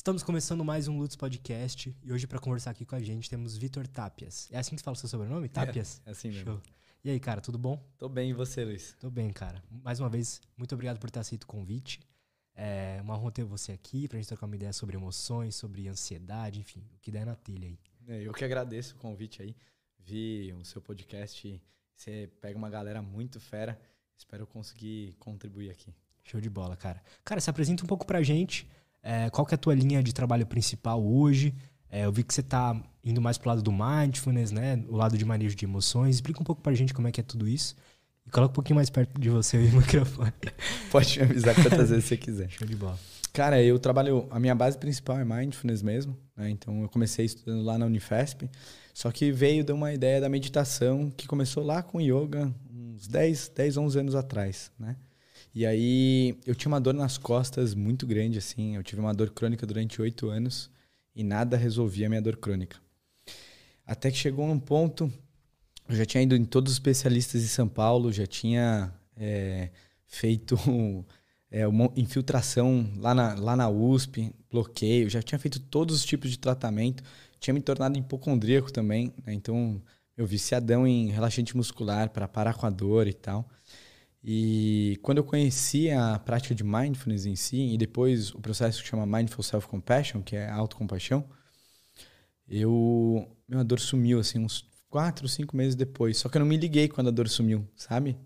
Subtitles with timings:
[0.00, 3.58] Estamos começando mais um Lutz Podcast e hoje para conversar aqui com a gente temos
[3.58, 4.48] Vitor Tapias.
[4.50, 5.46] É assim que fala o seu sobrenome?
[5.46, 6.00] Tapias?
[6.06, 6.52] É, é assim mesmo.
[6.52, 6.62] Show.
[7.04, 7.78] E aí, cara, tudo bom?
[7.98, 8.96] Tô bem, e você, Luiz?
[8.98, 9.62] Tô bem, cara.
[9.70, 12.00] Mais uma vez, muito obrigado por ter aceito o convite.
[12.56, 16.60] É uma honra ter você aqui pra gente trocar uma ideia sobre emoções, sobre ansiedade,
[16.60, 17.78] enfim, o que der na telha aí.
[18.08, 19.54] É, eu que agradeço o convite aí.
[19.98, 21.62] Vi o seu podcast,
[21.94, 23.78] você pega uma galera muito fera.
[24.16, 25.94] Espero conseguir contribuir aqui.
[26.24, 27.02] Show de bola, cara.
[27.22, 28.66] Cara, se apresenta um pouco pra gente.
[29.02, 31.54] É, qual que é a tua linha de trabalho principal hoje?
[31.90, 34.82] É, eu vi que você está indo mais pro lado do mindfulness, né?
[34.88, 36.16] O lado de manejo de emoções.
[36.16, 37.74] Explica um pouco pra gente como é que é tudo isso.
[38.26, 40.32] E coloca um pouquinho mais perto de você o microfone.
[40.90, 42.48] Pode me avisar quantas vezes você quiser.
[42.50, 42.98] Show de bola.
[43.32, 44.26] Cara, eu trabalho.
[44.30, 46.16] A minha base principal é mindfulness mesmo.
[46.36, 46.50] Né?
[46.50, 48.48] Então eu comecei estudando lá na Unifesp.
[48.92, 53.52] Só que veio de uma ideia da meditação que começou lá com yoga, uns 10,
[53.54, 54.96] 10 11 anos atrás, né?
[55.54, 58.76] E aí eu tinha uma dor nas costas muito grande, assim.
[58.76, 60.70] Eu tive uma dor crônica durante oito anos
[61.14, 62.78] e nada resolvia a minha dor crônica.
[63.84, 65.12] Até que chegou num ponto,
[65.88, 69.70] eu já tinha ido em todos os especialistas de São Paulo, já tinha é,
[70.06, 70.56] feito
[71.50, 76.30] é, uma infiltração lá na, lá na USP, bloqueio, já tinha feito todos os tipos
[76.30, 77.02] de tratamento,
[77.40, 79.34] tinha me tornado hipocondríaco também, né?
[79.34, 79.82] então
[80.16, 83.48] eu viciadão em relaxante muscular para parar com a dor e tal.
[84.22, 88.88] E quando eu conheci a prática de mindfulness em si, e depois o processo que
[88.88, 91.24] chama Mindful Self-Compassion, que é autocompaixão,
[92.48, 93.26] eu.
[93.48, 96.18] Minha dor sumiu, assim, uns quatro, cinco meses depois.
[96.18, 98.16] Só que eu não me liguei quando a dor sumiu, sabe?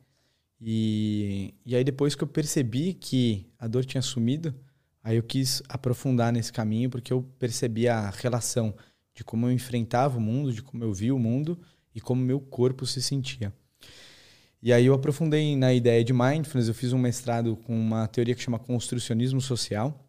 [0.60, 4.54] E, e aí depois que eu percebi que a dor tinha sumido,
[5.02, 8.74] aí eu quis aprofundar nesse caminho, porque eu percebi a relação
[9.14, 11.58] de como eu enfrentava o mundo, de como eu via o mundo
[11.94, 13.52] e como meu corpo se sentia.
[14.64, 18.34] E aí eu aprofundei na ideia de mindfulness, eu fiz um mestrado com uma teoria
[18.34, 20.08] que chama construcionismo social,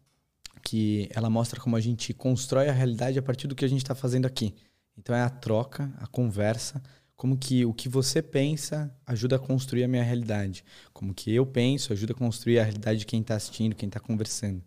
[0.62, 3.82] que ela mostra como a gente constrói a realidade a partir do que a gente
[3.82, 4.54] está fazendo aqui.
[4.96, 6.82] Então é a troca, a conversa,
[7.14, 11.44] como que o que você pensa ajuda a construir a minha realidade, como que eu
[11.44, 14.62] penso ajuda a construir a realidade de quem está assistindo, quem está conversando.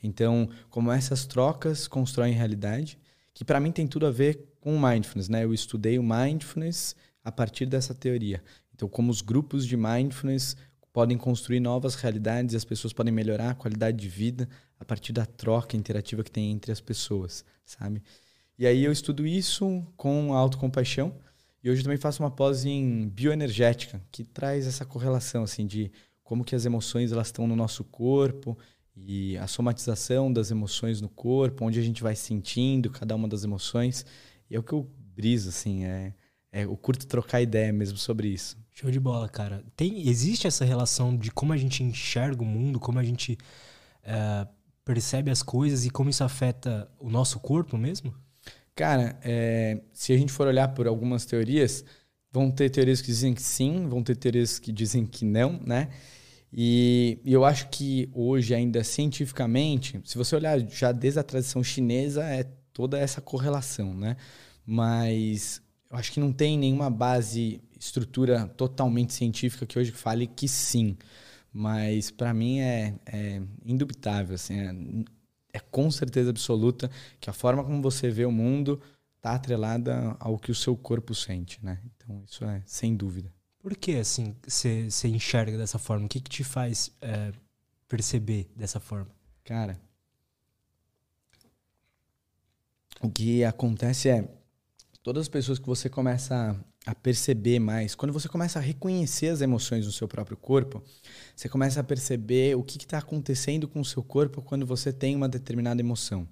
[0.00, 2.96] Então, como essas trocas constroem realidade,
[3.34, 5.42] que para mim tem tudo a ver com mindfulness, né?
[5.42, 6.94] Eu estudei o mindfulness
[7.24, 8.42] a partir dessa teoria.
[8.82, 10.56] Então, como os grupos de mindfulness
[10.92, 15.12] podem construir novas realidades e as pessoas podem melhorar a qualidade de vida a partir
[15.12, 18.02] da troca interativa que tem entre as pessoas, sabe?
[18.58, 21.14] E aí eu estudo isso com autocompaixão
[21.62, 25.92] e hoje também faço uma pós em bioenergética, que traz essa correlação assim de
[26.24, 28.58] como que as emoções elas estão no nosso corpo
[28.96, 33.44] e a somatização das emoções no corpo, onde a gente vai sentindo cada uma das
[33.44, 34.04] emoções.
[34.50, 36.14] E é o que eu briso assim, é,
[36.52, 38.56] é eu curto trocar ideia mesmo sobre isso.
[38.70, 39.64] Show de bola, cara.
[39.74, 43.38] Tem, existe essa relação de como a gente enxerga o mundo, como a gente
[44.04, 44.46] é,
[44.84, 48.14] percebe as coisas e como isso afeta o nosso corpo mesmo?
[48.74, 51.84] Cara, é, se a gente for olhar por algumas teorias,
[52.30, 55.88] vão ter teorias que dizem que sim, vão ter teorias que dizem que não, né?
[56.52, 61.64] E, e eu acho que hoje, ainda cientificamente, se você olhar já desde a tradição
[61.64, 64.16] chinesa, é toda essa correlação, né?
[64.66, 70.48] Mas eu acho que não tem nenhuma base estrutura totalmente científica que hoje fale que
[70.48, 70.96] sim.
[71.52, 74.54] Mas para mim é, é indubitável, assim,
[75.52, 78.80] é, é, com certeza absoluta que a forma como você vê o mundo
[79.16, 81.78] está atrelada ao que o seu corpo sente, né?
[81.84, 83.30] Então isso é sem dúvida.
[83.58, 86.06] Por que assim você enxerga dessa forma?
[86.06, 87.32] O que, que te faz é,
[87.86, 89.08] perceber dessa forma?
[89.44, 89.78] Cara,
[93.02, 94.41] o que acontece é
[95.02, 99.40] todas as pessoas que você começa a perceber mais, quando você começa a reconhecer as
[99.40, 100.82] emoções no seu próprio corpo,
[101.34, 105.14] você começa a perceber o que está acontecendo com o seu corpo quando você tem
[105.16, 106.26] uma determinada emoção.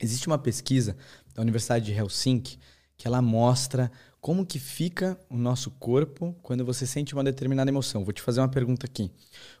[0.00, 0.96] Existe uma pesquisa
[1.34, 2.58] da Universidade de Helsinki
[2.96, 3.90] que ela mostra
[4.20, 8.04] como que fica o nosso corpo quando você sente uma determinada emoção.
[8.04, 9.10] Vou te fazer uma pergunta aqui.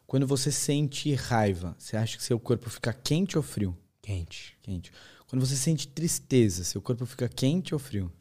[0.06, 3.76] Quando você sente raiva, você acha que seu corpo fica quente ou frio?
[4.02, 4.56] Quente.
[4.60, 4.92] Quente.
[5.26, 8.12] Quando você sente tristeza, seu corpo fica quente ou frio?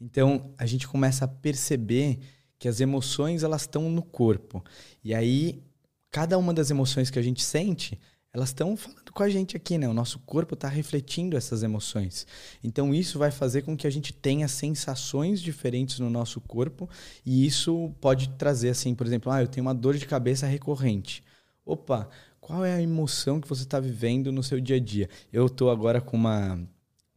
[0.00, 2.18] Então, a gente começa a perceber
[2.58, 4.64] que as emoções elas estão no corpo.
[5.02, 5.62] E aí,
[6.10, 7.98] cada uma das emoções que a gente sente,
[8.32, 9.88] elas estão falando com a gente aqui, né?
[9.88, 12.26] O nosso corpo está refletindo essas emoções.
[12.62, 16.88] Então, isso vai fazer com que a gente tenha sensações diferentes no nosso corpo.
[17.24, 21.24] E isso pode trazer, assim, por exemplo, ah, eu tenho uma dor de cabeça recorrente.
[21.64, 22.08] Opa,
[22.40, 25.08] qual é a emoção que você está vivendo no seu dia a dia?
[25.32, 26.58] Eu estou agora com uma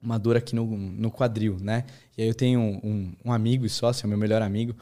[0.01, 1.85] uma dor aqui no, no quadril, né?
[2.17, 4.75] E aí eu tenho um, um amigo e sócio, meu melhor amigo,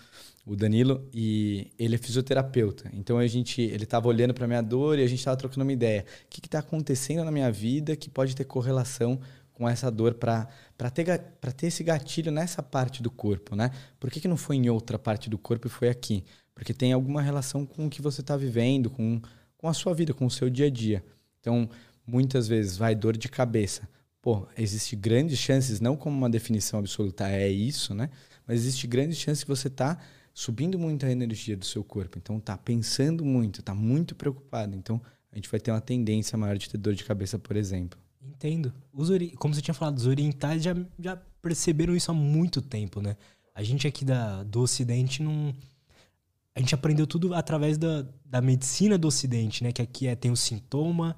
[0.46, 2.90] o Danilo, e ele é fisioterapeuta.
[2.94, 5.74] Então a gente, ele estava olhando para minha dor e a gente estava trocando uma
[5.74, 6.06] ideia.
[6.26, 9.20] O que está acontecendo na minha vida que pode ter correlação
[9.54, 10.48] com essa dor para
[10.94, 11.20] ter,
[11.58, 13.72] ter esse gatilho nessa parte do corpo, né?
[14.00, 16.24] Por que, que não foi em outra parte do corpo e foi aqui?
[16.56, 19.22] Porque tem alguma relação com o que você está vivendo, com,
[19.58, 21.04] com a sua vida, com o seu dia a dia.
[21.42, 21.70] Então,
[22.08, 23.88] muitas vezes vai dor de cabeça.
[24.30, 28.12] Pô, existe grandes chances, não como uma definição absoluta é isso, né?
[28.46, 29.98] Mas existe grandes chances que você está
[30.32, 32.20] subindo muito a energia do seu corpo.
[32.20, 34.76] Então, tá pensando muito, tá muito preocupado.
[34.76, 38.00] Então, a gente vai ter uma tendência maior de ter dor de cabeça, por exemplo.
[38.22, 38.72] Entendo.
[38.94, 39.32] Os ori...
[39.32, 43.18] Como você tinha falado, os orientais já, já perceberam isso há muito tempo, né?
[43.56, 45.56] A gente aqui da, do Ocidente não.
[46.54, 49.72] A gente aprendeu tudo através da, da medicina do Ocidente, né?
[49.72, 51.18] Que aqui é, tem o sintoma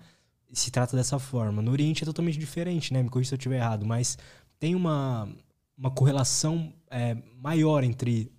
[0.53, 1.61] se trata dessa forma.
[1.61, 3.01] No Oriente é totalmente diferente, né?
[3.01, 4.17] Me corrija se eu estiver errado, mas
[4.59, 5.29] tem uma,
[5.77, 8.31] uma correlação é, maior entre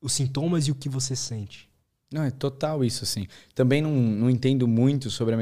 [0.00, 1.68] os sintomas e o que você sente.
[2.12, 3.26] Não, é total isso, assim.
[3.54, 5.38] Também não, não entendo muito sobre a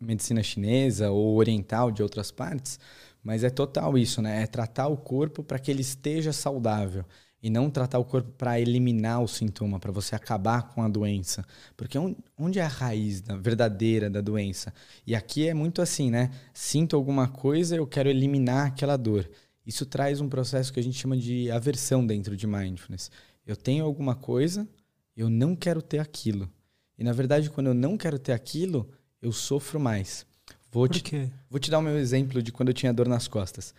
[0.00, 2.78] medicina chinesa ou oriental de outras partes,
[3.22, 4.42] mas é total isso, né?
[4.42, 7.04] É tratar o corpo para que ele esteja saudável
[7.42, 11.44] e não tratar o corpo para eliminar o sintoma, para você acabar com a doença.
[11.76, 11.96] Porque
[12.36, 14.72] onde é a raiz da, verdadeira da doença?
[15.06, 16.30] E aqui é muito assim, né?
[16.52, 19.28] Sinto alguma coisa, eu quero eliminar aquela dor.
[19.64, 23.10] Isso traz um processo que a gente chama de aversão dentro de mindfulness.
[23.46, 24.68] Eu tenho alguma coisa,
[25.16, 26.50] eu não quero ter aquilo.
[26.98, 28.90] E na verdade, quando eu não quero ter aquilo,
[29.22, 30.26] eu sofro mais.
[30.70, 31.30] Vou Por te, quê?
[31.48, 33.74] Vou te dar o meu exemplo de quando eu tinha dor nas costas.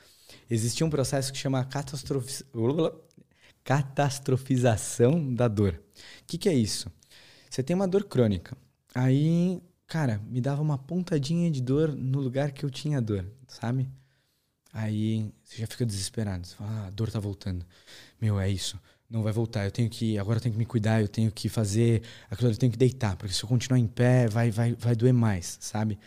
[0.50, 2.44] Existia um processo que chama catastrofi...
[3.64, 5.74] catastrofização da dor.
[6.22, 6.92] O que, que é isso?
[7.50, 8.58] Você tem uma dor crônica.
[8.94, 13.90] Aí, cara, me dava uma pontadinha de dor no lugar que eu tinha dor, sabe?
[14.74, 16.48] Aí você já fica desesperado.
[16.48, 17.66] Você fala, ah, a dor tá voltando.
[18.20, 18.80] Meu, é isso
[19.12, 19.66] não vai voltar.
[19.66, 22.58] Eu tenho que agora eu tenho que me cuidar, eu tenho que fazer aquilo, eu
[22.58, 26.00] tenho que deitar, porque se eu continuar em pé, vai vai vai doer mais, sabe?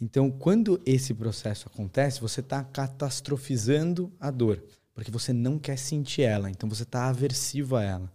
[0.00, 4.62] Então, quando esse processo acontece, você está catastrofizando a dor,
[5.00, 8.12] porque você não quer sentir ela, então você está aversivo a ela.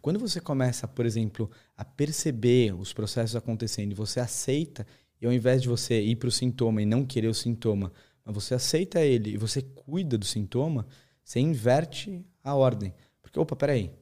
[0.00, 4.86] Quando você começa, por exemplo, a perceber os processos acontecendo e você aceita,
[5.20, 7.92] e ao invés de você ir para o sintoma e não querer o sintoma,
[8.24, 10.86] mas você aceita ele e você cuida do sintoma,
[11.22, 12.94] você inverte a ordem.
[13.20, 13.92] Porque, opa, peraí,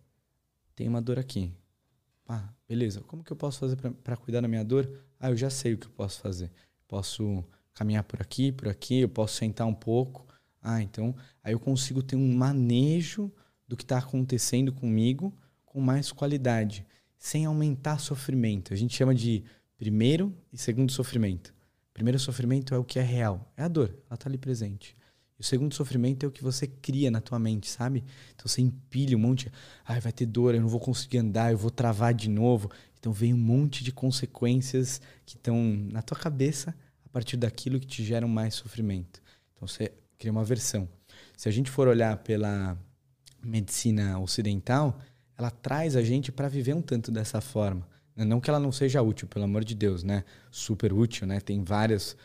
[0.76, 1.52] tem uma dor aqui.
[2.28, 4.88] Ah, beleza, como que eu posso fazer para cuidar da minha dor?
[5.18, 6.52] Ah, eu já sei o que eu posso fazer.
[6.86, 7.44] Posso
[7.74, 10.29] caminhar por aqui, por aqui, eu posso sentar um pouco.
[10.62, 13.32] Ah, então, aí eu consigo ter um manejo
[13.66, 16.84] do que está acontecendo comigo com mais qualidade,
[17.16, 18.74] sem aumentar sofrimento.
[18.74, 19.44] A gente chama de
[19.78, 21.54] primeiro e segundo sofrimento.
[21.94, 24.96] Primeiro sofrimento é o que é real, é a dor, ela está ali presente.
[25.38, 28.04] E o segundo sofrimento é o que você cria na tua mente, sabe?
[28.34, 29.50] Então você empilha um monte.
[29.86, 32.70] Ai, vai ter dor, eu não vou conseguir andar, eu vou travar de novo.
[32.98, 35.56] Então vem um monte de consequências que estão
[35.90, 39.22] na tua cabeça a partir daquilo que te geram mais sofrimento.
[39.54, 40.86] Então você cria uma versão.
[41.36, 42.78] Se a gente for olhar pela
[43.42, 45.00] medicina ocidental,
[45.36, 47.88] ela traz a gente para viver um tanto dessa forma.
[48.14, 50.24] Não que ela não seja útil, pelo amor de Deus, né?
[50.50, 51.40] Super útil, né?
[51.40, 52.16] Tem várias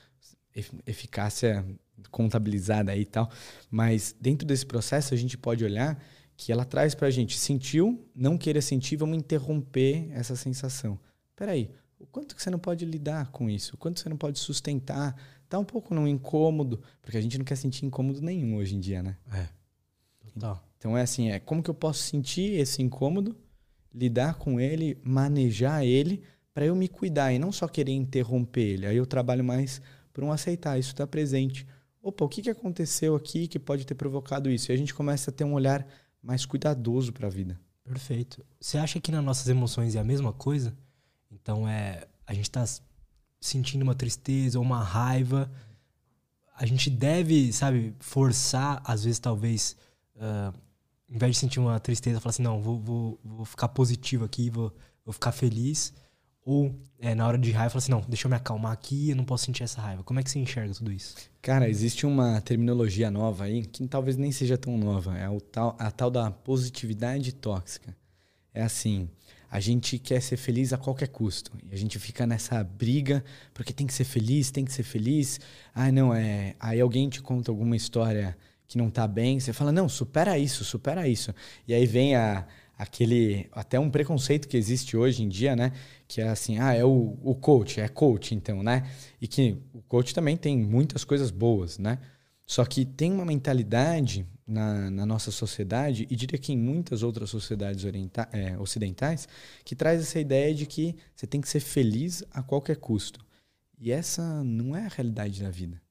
[0.86, 1.66] eficácia
[2.12, 3.32] contabilizada aí e tal.
[3.72, 5.98] Mas dentro desse processo a gente pode olhar
[6.36, 11.00] que ela traz para a gente, sentiu, não queira sentir, vamos interromper essa sensação.
[11.34, 13.76] Peraí, o quanto que você não pode lidar com isso?
[13.76, 15.16] O quanto você não pode sustentar?
[15.48, 18.80] Tá um pouco no incômodo, porque a gente não quer sentir incômodo nenhum hoje em
[18.80, 19.18] dia, né?
[19.32, 19.48] É.
[20.34, 20.64] Total.
[20.78, 23.36] Então é assim, é como que eu posso sentir esse incômodo,
[23.94, 26.24] lidar com ele, manejar ele,
[26.54, 28.86] para eu me cuidar e não só querer interromper ele.
[28.86, 29.82] Aí eu trabalho mais
[30.14, 31.66] por um aceitar, isso está presente
[32.06, 34.72] opa, o que, que aconteceu aqui que pode ter provocado isso?
[34.72, 35.86] E a gente começa a ter um olhar
[36.22, 37.60] mais cuidadoso para a vida.
[37.84, 38.46] Perfeito.
[38.60, 40.76] Você acha que nas nossas emoções é a mesma coisa?
[41.32, 42.64] Então é a gente está
[43.46, 45.50] sentindo uma tristeza ou uma raiva,
[46.58, 49.76] a gente deve, sabe, forçar, às vezes talvez,
[50.16, 50.54] uh,
[51.10, 54.50] em vez de sentir uma tristeza, falar assim, não, vou, vou, vou ficar positivo aqui,
[54.50, 54.74] vou,
[55.04, 55.94] vou ficar feliz.
[56.46, 59.16] Ou é, na hora de raiva, fala assim, não, deixa eu me acalmar aqui, eu
[59.16, 60.04] não posso sentir essa raiva.
[60.04, 61.16] Como é que você enxerga tudo isso?
[61.42, 65.18] Cara, existe uma terminologia nova aí, que talvez nem seja tão nova.
[65.18, 67.98] É o tal, a tal da positividade tóxica.
[68.54, 69.10] É assim,
[69.50, 71.52] a gente quer ser feliz a qualquer custo.
[71.70, 73.24] E a gente fica nessa briga,
[73.54, 75.40] porque tem que ser feliz, tem que ser feliz.
[75.74, 76.56] Ah, não, é.
[76.60, 78.38] Aí alguém te conta alguma história
[78.68, 81.34] que não tá bem, você fala, não, supera isso, supera isso.
[81.68, 82.46] E aí vem a
[82.78, 85.72] aquele até um preconceito que existe hoje em dia, né?
[86.08, 88.84] Que é assim, ah, é o, o coach, é coach, então, né?
[89.22, 92.00] E que o coach também tem muitas coisas boas, né?
[92.46, 97.30] Só que tem uma mentalidade na, na nossa sociedade, e diria que em muitas outras
[97.30, 97.84] sociedades
[98.32, 99.28] é, ocidentais,
[99.64, 103.26] que traz essa ideia de que você tem que ser feliz a qualquer custo.
[103.78, 105.82] E essa não é a realidade da vida.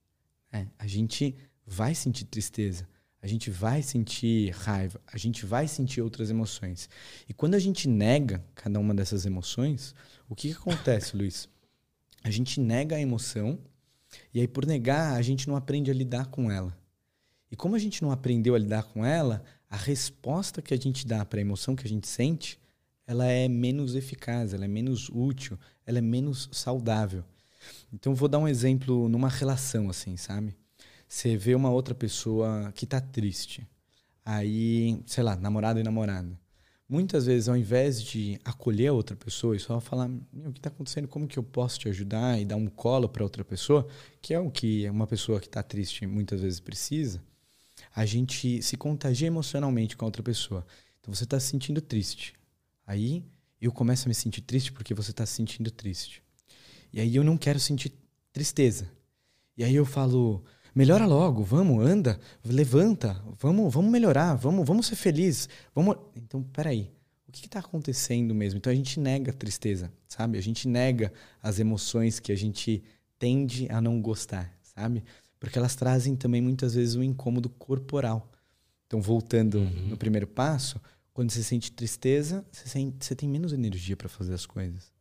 [0.51, 1.35] É, a gente
[1.65, 2.87] vai sentir tristeza,
[3.21, 6.89] a gente vai sentir raiva, a gente vai sentir outras emoções.
[7.27, 9.93] E quando a gente nega cada uma dessas emoções,
[10.29, 11.49] o que, que acontece, Luiz?
[12.23, 13.59] A gente nega a emoção
[14.33, 16.75] e aí, por negar, a gente não aprende a lidar com ela.
[17.51, 21.05] E como a gente não aprendeu a lidar com ela, a resposta que a gente
[21.05, 22.59] dá para a emoção que a gente sente,
[23.07, 27.23] ela é menos eficaz, ela é menos útil, ela é menos saudável.
[27.93, 30.55] Então, vou dar um exemplo numa relação, assim, sabe?
[31.07, 33.65] Você vê uma outra pessoa que está triste.
[34.23, 36.39] Aí, sei lá, namorado e namorada
[36.87, 40.69] muitas vezes, ao invés de acolher a outra pessoa e só falar o que está
[40.69, 43.87] acontecendo, como que eu posso te ajudar e dar um colo para outra pessoa,
[44.21, 47.21] que é o que uma pessoa que está triste muitas vezes precisa,
[47.95, 50.67] a gente se contagia emocionalmente com a outra pessoa.
[50.99, 52.33] Então você está se sentindo triste.
[52.85, 53.23] Aí
[53.61, 56.21] eu começo a me sentir triste porque você está se sentindo triste.
[56.91, 57.93] E aí eu não quero sentir
[58.33, 58.91] tristeza.
[59.57, 64.97] E aí eu falo, melhora logo, vamos, anda, levanta, vamos, vamos melhorar, vamos, vamos ser
[64.97, 65.95] felizes, vamos.
[66.17, 66.91] Então, peraí,
[67.25, 68.57] o que está acontecendo mesmo?
[68.57, 70.37] Então a gente nega a tristeza, sabe?
[70.37, 72.83] A gente nega as emoções que a gente
[73.17, 75.01] tende a não gostar, sabe?
[75.45, 78.31] Porque elas trazem também muitas vezes um incômodo corporal.
[78.87, 79.89] Então, voltando uhum.
[79.89, 80.81] no primeiro passo,
[81.13, 84.91] quando você sente tristeza, você, sente, você tem menos energia para fazer as coisas.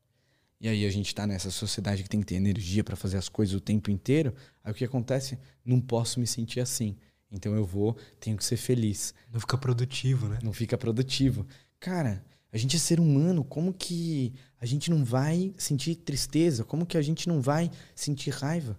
[0.60, 3.26] E aí a gente está nessa sociedade que tem que ter energia para fazer as
[3.26, 4.34] coisas o tempo inteiro.
[4.62, 5.38] Aí o que acontece?
[5.64, 6.94] Não posso me sentir assim.
[7.32, 9.14] Então eu vou, tenho que ser feliz.
[9.32, 10.40] Não fica produtivo, né?
[10.42, 11.46] Não fica produtivo.
[11.80, 12.22] Cara,
[12.52, 16.64] a gente é ser humano, como que a gente não vai sentir tristeza?
[16.64, 18.78] Como que a gente não vai sentir raiva?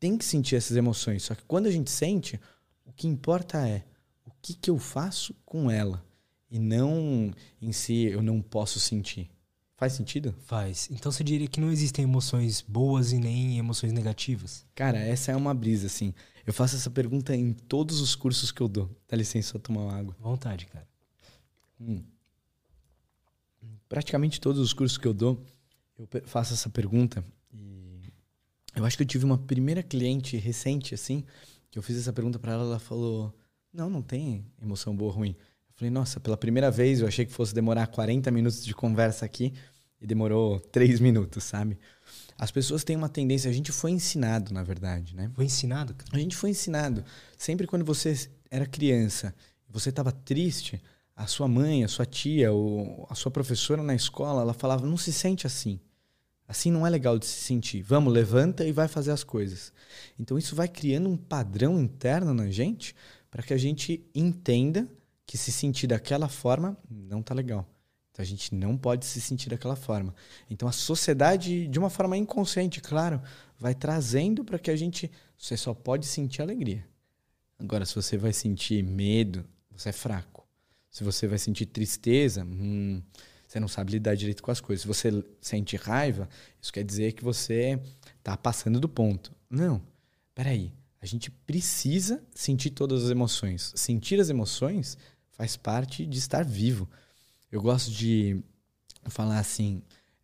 [0.00, 1.22] Tem que sentir essas emoções.
[1.22, 2.40] Só que quando a gente sente,
[2.84, 3.84] o que importa é
[4.24, 6.04] o que, que eu faço com ela.
[6.50, 9.30] E não em si eu não posso sentir.
[9.76, 10.34] Faz sentido?
[10.44, 10.88] Faz.
[10.90, 14.66] Então você diria que não existem emoções boas e nem emoções negativas?
[14.74, 16.12] Cara, essa é uma brisa, assim.
[16.46, 18.90] Eu faço essa pergunta em todos os cursos que eu dou.
[19.08, 20.14] Dá licença, eu tomar uma água.
[20.20, 20.86] Vontade, cara.
[21.80, 22.02] Hum.
[23.88, 25.42] Praticamente todos os cursos que eu dou,
[25.98, 27.24] eu faço essa pergunta.
[28.74, 31.24] Eu acho que eu tive uma primeira cliente recente, assim,
[31.70, 33.34] que eu fiz essa pergunta para ela, ela falou:
[33.72, 35.36] Não, não tem emoção boa ou ruim.
[35.80, 39.54] Falei, nossa, pela primeira vez eu achei que fosse demorar 40 minutos de conversa aqui
[39.98, 41.78] e demorou 3 minutos, sabe?
[42.36, 45.30] As pessoas têm uma tendência, a gente foi ensinado, na verdade, né?
[45.34, 46.10] Foi ensinado, cara?
[46.12, 47.02] A gente foi ensinado.
[47.34, 49.34] Sempre quando você era criança,
[49.66, 50.82] você estava triste,
[51.16, 54.98] a sua mãe, a sua tia, ou a sua professora na escola, ela falava: não
[54.98, 55.80] se sente assim.
[56.50, 57.80] Assim não é legal de se sentir.
[57.80, 59.72] Vamos, levanta e vai fazer as coisas.
[60.18, 62.92] Então isso vai criando um padrão interno na gente
[63.30, 64.88] para que a gente entenda
[65.24, 67.64] que se sentir daquela forma não tá legal.
[68.10, 70.12] Então a gente não pode se sentir daquela forma.
[70.50, 73.22] Então a sociedade, de uma forma inconsciente, claro,
[73.56, 75.08] vai trazendo para que a gente.
[75.38, 76.84] Você só pode sentir alegria.
[77.60, 80.44] Agora, se você vai sentir medo, você é fraco.
[80.90, 83.00] Se você vai sentir tristeza, hum,
[83.50, 84.82] você não sabe lidar direito com as coisas.
[84.82, 86.28] Se você sente raiva,
[86.62, 87.80] isso quer dizer que você
[88.16, 89.34] está passando do ponto.
[89.50, 89.82] Não.
[90.32, 90.72] Peraí.
[91.02, 93.72] A gente precisa sentir todas as emoções.
[93.74, 94.96] Sentir as emoções
[95.32, 96.88] faz parte de estar vivo.
[97.50, 98.40] Eu gosto de
[99.06, 99.82] falar assim,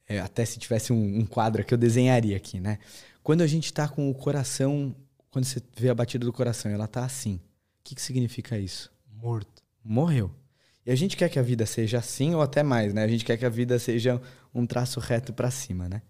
[0.09, 2.79] é, até se tivesse um, um, quadro que eu desenharia aqui, né?
[3.25, 4.95] Quando a gente está com o coração,
[5.33, 7.41] quando você vê a batida do coração, ela tá assim.
[7.81, 8.93] O que, que significa isso?
[9.11, 9.65] Morto.
[9.83, 10.33] Morreu.
[10.87, 13.03] E a gente quer que a vida seja assim ou até mais, né?
[13.03, 14.23] A gente quer que a vida seja
[14.55, 16.01] um traço reto para cima, né?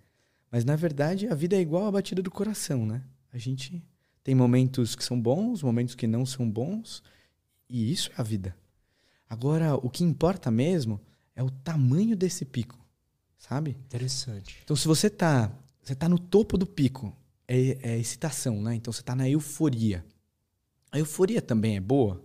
[0.52, 3.02] Mas na verdade a vida é igual a batida do coração, né?
[3.33, 3.83] A gente
[4.23, 7.02] tem momentos que são bons, momentos que não são bons,
[7.71, 8.54] e isso é a vida.
[9.28, 11.00] Agora, o que importa mesmo
[11.35, 12.78] é o tamanho desse pico,
[13.38, 13.71] sabe?
[13.71, 14.59] Interessante.
[14.62, 15.50] Então, se você tá,
[15.83, 17.16] você tá no topo do pico,
[17.49, 18.75] é, é excitação, né?
[18.75, 20.04] Então, você tá na euforia.
[20.92, 22.23] A euforia também é boa?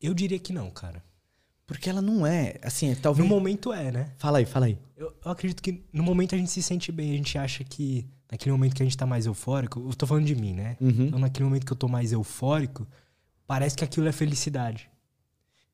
[0.00, 1.04] Eu diria que não, cara.
[1.70, 3.24] Porque ela não é, assim, é, talvez...
[3.24, 4.10] No momento é, né?
[4.18, 4.76] Fala aí, fala aí.
[4.96, 8.08] Eu, eu, acredito que no momento a gente se sente bem, a gente acha que
[8.28, 10.76] naquele momento que a gente tá mais eufórico, eu tô falando de mim, né?
[10.80, 11.06] Uhum.
[11.06, 12.88] Então naquele momento que eu tô mais eufórico,
[13.46, 14.90] parece que aquilo é felicidade.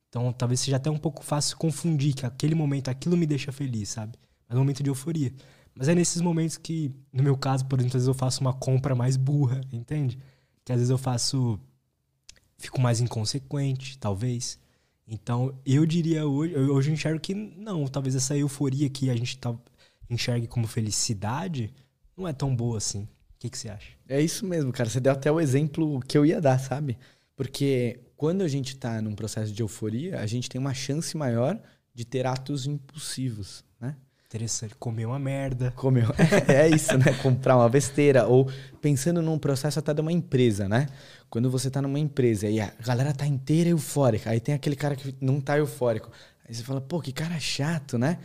[0.07, 3.89] Então talvez seja até um pouco fácil confundir que aquele momento, aquilo me deixa feliz,
[3.89, 4.19] sabe?
[4.47, 5.33] Mas é um momento de euforia.
[5.73, 8.53] Mas é nesses momentos que, no meu caso, por exemplo, às vezes eu faço uma
[8.53, 10.19] compra mais burra, entende?
[10.63, 11.59] Que às vezes eu faço.
[12.55, 14.59] Fico mais inconsequente, talvez.
[15.07, 19.37] Então, eu diria hoje, hoje eu enxergo que não, talvez essa euforia que a gente
[19.37, 19.55] tá,
[20.09, 21.73] enxergue como felicidade
[22.15, 23.03] não é tão boa assim.
[23.03, 23.91] O que, que você acha?
[24.09, 24.89] É isso mesmo, cara.
[24.89, 26.97] Você deu até o exemplo que eu ia dar, sabe?
[27.35, 31.57] Porque quando a gente está num processo de euforia, a gente tem uma chance maior
[31.93, 33.95] de ter atos impulsivos, né?
[34.25, 34.75] Interessante.
[34.75, 35.71] Comer uma merda.
[35.71, 36.07] Comer.
[36.49, 37.13] É, isso, né?
[37.21, 38.27] Comprar uma besteira.
[38.27, 38.49] Ou
[38.81, 40.87] pensando num processo até de uma empresa, né?
[41.29, 44.95] Quando você tá numa empresa e a galera tá inteira eufórica, aí tem aquele cara
[44.95, 46.09] que não tá eufórico.
[46.47, 48.19] Aí você fala, pô, que cara chato, né?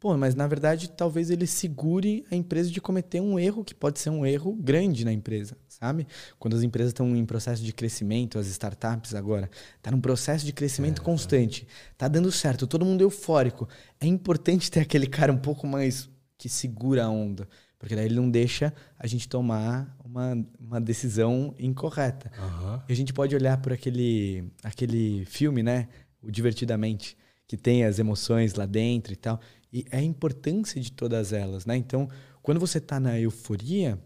[0.00, 3.98] Pô, mas na verdade talvez ele segure a empresa de cometer um erro que pode
[3.98, 6.06] ser um erro grande na empresa, sabe?
[6.38, 9.50] Quando as empresas estão em processo de crescimento, as startups agora,
[9.82, 13.68] tá num processo de crescimento é, constante, tá dando certo, todo mundo eufórico.
[14.00, 17.48] É importante ter aquele cara um pouco mais que segura a onda,
[17.78, 22.30] porque daí ele não deixa a gente tomar uma, uma decisão incorreta.
[22.38, 22.80] Uhum.
[22.88, 25.88] E a gente pode olhar por aquele aquele filme, né?
[26.20, 27.16] O Divertidamente,
[27.46, 29.40] que tem as emoções lá dentro e tal.
[29.72, 31.76] E é a importância de todas elas, né?
[31.76, 32.08] Então,
[32.42, 33.98] quando você está na euforia,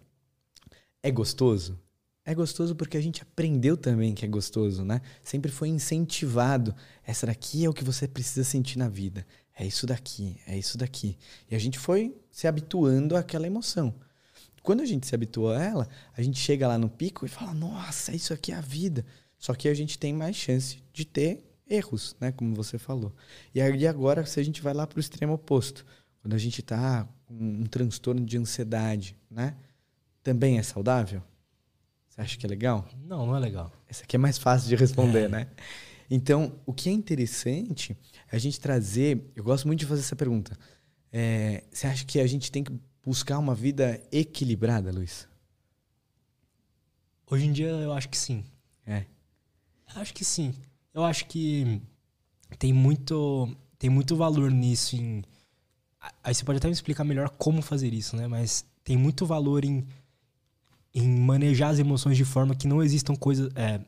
[1.03, 1.81] é gostoso?
[2.25, 5.01] É gostoso porque a gente aprendeu também que é gostoso, né?
[5.25, 6.75] Sempre foi incentivado.
[7.05, 9.27] Essa daqui é o que você precisa sentir na vida.
[9.55, 11.19] É isso daqui, é isso daqui.
[11.51, 13.95] E a gente foi se habituando àquela emoção.
[14.63, 17.53] Quando a gente se habituou a ela, a gente chega lá no pico e fala:
[17.53, 19.05] Nossa, isso aqui é a vida.
[19.37, 22.31] Só que a gente tem mais chance de ter erros, né?
[22.33, 23.13] Como você falou.
[23.55, 25.85] E aí agora, se a gente vai lá para o extremo oposto,
[26.21, 29.57] quando a gente está com um transtorno de ansiedade, né?
[30.23, 31.23] Também é saudável?
[32.09, 32.87] Você acha que é legal?
[33.05, 33.73] Não, não é legal.
[33.89, 35.29] Essa aqui é mais fácil de responder, é.
[35.29, 35.49] né?
[36.09, 37.97] Então, o que é interessante é
[38.33, 39.31] a gente trazer.
[39.37, 40.59] Eu gosto muito de fazer essa pergunta.
[41.13, 42.73] É, você acha que a gente tem que
[43.05, 45.29] buscar uma vida equilibrada, Luiz?
[47.31, 48.45] Hoje em dia, eu acho que sim.
[48.87, 49.05] É.
[49.95, 50.55] Acho que sim.
[50.95, 51.81] Eu acho que
[52.59, 54.97] tem muito, tem muito valor nisso.
[54.97, 55.23] Em,
[56.25, 58.27] aí você pode até me explicar melhor como fazer isso, né?
[58.27, 59.87] Mas tem muito valor em,
[60.95, 63.81] em manejar as emoções de forma que não existam coisas, é,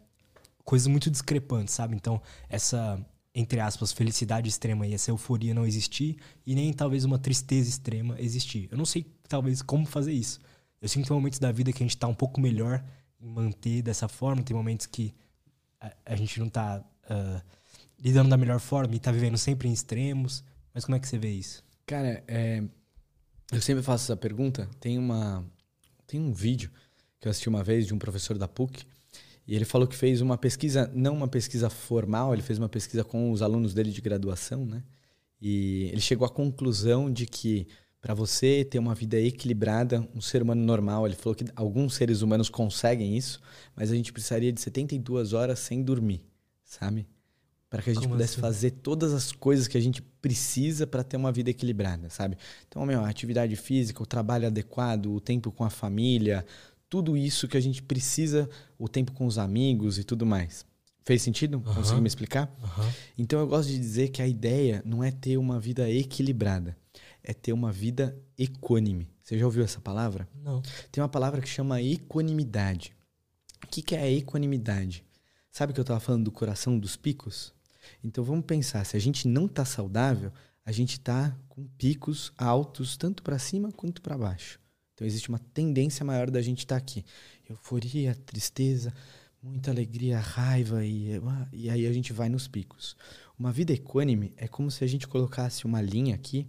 [0.64, 1.96] coisas muito discrepantes, sabe?
[1.96, 2.98] Então, essa,
[3.34, 8.20] entre aspas, felicidade extrema e essa euforia não existir, e nem talvez uma tristeza extrema
[8.20, 8.68] existir.
[8.70, 10.38] Eu não sei, talvez, como fazer isso.
[10.80, 12.84] Eu sinto que tem momentos da vida que a gente tá um pouco melhor
[13.20, 15.12] em manter dessa forma, tem momentos que
[15.80, 17.42] a, a gente não tá uh,
[17.98, 20.44] lidando da melhor forma e tá vivendo sempre em extremos.
[20.72, 21.64] Mas como é que você vê isso?
[21.86, 22.62] Cara, é,
[23.50, 24.68] eu sempre faço essa pergunta.
[24.78, 25.44] Tem uma
[26.06, 26.70] tem um vídeo
[27.18, 28.84] que eu assisti uma vez de um professor da PUC
[29.46, 33.04] e ele falou que fez uma pesquisa, não uma pesquisa formal, ele fez uma pesquisa
[33.04, 34.82] com os alunos dele de graduação, né?
[35.40, 37.66] E ele chegou à conclusão de que
[38.00, 42.22] para você ter uma vida equilibrada, um ser humano normal, ele falou que alguns seres
[42.22, 43.40] humanos conseguem isso,
[43.74, 46.22] mas a gente precisaria de 72 horas sem dormir
[46.74, 47.06] sabe?
[47.70, 48.40] Para que a gente Como pudesse assim?
[48.40, 52.36] fazer todas as coisas que a gente precisa para ter uma vida equilibrada, sabe?
[52.68, 56.44] Então, meu, a atividade física, o trabalho adequado, o tempo com a família,
[56.94, 60.64] tudo isso que a gente precisa, o tempo com os amigos e tudo mais.
[61.04, 61.56] Fez sentido?
[61.56, 61.74] Uhum.
[61.74, 62.46] Conseguiu me explicar?
[62.62, 62.92] Uhum.
[63.18, 66.78] Então eu gosto de dizer que a ideia não é ter uma vida equilibrada,
[67.20, 69.10] é ter uma vida equânime.
[69.20, 70.28] Você já ouviu essa palavra?
[70.40, 70.62] Não.
[70.92, 72.94] Tem uma palavra que chama equanimidade.
[73.64, 75.04] O que, que é a equanimidade?
[75.50, 77.52] Sabe que eu estava falando do coração dos picos?
[78.04, 80.30] Então vamos pensar, se a gente não está saudável,
[80.64, 84.62] a gente está com picos altos, tanto para cima quanto para baixo.
[84.94, 87.04] Então existe uma tendência maior da gente estar tá aqui.
[87.48, 88.92] Euforia, tristeza,
[89.42, 91.20] muita alegria, raiva, e,
[91.52, 92.96] e aí a gente vai nos picos.
[93.38, 96.48] Uma vida equânime é como se a gente colocasse uma linha aqui.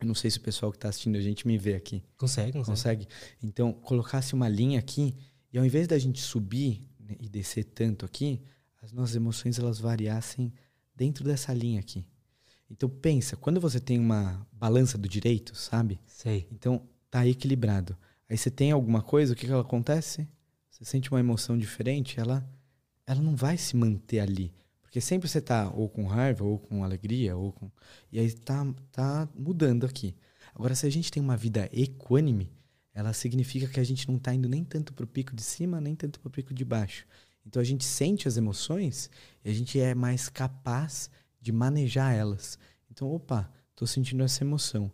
[0.00, 2.02] Eu não sei se o pessoal que está assistindo a gente me vê aqui.
[2.16, 3.04] Consegue, consegue.
[3.04, 3.08] Consegue?
[3.42, 5.14] Então, colocasse uma linha aqui,
[5.52, 8.40] e ao invés da gente subir né, e descer tanto aqui,
[8.82, 10.52] as nossas emoções elas variassem
[10.94, 12.06] dentro dessa linha aqui.
[12.70, 15.98] Então pensa, quando você tem uma balança do direito, sabe?
[16.06, 16.46] Sei.
[16.52, 17.96] Então tá equilibrado.
[18.28, 20.28] Aí você tem alguma coisa, o que que acontece?
[20.70, 22.48] Você sente uma emoção diferente, ela
[23.06, 26.84] ela não vai se manter ali, porque sempre você tá ou com raiva, ou com
[26.84, 27.70] alegria, ou com
[28.12, 30.14] e aí tá tá mudando aqui.
[30.54, 32.52] Agora se a gente tem uma vida equânime,
[32.94, 35.80] ela significa que a gente não está indo nem tanto para o pico de cima,
[35.80, 37.06] nem tanto para o pico de baixo.
[37.46, 39.10] Então a gente sente as emoções
[39.44, 42.58] e a gente é mais capaz de manejar elas.
[42.90, 44.92] Então, opa, estou sentindo essa emoção.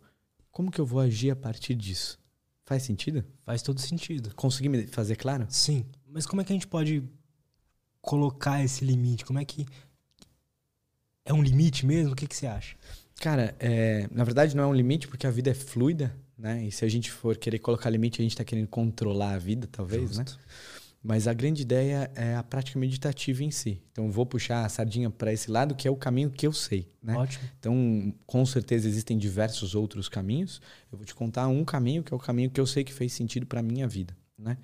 [0.57, 2.17] Como que eu vou agir a partir disso?
[2.65, 3.23] Faz sentido?
[3.45, 4.33] Faz todo sentido.
[4.33, 5.45] Consegui me fazer claro?
[5.49, 5.85] Sim.
[6.09, 7.03] Mas como é que a gente pode
[8.01, 9.23] colocar esse limite?
[9.23, 9.67] Como é que.
[11.23, 12.13] É um limite mesmo?
[12.13, 12.75] O que, que você acha?
[13.21, 16.65] Cara, é, na verdade não é um limite porque a vida é fluida né?
[16.65, 19.67] E se a gente for querer colocar limite, a gente está querendo controlar a vida,
[19.71, 20.23] talvez, né?
[20.23, 20.39] Justo.
[20.39, 20.45] né?
[21.01, 23.81] Mas a grande ideia é a prática meditativa em si.
[23.91, 26.91] Então, vou puxar a sardinha para esse lado, que é o caminho que eu sei.
[27.01, 27.15] Né?
[27.15, 27.45] Ótimo.
[27.59, 30.61] Então, com certeza existem diversos outros caminhos.
[30.91, 33.13] Eu vou te contar um caminho, que é o caminho que eu sei que fez
[33.13, 34.15] sentido para minha vida.
[34.37, 34.57] né?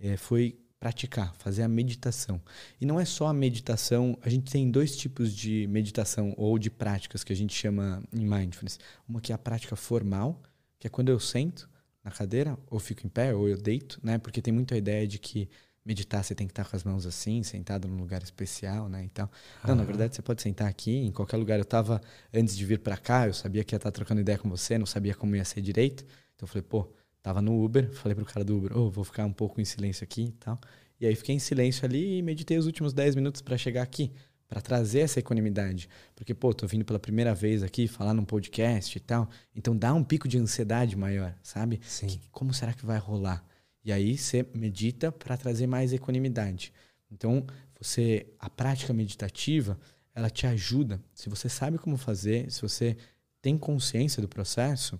[0.00, 2.40] É, foi praticar, fazer a meditação.
[2.80, 6.70] E não é só a meditação, a gente tem dois tipos de meditação ou de
[6.70, 8.78] práticas que a gente chama em mindfulness.
[9.08, 10.40] Uma que é a prática formal,
[10.78, 11.68] que é quando eu sento
[12.04, 14.18] na cadeira, ou fico em pé, ou eu deito, né?
[14.18, 15.48] Porque tem muito a ideia de que
[15.84, 19.02] meditar você tem que estar com as mãos assim, sentado num lugar especial, né?
[19.04, 19.28] Então,
[19.66, 21.58] não, na verdade você pode sentar aqui, em qualquer lugar.
[21.58, 22.00] Eu estava
[22.32, 24.84] antes de vir para cá, eu sabia que ia estar trocando ideia com você, não
[24.86, 26.04] sabia como ia ser direito.
[26.34, 29.24] Então eu falei, pô, tava no Uber, falei pro cara do Uber, oh, vou ficar
[29.24, 30.58] um pouco em silêncio aqui e tal.
[31.00, 34.12] E aí fiquei em silêncio ali e meditei os últimos 10 minutos para chegar aqui,
[34.48, 35.88] para trazer essa equanimidade.
[36.16, 39.28] Porque, pô, tô vindo pela primeira vez aqui falar num podcast e tal.
[39.54, 41.80] Então dá um pico de ansiedade maior, sabe?
[41.84, 42.06] Sim.
[42.06, 43.44] Que, como será que vai rolar?
[43.84, 46.72] E aí você medita para trazer mais equanimidade.
[47.10, 47.46] Então,
[47.78, 49.78] você a prática meditativa,
[50.14, 52.96] ela te ajuda, se você sabe como fazer, se você
[53.40, 54.98] tem consciência do processo,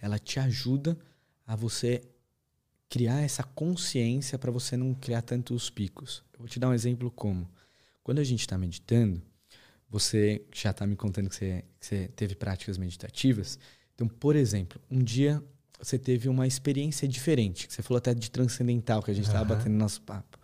[0.00, 0.98] ela te ajuda
[1.46, 2.02] a você
[2.88, 6.22] criar essa consciência para você não criar tantos picos.
[6.34, 7.48] Eu vou te dar um exemplo como.
[8.02, 9.22] Quando a gente está meditando,
[9.88, 13.58] você já está me contando que você, que você teve práticas meditativas.
[13.94, 15.42] Então, por exemplo, um dia
[15.78, 17.66] você teve uma experiência diferente.
[17.68, 19.58] Você falou até de transcendental, que a gente estava uhum.
[19.58, 20.38] batendo no nosso papo.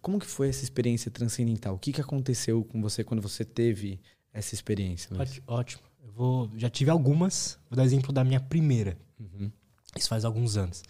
[0.00, 1.74] Como que foi essa experiência transcendental?
[1.74, 4.00] O que, que aconteceu com você quando você teve
[4.32, 5.14] essa experiência?
[5.14, 5.42] Luiz?
[5.46, 5.82] Ótimo.
[6.02, 7.58] Eu vou, já tive algumas.
[7.68, 8.96] Vou dar exemplo da minha primeira.
[9.18, 9.50] Uhum.
[9.96, 10.82] Isso faz alguns anos.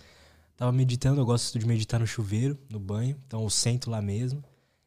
[0.57, 3.21] Tava meditando, eu gosto de meditar no chuveiro, no banho.
[3.27, 4.45] Então eu sento lá mesmo.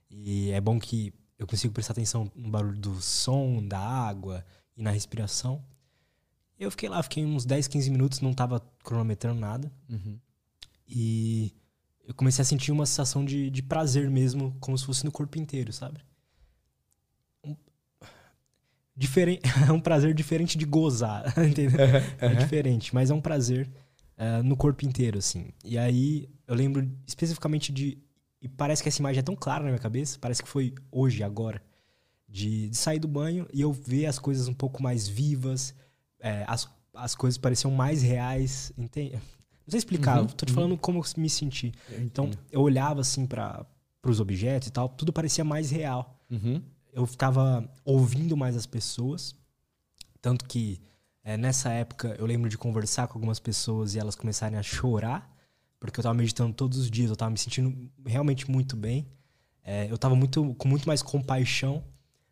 [0.10, 4.45] E é bom que eu consigo prestar atenção no barulho do som, da água
[4.76, 5.63] e na respiração.
[6.60, 9.71] Eu fiquei lá, fiquei uns 10, 15 minutos, não tava cronometrando nada.
[9.89, 10.19] Uhum.
[10.88, 11.54] E
[12.08, 15.38] eu comecei a sentir uma sensação de, de prazer mesmo, como se fosse no corpo
[15.38, 16.00] inteiro, sabe?
[17.43, 17.56] Um,
[18.95, 21.80] diferente, é um prazer diferente de gozar, entendeu?
[21.80, 22.30] Uhum.
[22.30, 23.69] É diferente, mas é um prazer
[24.17, 25.50] uh, no corpo inteiro, assim.
[25.63, 27.97] E aí eu lembro especificamente de.
[28.41, 31.23] E parece que essa imagem é tão clara na minha cabeça, parece que foi hoje,
[31.23, 31.62] agora.
[32.30, 35.73] De, de sair do banho e eu ver as coisas um pouco mais vivas,
[36.19, 38.71] é, as, as coisas pareciam mais reais.
[38.78, 39.13] Entende?
[39.65, 40.78] Não sei explicar, uhum, tô te falando uhum.
[40.78, 41.73] como eu me senti.
[41.89, 43.65] Eu então, eu olhava assim para
[44.06, 46.17] os objetos e tal, tudo parecia mais real.
[46.30, 46.62] Uhum.
[46.93, 49.36] Eu ficava ouvindo mais as pessoas.
[50.21, 50.80] Tanto que
[51.21, 55.30] é, nessa época eu lembro de conversar com algumas pessoas e elas começarem a chorar,
[55.79, 59.07] porque eu tava meditando todos os dias, eu tava me sentindo realmente muito bem.
[59.63, 61.83] É, eu tava muito, com muito mais compaixão.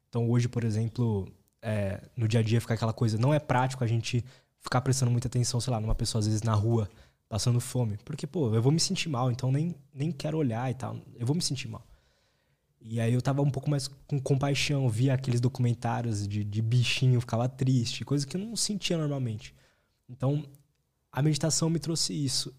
[0.10, 1.28] Então hoje, por exemplo,
[1.62, 4.24] é, no dia a dia fica aquela coisa, não é prático a gente
[4.60, 6.90] ficar prestando muita atenção, sei lá, numa pessoa às vezes na rua
[7.28, 7.98] passando fome.
[8.04, 10.98] Porque, pô, eu vou me sentir mal, então nem, nem quero olhar e tal.
[11.16, 11.86] Eu vou me sentir mal.
[12.88, 17.20] E aí eu tava um pouco mais com compaixão, via aqueles documentários de, de bichinho,
[17.20, 19.56] ficava triste, coisa que eu não sentia normalmente.
[20.08, 20.46] Então,
[21.12, 22.54] a meditação me trouxe isso.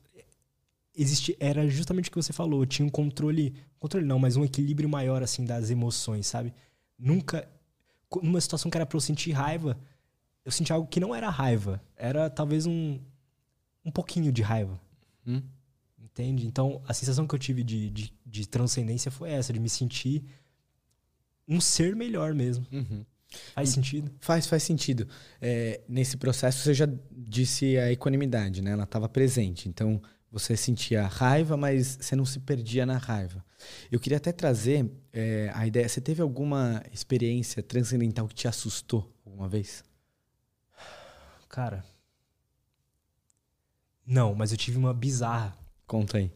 [0.97, 4.89] Existe, era justamente o que você falou, tinha um controle, controle não, mas um equilíbrio
[4.89, 6.55] maior assim das emoções, sabe?
[6.99, 7.47] Nunca
[8.23, 9.79] numa situação que era pra eu sentir raiva,
[10.45, 11.83] eu senti algo que não era raiva.
[11.97, 13.01] Era talvez um,
[13.85, 14.81] um pouquinho de raiva.
[15.27, 15.43] Hum?
[15.99, 16.47] Entende?
[16.47, 20.25] Então, a sensação que eu tive de, de, de, transcendência foi essa, de me sentir
[21.49, 22.67] um ser melhor mesmo.
[22.73, 23.05] Uhum.
[23.55, 24.11] Faz sentido?
[24.21, 25.09] Faz, faz sentido.
[25.41, 28.71] É, nesse processo, você já disse a equanimidade, né?
[28.71, 29.69] Ela estava presente.
[29.69, 33.45] Então, você sentia raiva, mas você não se perdia na raiva.
[33.91, 35.89] Eu queria até trazer é, a ideia.
[35.89, 39.85] Você teve alguma experiência transcendental que te assustou alguma vez?
[41.49, 41.85] Cara.
[44.07, 45.57] Não, mas eu tive uma bizarra.
[45.87, 46.33] Conta aí.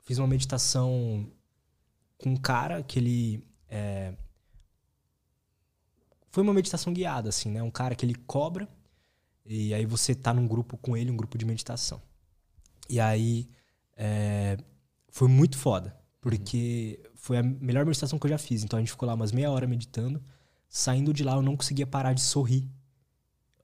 [0.00, 1.30] Fiz uma meditação
[2.16, 3.46] com um cara que ele.
[3.68, 4.14] É...
[6.30, 7.62] Foi uma meditação guiada, assim, né?
[7.62, 8.68] Um cara que ele cobra.
[9.44, 12.02] E aí você tá num grupo com ele, um grupo de meditação.
[12.88, 13.48] E aí.
[13.96, 14.56] É...
[15.10, 15.96] Foi muito foda.
[16.20, 18.62] Porque foi a melhor meditação que eu já fiz.
[18.62, 20.22] Então a gente ficou lá umas meia hora meditando.
[20.68, 22.68] Saindo de lá, eu não conseguia parar de sorrir.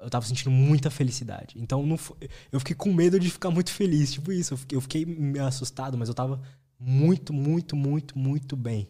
[0.00, 1.54] Eu tava sentindo muita felicidade.
[1.58, 2.16] Então não foi,
[2.50, 4.12] eu fiquei com medo de ficar muito feliz.
[4.12, 4.54] Tipo isso.
[4.54, 6.40] Eu fiquei, eu fiquei meio assustado, mas eu tava
[6.78, 8.88] muito, muito, muito, muito bem.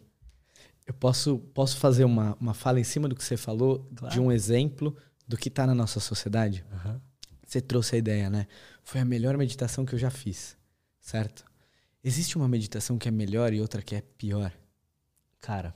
[0.85, 4.13] Eu posso, posso fazer uma, uma fala em cima do que você falou, claro.
[4.13, 4.95] de um exemplo
[5.27, 6.63] do que está na nossa sociedade?
[6.71, 6.99] Uhum.
[7.45, 8.47] Você trouxe a ideia, né?
[8.85, 10.55] Foi a melhor meditação que eu já fiz,
[11.01, 11.43] certo?
[12.03, 14.53] Existe uma meditação que é melhor e outra que é pior?
[15.41, 15.75] Cara,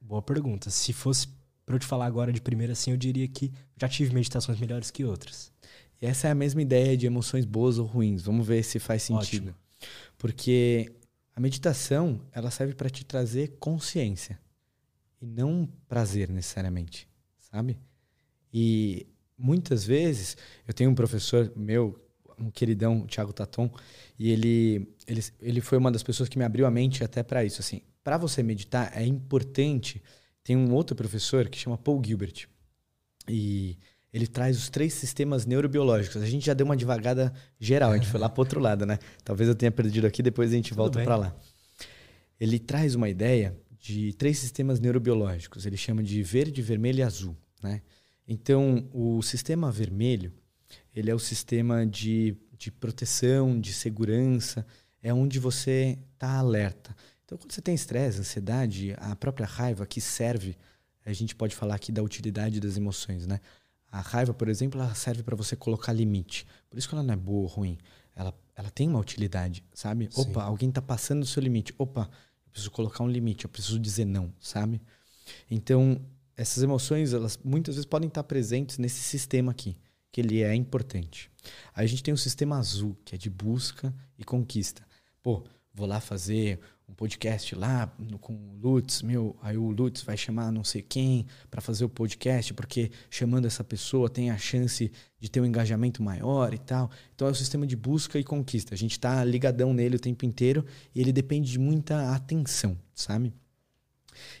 [0.00, 0.70] boa pergunta.
[0.70, 1.28] Se fosse
[1.64, 4.90] para eu te falar agora de primeira assim, eu diria que já tive meditações melhores
[4.90, 5.52] que outras.
[6.02, 8.22] E essa é a mesma ideia de emoções boas ou ruins.
[8.22, 9.50] Vamos ver se faz sentido.
[9.50, 9.54] Ótimo.
[10.18, 10.92] Porque
[11.34, 14.36] a meditação, ela serve para te trazer consciência
[15.20, 17.78] e não prazer necessariamente, sabe?
[18.52, 19.06] E
[19.40, 20.36] muitas vezes
[20.68, 21.98] eu tenho um professor meu
[22.40, 23.70] um queridão, o Thiago Taton,
[24.18, 27.44] e ele, ele, ele foi uma das pessoas que me abriu a mente até para
[27.44, 27.60] isso.
[27.60, 30.02] Assim, para você meditar, é importante.
[30.42, 32.46] Tem um outro professor que chama Paul Gilbert.
[33.28, 33.76] E
[34.12, 36.22] ele traz os três sistemas neurobiológicos.
[36.22, 38.98] A gente já deu uma devagada geral, a gente foi lá para outro lado, né?
[39.22, 41.36] Talvez eu tenha perdido aqui, depois a gente Tudo volta para lá.
[42.40, 45.66] Ele traz uma ideia de três sistemas neurobiológicos.
[45.66, 47.82] Ele chama de verde, vermelho e azul, né?
[48.32, 50.32] Então, o sistema vermelho,
[50.94, 54.64] ele é o sistema de, de proteção, de segurança,
[55.02, 56.94] é onde você está alerta.
[57.24, 60.56] Então, quando você tem estresse, ansiedade, a própria raiva que serve,
[61.04, 63.40] a gente pode falar aqui da utilidade das emoções, né?
[63.90, 66.46] A raiva, por exemplo, ela serve para você colocar limite.
[66.70, 67.78] Por isso que ela não é boa ou ruim.
[68.14, 70.08] Ela, ela tem uma utilidade, sabe?
[70.08, 70.20] Sim.
[70.20, 71.74] Opa, alguém está passando do seu limite.
[71.76, 72.08] Opa,
[72.46, 74.80] eu preciso colocar um limite, eu preciso dizer não, sabe?
[75.50, 76.00] Então,
[76.40, 79.76] essas emoções, elas muitas vezes podem estar presentes nesse sistema aqui,
[80.10, 81.30] que ele é importante.
[81.74, 84.82] Aí a gente tem o sistema azul, que é de busca e conquista.
[85.22, 90.02] Pô, vou lá fazer um podcast lá no, com o Lutz, meu, aí o Lutz
[90.02, 94.38] vai chamar não sei quem para fazer o podcast, porque chamando essa pessoa tem a
[94.38, 96.90] chance de ter um engajamento maior e tal.
[97.14, 98.74] Então é o sistema de busca e conquista.
[98.74, 103.30] A gente está ligadão nele o tempo inteiro e ele depende de muita atenção, sabe?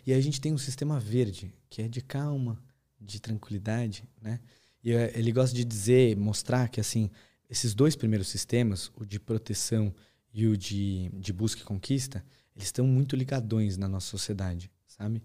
[0.06, 2.60] E aí a gente tem um sistema verde, que é de calma,
[3.00, 4.40] de tranquilidade, né?
[4.82, 7.10] E eh, ele gosta de dizer, mostrar que assim,
[7.48, 9.94] esses dois primeiros sistemas, o de proteção
[10.32, 15.22] e o de, de busca e conquista, eles estão muito ligadões na nossa sociedade, sabe?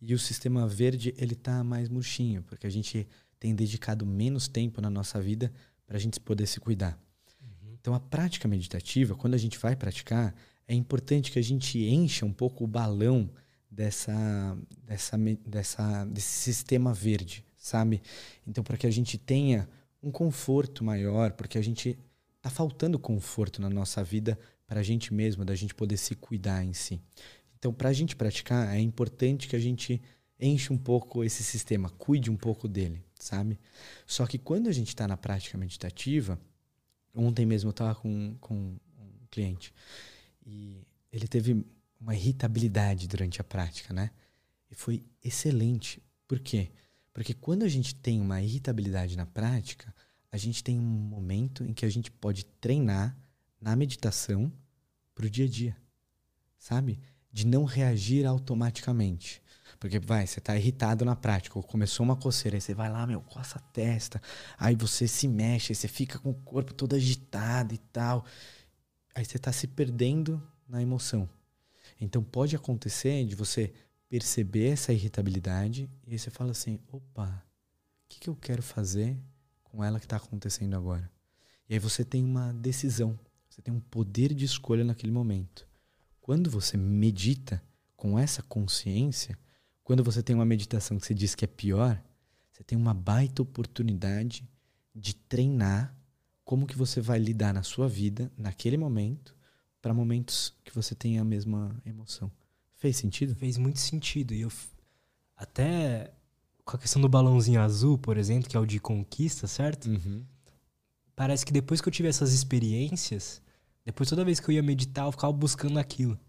[0.00, 3.06] E o sistema verde, ele tá mais murchinho, porque a gente
[3.38, 5.52] tem dedicado menos tempo na nossa vida
[5.86, 6.98] para a gente poder se cuidar.
[7.40, 7.74] Uhum.
[7.80, 10.34] Então, a prática meditativa, quando a gente vai praticar,
[10.66, 13.30] é importante que a gente encha um pouco o balão
[13.70, 18.02] dessa, dessa, dessa, desse sistema verde, sabe?
[18.46, 19.68] Então, para que a gente tenha
[20.02, 21.98] um conforto maior, porque a gente
[22.40, 26.64] tá faltando conforto na nossa vida para a gente mesmo, da gente poder se cuidar
[26.64, 27.00] em si.
[27.58, 30.00] Então, para a gente praticar, é importante que a gente
[30.38, 33.58] enche um pouco esse sistema, cuide um pouco dele, sabe?
[34.06, 36.40] Só que quando a gente está na prática meditativa,
[37.14, 39.74] ontem mesmo eu estava com, com um cliente
[40.46, 41.66] e ele teve
[42.00, 44.10] uma irritabilidade durante a prática, né?
[44.70, 46.02] E foi excelente.
[46.26, 46.70] Por quê?
[47.12, 49.92] Porque quando a gente tem uma irritabilidade na prática,
[50.30, 53.16] a gente tem um momento em que a gente pode treinar
[53.60, 54.52] na meditação
[55.14, 55.76] para o dia a dia,
[56.56, 57.00] sabe?
[57.32, 59.42] De não reagir automaticamente.
[59.80, 63.06] Porque vai, você está irritado na prática, ou começou uma coceira, aí você vai lá,
[63.06, 64.20] meu, coça a testa,
[64.56, 68.24] aí você se mexe, aí você fica com o corpo todo agitado e tal.
[69.14, 71.28] Aí você está se perdendo na emoção.
[72.00, 73.72] Então pode acontecer de você
[74.08, 79.16] perceber essa irritabilidade e aí você fala assim: opa, o que, que eu quero fazer
[79.64, 81.10] com ela que está acontecendo agora?
[81.68, 83.18] E aí você tem uma decisão.
[83.48, 85.66] Você tem um poder de escolha naquele momento.
[86.20, 87.62] Quando você medita
[87.96, 89.36] com essa consciência,
[89.82, 92.00] quando você tem uma meditação que você diz que é pior,
[92.52, 94.48] você tem uma baita oportunidade
[94.94, 95.94] de treinar
[96.44, 99.36] como que você vai lidar na sua vida naquele momento
[99.80, 102.30] para momentos que você tem a mesma emoção.
[102.76, 103.34] Fez sentido?
[103.34, 104.34] Fez muito sentido.
[104.34, 104.52] E eu
[105.36, 106.12] até
[106.64, 109.88] com a questão do balãozinho azul, por exemplo, que é o de conquista, certo?
[109.88, 110.22] Uhum.
[111.16, 113.40] Parece que depois que eu tive essas experiências,
[113.88, 116.20] depois, toda vez que eu ia meditar, eu ficava buscando aquilo.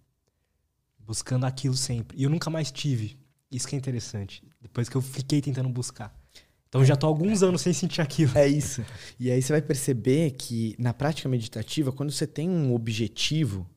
[0.97, 2.17] Buscando aquilo sempre.
[2.17, 3.19] E eu nunca mais tive.
[3.51, 4.41] Isso que é interessante.
[4.61, 6.17] Depois que eu fiquei tentando buscar.
[6.69, 8.31] Então, já tô há alguns anos sem sentir aquilo.
[8.37, 8.85] É isso.
[9.19, 13.67] E aí você vai perceber que na prática meditativa, quando você tem um objetivo,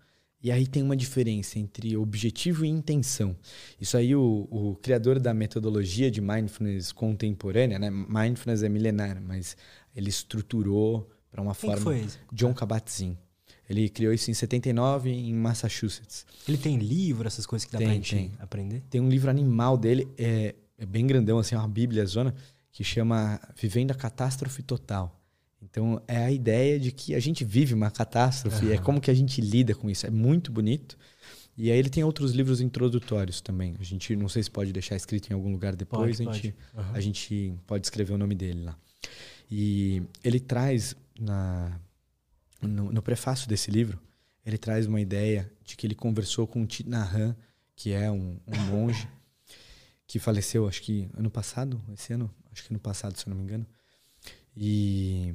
[0.42, 3.36] e aí tem uma diferença entre objetivo e intenção.
[3.80, 7.90] Isso aí o, o criador da metodologia de mindfulness contemporânea, né?
[7.90, 9.56] Mindfulness é milenar, mas
[9.94, 11.82] ele estruturou para uma Quem forma.
[11.82, 12.18] Foi esse?
[12.32, 13.16] John Kabat-Zinn.
[13.70, 16.26] Ele criou isso em 79 em Massachusetts.
[16.46, 18.32] Ele tem livro, essas coisas que dá tem, pra gente tem.
[18.38, 18.82] aprender?
[18.90, 22.34] Tem um livro animal dele, é, é bem grandão, assim, é uma bíblia zona,
[22.72, 25.20] que chama Vivendo a Catástrofe Total.
[25.62, 28.72] Então, é a ideia de que a gente vive uma catástrofe, uhum.
[28.72, 30.06] é como que a gente lida com isso.
[30.06, 30.98] É muito bonito.
[31.56, 33.76] E aí ele tem outros livros introdutórios também.
[33.78, 36.54] A gente não sei se pode deixar escrito em algum lugar depois, pode, a, gente,
[36.74, 36.92] uhum.
[36.94, 38.76] a gente pode escrever o nome dele lá.
[39.50, 41.78] E ele traz na
[42.60, 44.00] no, no, prefácio desse livro,
[44.46, 47.36] ele traz uma ideia de que ele conversou com Thich Nhat
[47.74, 49.08] que é um, um monge
[50.06, 53.38] que faleceu, acho que ano passado, esse ano, acho que ano passado, se eu não
[53.38, 53.66] me engano.
[54.56, 55.34] E,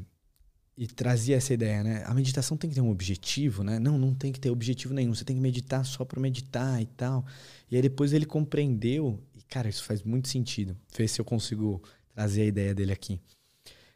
[0.77, 2.03] e trazia essa ideia, né?
[2.05, 3.79] A meditação tem que ter um objetivo, né?
[3.79, 5.13] Não, não tem que ter objetivo nenhum.
[5.13, 7.25] Você tem que meditar só para meditar e tal.
[7.69, 10.77] E aí depois ele compreendeu, e cara, isso faz muito sentido.
[10.95, 13.19] Ver se eu consigo trazer a ideia dele aqui.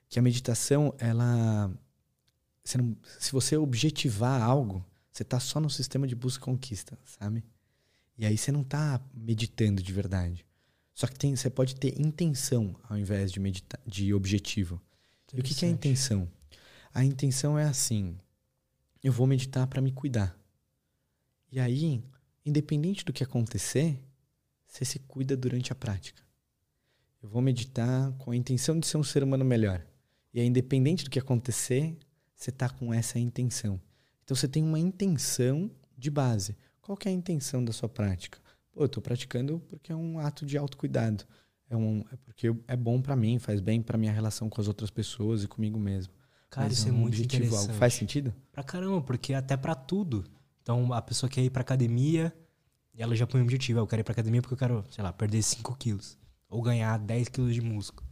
[0.09, 1.71] Que a meditação, ela
[2.77, 7.43] não, se você objetivar algo, você tá só no sistema de busca e conquista, sabe?
[8.17, 10.45] E aí você não tá meditando de verdade.
[10.93, 14.81] Só que tem, você pode ter intenção ao invés de, medita de objetivo.
[15.33, 16.29] E o que, que é intenção?
[16.93, 18.17] A intenção é assim:
[19.03, 20.37] eu vou meditar para me cuidar.
[21.51, 22.03] E aí,
[22.45, 23.99] independente do que acontecer,
[24.67, 26.21] você se cuida durante a prática.
[27.21, 29.85] Eu vou meditar com a intenção de ser um ser humano melhor.
[30.33, 31.97] E aí, independente do que acontecer,
[32.35, 33.79] você está com essa intenção.
[34.23, 36.57] Então você tem uma intenção de base.
[36.81, 38.39] Qual que é a intenção da sua prática?
[38.71, 41.25] Pô, eu estou praticando porque é um ato de autocuidado.
[41.69, 44.67] É, um, é porque é bom para mim, faz bem para minha relação com as
[44.67, 46.13] outras pessoas e comigo mesmo.
[46.49, 47.77] Cara, Mas isso é, um é muito objetivo, interessante.
[47.77, 48.33] Faz sentido?
[48.51, 50.25] Pra caramba, porque até para tudo.
[50.61, 52.33] Então a pessoa quer ir pra academia
[52.93, 53.79] e ela já põe um objetivo.
[53.79, 56.17] Eu quero ir pra academia porque eu quero, sei lá, perder 5 quilos.
[56.49, 58.05] Ou ganhar 10 quilos de músculo.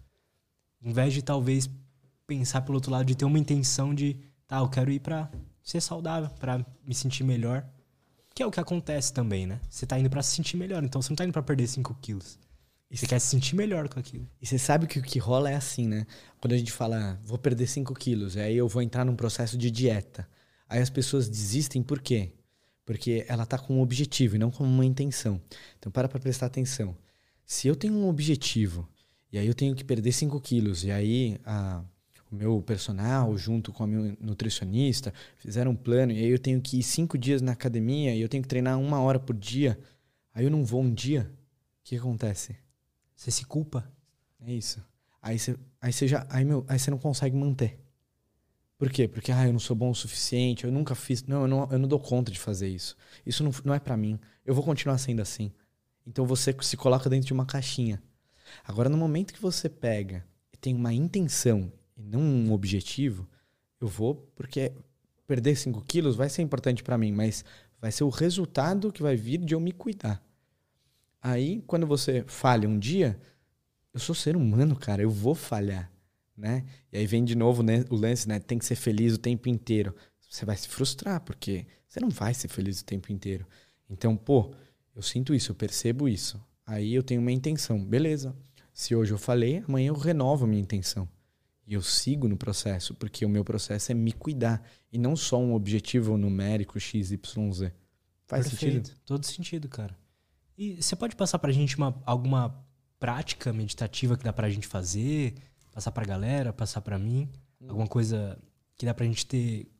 [0.81, 1.69] Em vez de talvez
[2.25, 4.15] pensar pelo outro lado, de ter uma intenção de,
[4.47, 5.29] tá, eu quero ir pra
[5.61, 7.67] ser saudável, para me sentir melhor.
[8.39, 9.59] Que é o que acontece também, né?
[9.69, 11.93] Você tá indo para se sentir melhor, então você não tá indo para perder 5
[12.01, 12.39] quilos.
[12.89, 14.25] E você quer se sentir melhor com aquilo.
[14.41, 16.07] E você sabe que o que rola é assim, né?
[16.39, 19.69] Quando a gente fala, vou perder 5 quilos, aí eu vou entrar num processo de
[19.69, 20.25] dieta.
[20.69, 22.31] Aí as pessoas desistem por quê?
[22.85, 25.41] Porque ela tá com um objetivo e não com uma intenção.
[25.77, 26.95] Então para pra prestar atenção.
[27.45, 28.87] Se eu tenho um objetivo
[29.33, 31.83] e aí eu tenho que perder 5 quilos, e aí a
[32.31, 36.61] o meu personal junto com a minha nutricionista, fizeram um plano, e aí eu tenho
[36.61, 39.79] que ir cinco dias na academia e eu tenho que treinar uma hora por dia.
[40.33, 41.31] Aí eu não vou um dia.
[41.81, 42.55] O que acontece?
[43.15, 43.91] Você se culpa.
[44.39, 44.83] É isso.
[45.21, 46.25] Aí você, aí você já.
[46.29, 47.79] Aí, meu, aí você não consegue manter.
[48.77, 49.07] Por quê?
[49.07, 51.23] Porque ah, eu não sou bom o suficiente, eu nunca fiz.
[51.23, 52.95] Não, eu não, eu não dou conta de fazer isso.
[53.25, 54.17] Isso não, não é para mim.
[54.45, 55.51] Eu vou continuar sendo assim.
[56.07, 58.01] Então você se coloca dentro de uma caixinha.
[58.63, 63.27] Agora, no momento que você pega e tem uma intenção e não um objetivo,
[63.79, 64.71] eu vou porque
[65.27, 67.43] perder 5 quilos vai ser importante para mim, mas
[67.79, 70.23] vai ser o resultado que vai vir de eu me cuidar.
[71.21, 73.19] Aí, quando você falha um dia,
[73.93, 75.91] eu sou ser humano, cara, eu vou falhar,
[76.35, 76.65] né?
[76.91, 78.39] E aí vem de novo né, o lance, né?
[78.39, 79.93] Tem que ser feliz o tempo inteiro.
[80.29, 83.45] Você vai se frustrar, porque você não vai ser feliz o tempo inteiro.
[83.89, 84.53] Então, pô,
[84.95, 86.39] eu sinto isso, eu percebo isso.
[86.65, 88.35] Aí eu tenho uma intenção, beleza.
[88.71, 91.09] Se hoje eu falei, amanhã eu renovo a minha intenção.
[91.69, 94.67] E eu sigo no processo, porque o meu processo é me cuidar.
[94.91, 97.19] E não só um objetivo numérico XYZ.
[98.25, 98.87] Faz Perfeito.
[98.87, 98.99] sentido?
[99.05, 99.95] Todo sentido, cara.
[100.57, 102.65] E você pode passar pra gente uma, alguma
[102.99, 105.35] prática meditativa que dá pra gente fazer?
[105.71, 107.29] Passar pra galera, passar pra mim?
[107.61, 108.39] Alguma coisa
[108.75, 109.71] que dá pra gente ter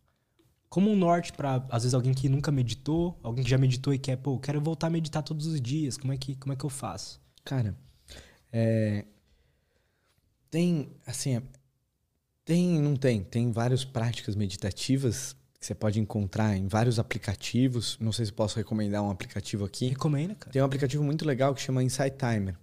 [0.70, 3.98] como um norte para às vezes alguém que nunca meditou, alguém que já meditou e
[3.98, 6.64] quer, pô, quero voltar a meditar todos os dias, como é que, como é que
[6.64, 7.20] eu faço?
[7.44, 7.76] Cara,
[8.52, 9.06] é,
[10.52, 11.42] tem, assim,
[12.50, 13.22] tem, não tem.
[13.22, 17.96] Tem várias práticas meditativas que você pode encontrar em vários aplicativos.
[18.00, 19.90] Não sei se posso recomendar um aplicativo aqui.
[19.90, 20.52] Recomenda, cara.
[20.52, 22.56] Tem um aplicativo muito legal que chama Insight Timer.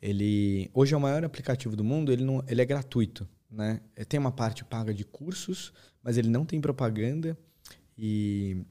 [0.00, 2.10] Ele hoje é o maior aplicativo do mundo.
[2.10, 3.82] Ele não, ele é gratuito, né?
[4.08, 7.36] Tem uma parte paga de cursos, mas ele não tem propaganda
[7.98, 8.64] e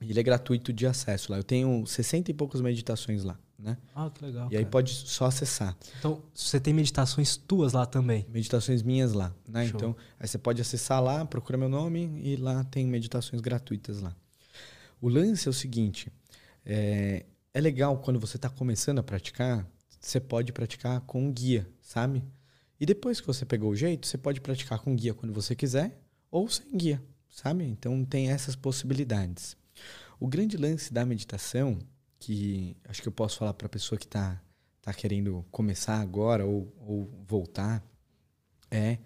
[0.00, 1.38] ele é gratuito de acesso lá.
[1.38, 3.76] Eu tenho 60 e poucas meditações lá né?
[3.94, 4.48] Ah, que legal.
[4.50, 5.76] E aí pode só acessar.
[5.98, 8.26] Então, você tem meditações tuas lá também?
[8.28, 9.66] Meditações minhas lá, né?
[9.66, 9.76] Show.
[9.76, 14.14] Então, aí você pode acessar lá, procura meu nome e lá tem meditações gratuitas lá.
[15.00, 16.12] O lance é o seguinte,
[16.64, 19.66] é, é legal quando você está começando a praticar,
[20.00, 22.24] você pode praticar com um guia, sabe?
[22.78, 26.00] E depois que você pegou o jeito, você pode praticar com guia quando você quiser
[26.30, 27.64] ou sem guia, sabe?
[27.64, 29.56] Então tem essas possibilidades.
[30.18, 31.78] O grande lance da meditação
[32.20, 34.40] que acho que eu posso falar para a pessoa que está
[34.80, 37.82] tá querendo começar agora ou, ou voltar
[38.70, 38.98] é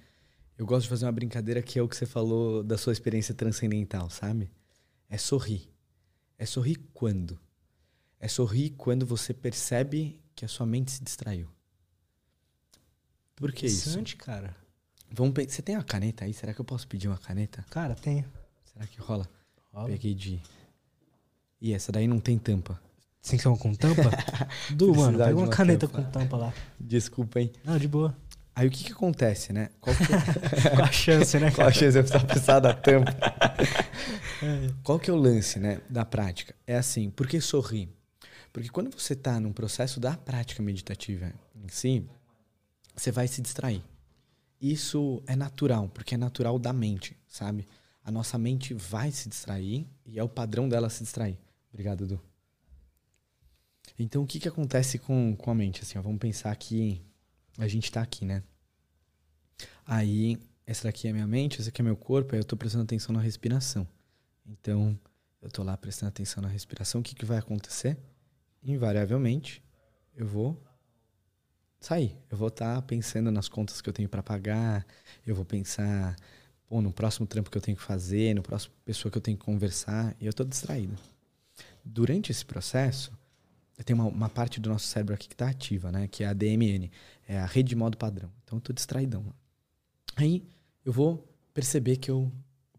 [0.56, 3.34] eu gosto de fazer uma brincadeira que é o que você falou da sua experiência
[3.34, 4.50] transcendental, sabe?
[5.08, 5.68] É sorrir.
[6.38, 7.38] É sorrir quando?
[8.20, 11.48] É sorrir quando você percebe que a sua mente se distraiu.
[13.34, 13.88] Por que isso?
[13.88, 14.56] Interessante, cara.
[15.10, 16.32] Vamos Você tem uma caneta aí?
[16.32, 17.64] Será que eu posso pedir uma caneta?
[17.70, 18.24] Cara, tenho.
[18.64, 19.28] Será que rola?
[19.72, 19.88] rola.
[19.88, 20.40] Peguei de.
[21.60, 22.80] E essa daí não tem tampa.
[23.24, 24.02] Sem ser uma com tampa?
[24.76, 26.02] Du, mano, pega uma, uma caneta tampa.
[26.02, 26.52] com tampa lá.
[26.78, 27.50] Desculpa, hein?
[27.64, 28.14] Não, de boa.
[28.54, 29.70] Aí o que que acontece, né?
[29.80, 30.02] Qual, que...
[30.02, 31.50] É Qual a chance, né?
[31.56, 33.10] Qual a chance de eu precisar pensar da tampa?
[34.42, 34.70] É.
[34.82, 36.54] Qual que é o lance, né, da prática?
[36.66, 37.88] É assim, por que sorrir?
[38.52, 42.06] Porque quando você está num processo da prática meditativa em si,
[42.94, 43.82] você vai se distrair.
[44.60, 47.66] Isso é natural, porque é natural da mente, sabe?
[48.04, 51.38] A nossa mente vai se distrair e é o padrão dela se distrair.
[51.72, 52.20] Obrigado, Edu.
[53.98, 55.82] Então, o que, que acontece com, com a mente?
[55.82, 57.00] Assim, ó, vamos pensar que
[57.58, 58.42] a gente está aqui, né?
[59.86, 62.84] Aí essa daqui é minha mente, esse aqui é meu corpo, aí eu tô prestando
[62.84, 63.86] atenção na respiração.
[64.46, 64.98] Então,
[65.40, 67.96] eu tô lá prestando atenção na respiração, o que, que vai acontecer?
[68.62, 69.62] Invariavelmente,
[70.16, 70.60] eu vou
[71.78, 72.16] sair.
[72.30, 74.86] Eu vou estar tá pensando nas contas que eu tenho para pagar,
[75.26, 76.16] eu vou pensar
[76.66, 79.36] pô, no próximo trampo que eu tenho que fazer, no próximo pessoa que eu tenho
[79.36, 80.96] que conversar, e eu tô distraído.
[81.84, 83.12] Durante esse processo,
[83.82, 86.06] tem uma, uma parte do nosso cérebro aqui que está ativa, né?
[86.06, 86.90] Que é a DMN,
[87.26, 88.30] é a rede de modo padrão.
[88.44, 89.34] Então eu tô distraidão.
[90.14, 90.46] Aí
[90.84, 92.30] eu vou perceber que eu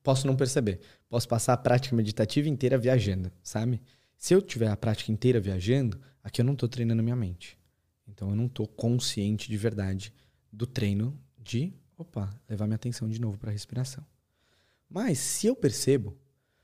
[0.01, 0.79] posso não perceber.
[1.09, 3.81] Posso passar a prática meditativa inteira viajando, sabe?
[4.17, 7.57] Se eu tiver a prática inteira viajando, aqui eu não estou treinando minha mente.
[8.07, 10.13] Então eu não estou consciente de verdade
[10.51, 14.05] do treino de, opa, levar minha atenção de novo para a respiração.
[14.89, 16.17] Mas se eu percebo,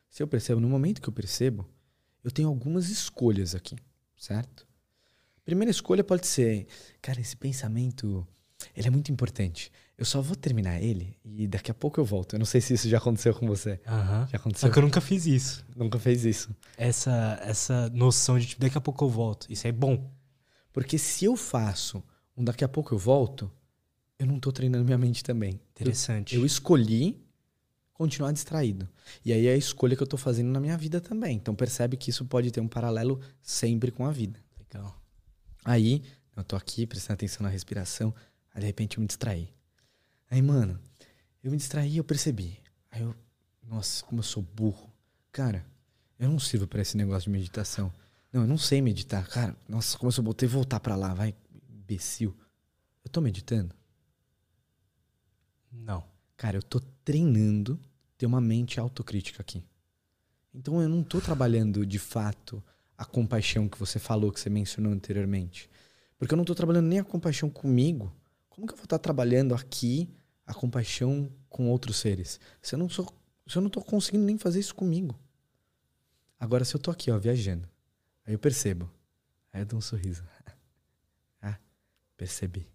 [0.09, 1.67] se eu percebo, no momento que eu percebo,
[2.23, 3.75] eu tenho algumas escolhas aqui,
[4.21, 4.67] certo?
[5.43, 6.67] Primeira escolha pode ser,
[7.01, 8.25] cara, esse pensamento,
[8.75, 9.71] ele é muito importante.
[9.97, 12.35] Eu só vou terminar ele e daqui a pouco eu volto.
[12.35, 13.81] Eu não sei se isso já aconteceu com você.
[13.87, 14.27] Uhum.
[14.27, 14.67] Já aconteceu?
[14.67, 15.65] Só que eu nunca fiz isso.
[15.75, 16.55] Nunca fez isso.
[16.77, 19.47] Essa, essa noção de tipo, daqui a pouco eu volto.
[19.49, 20.11] Isso é bom.
[20.71, 22.03] Porque se eu faço
[22.37, 23.51] um daqui a pouco eu volto,
[24.17, 25.59] eu não estou treinando minha mente também.
[25.71, 26.35] Interessante.
[26.35, 27.20] Eu, eu, escolhi
[28.01, 28.89] continuar distraído.
[29.23, 31.37] E aí é a escolha que eu estou fazendo na minha vida também.
[31.37, 34.39] Então percebe que isso pode ter um paralelo sempre com a vida.
[34.59, 34.99] Legal.
[35.63, 36.01] Aí,
[36.35, 38.11] eu tô aqui prestando atenção na respiração,
[38.55, 39.53] aí de repente eu me distraí.
[40.31, 40.79] Aí, mano,
[41.43, 42.57] eu me distraí eu percebi.
[42.89, 43.13] Aí eu,
[43.61, 44.91] nossa, como eu sou burro.
[45.31, 45.63] Cara,
[46.17, 47.93] eu não sirvo para esse negócio de meditação.
[48.33, 49.27] Não, eu não sei meditar.
[49.27, 51.35] Cara, nossa, como eu sou botei voltar para lá, vai,
[51.69, 52.35] imbecil.
[53.03, 53.75] Eu tô meditando?
[55.71, 56.03] Não.
[56.35, 57.79] Cara, eu tô treinando
[58.21, 59.63] ter uma mente autocrítica aqui.
[60.53, 62.63] Então eu não tô trabalhando de fato
[62.95, 65.67] a compaixão que você falou, que você mencionou anteriormente.
[66.19, 68.13] Porque eu não tô trabalhando nem a compaixão comigo.
[68.47, 70.07] Como que eu vou estar trabalhando aqui
[70.45, 72.39] a compaixão com outros seres.
[72.61, 73.11] Se eu não sou,
[73.47, 75.19] se eu não tô conseguindo nem fazer isso comigo.
[76.39, 77.67] Agora se eu tô aqui, ó, viajando,
[78.23, 78.87] aí eu percebo.
[79.51, 80.23] Aí eu dou um sorriso.
[81.41, 81.57] ah,
[82.15, 82.67] percebi.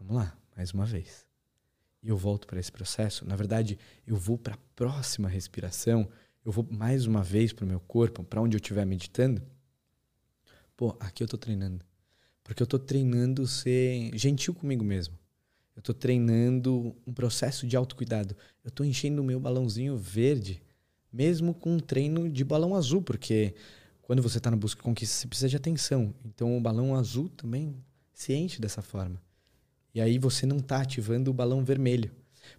[0.00, 1.27] Vamos lá, mais uma vez.
[2.08, 3.26] E eu volto para esse processo.
[3.26, 6.08] Na verdade, eu vou para a próxima respiração.
[6.42, 9.42] Eu vou mais uma vez para o meu corpo, para onde eu estiver meditando.
[10.74, 11.84] Pô, aqui eu estou treinando.
[12.42, 15.18] Porque eu estou treinando ser gentil comigo mesmo.
[15.76, 18.34] Eu estou treinando um processo de autocuidado.
[18.64, 20.62] Eu estou enchendo o meu balãozinho verde,
[21.12, 23.54] mesmo com um treino de balão azul, porque
[24.00, 26.14] quando você está na busca de conquista, você precisa de atenção.
[26.24, 27.76] Então o balão azul também
[28.14, 29.20] se enche dessa forma.
[29.98, 32.10] E aí você não está ativando o balão vermelho.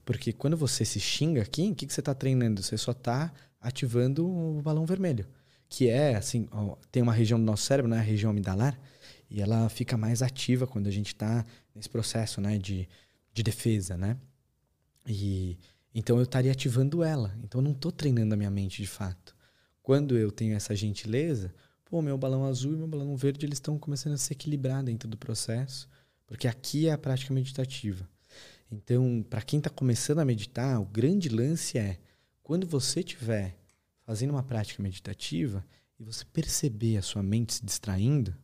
[0.06, 2.62] Porque quando você se xinga aqui, o que, que você está treinando?
[2.62, 5.28] Você só está ativando o balão vermelho.
[5.68, 8.80] Que é, assim, ó, tem uma região do nosso cérebro, né, a região amidalar,
[9.30, 12.88] e ela fica mais ativa quando a gente está nesse processo né, de
[13.34, 14.18] de defesa, né?
[15.08, 15.58] E
[15.94, 17.36] então eu estaria ativando ela.
[17.44, 19.36] Então eu não estou treinando a minha mente de fato.
[19.82, 21.54] Quando eu tenho essa gentileza,
[21.86, 25.08] pô, meu balão azul e meu balão verde eles estão começando a se equilibrar dentro
[25.08, 25.90] do processo,
[26.30, 28.08] porque aqui é a prática meditativa.
[28.72, 31.98] Então, para quem está começando a meditar, o grande lance é
[32.44, 33.58] quando você estiver
[34.06, 35.66] fazendo uma prática meditativa
[36.00, 38.36] e você perceber a sua mente se distraindo,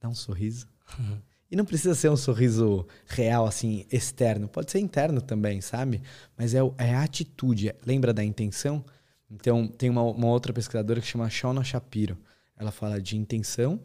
[0.00, 0.66] dá um sorriso.
[0.98, 1.20] Uhum.
[1.50, 4.48] E não precisa ser um sorriso real, assim, externo.
[4.48, 6.00] Pode ser interno também, sabe?
[6.38, 7.70] Mas é, é a atitude.
[7.84, 8.82] Lembra da intenção?
[9.30, 12.16] Então, tem uma, uma outra pesquisadora que chama Shauna Shapiro.
[12.56, 13.78] Ela fala de intenção,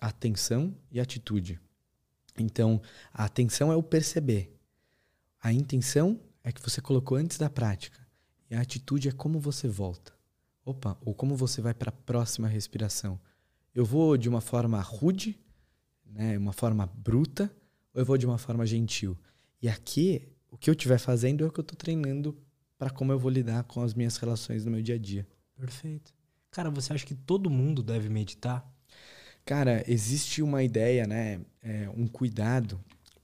[0.00, 1.60] atenção e atitude.
[2.38, 2.80] Então,
[3.12, 4.58] a atenção é o perceber.
[5.40, 8.00] A intenção é que você colocou antes da prática.
[8.50, 10.12] E a atitude é como você volta.
[10.64, 13.20] Opa, ou como você vai para a próxima respiração.
[13.74, 15.38] Eu vou de uma forma rude
[16.12, 17.50] né, uma forma bruta
[17.94, 19.18] ou eu vou de uma forma gentil?
[19.60, 22.36] E aqui, o que eu estiver fazendo é o que eu estou treinando
[22.78, 25.26] para como eu vou lidar com as minhas relações no meu dia a dia.
[25.56, 26.12] Perfeito.
[26.50, 28.68] Cara, você acha que todo mundo deve meditar?
[29.44, 32.80] Cara, existe uma ideia, né, é, um cuidado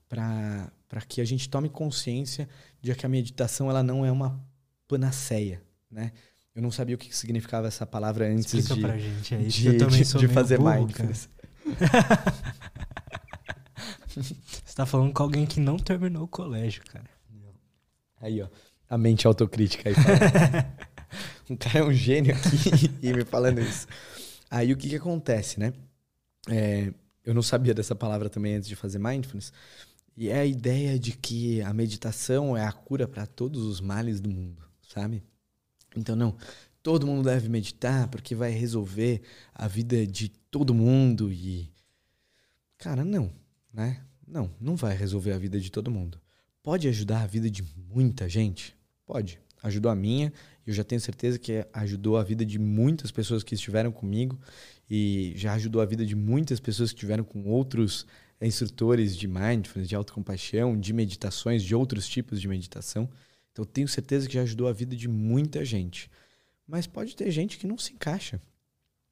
[0.08, 0.70] para
[1.06, 2.48] que a gente tome consciência
[2.80, 4.40] de que a meditação ela não é uma
[4.86, 6.12] panaceia, né?
[6.54, 9.46] Eu não sabia o que significava essa palavra antes Explica de, pra gente aí.
[9.46, 11.28] de, de, de fazer burro, mindfulness.
[14.08, 17.08] Você tá falando com alguém que não terminou o colégio, cara.
[18.20, 18.48] Aí, ó.
[18.90, 19.94] A mente autocrítica aí.
[21.50, 23.86] um cara é um gênio aqui e me falando isso.
[24.50, 25.72] Aí o que que acontece, né?
[26.48, 26.92] É,
[27.24, 29.52] eu não sabia dessa palavra também antes de fazer mindfulness.
[30.16, 34.20] E é a ideia de que a meditação é a cura para todos os males
[34.20, 35.22] do mundo, sabe?
[35.96, 36.36] Então, não,
[36.82, 39.22] todo mundo deve meditar porque vai resolver
[39.54, 41.70] a vida de todo mundo e.
[42.78, 43.30] Cara, não,
[43.72, 44.02] né?
[44.26, 46.20] Não, não vai resolver a vida de todo mundo.
[46.62, 48.76] pode ajudar a vida de muita gente?
[49.06, 49.40] Pode.
[49.62, 50.32] Ajudou a minha,
[50.66, 54.38] eu já tenho certeza que ajudou a vida de muitas pessoas que estiveram comigo
[54.90, 58.06] e já ajudou a vida de muitas pessoas que estiveram com outros
[58.40, 63.08] instrutores de mindfulness, de autocompaixão, de meditações, de outros tipos de meditação.
[63.52, 66.10] Então, tenho certeza que já ajudou a vida de muita gente.
[66.66, 68.40] Mas pode ter gente que não se encaixa.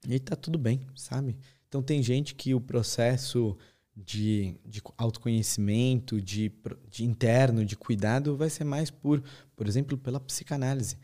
[0.08, 1.36] E tá tudo bem, sabe?
[1.68, 3.56] Então, tem gente que o processo
[3.96, 6.52] de, de autoconhecimento, de,
[6.88, 9.22] de interno, de cuidado, vai ser mais por,
[9.56, 10.96] por exemplo, pela psicanálise.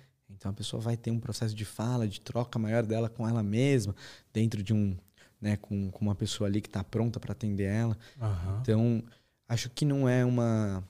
[0.43, 3.45] Então a pessoa vai ter um processo de fala, de troca maior dela com ela
[3.45, 3.95] mesma,
[4.33, 4.97] dentro de um,
[5.41, 7.97] né, com, com uma pessoa ali que está pronta para atender ela.
[8.21, 8.59] Uhum.
[8.61, 9.05] Então
[9.49, 10.83] acho que não é uma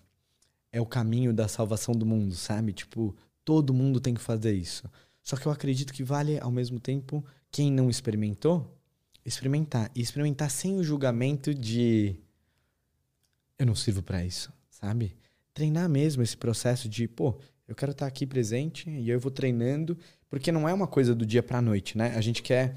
[0.73, 2.73] é o caminho da salvação do mundo, sabe?
[2.73, 4.91] Tipo todo mundo tem que fazer isso.
[5.23, 8.75] Só que eu acredito que vale ao mesmo tempo quem não experimentou
[9.23, 9.91] experimentar.
[9.95, 12.17] E experimentar sem o julgamento de
[13.59, 15.15] eu não sirvo para isso, sabe?
[15.53, 19.97] Treinar mesmo esse processo de, pô, eu quero estar aqui presente e eu vou treinando,
[20.29, 22.15] porque não é uma coisa do dia para a noite, né?
[22.17, 22.77] A gente quer,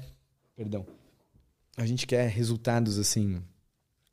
[0.54, 0.86] perdão,
[1.76, 3.42] a gente quer resultados assim.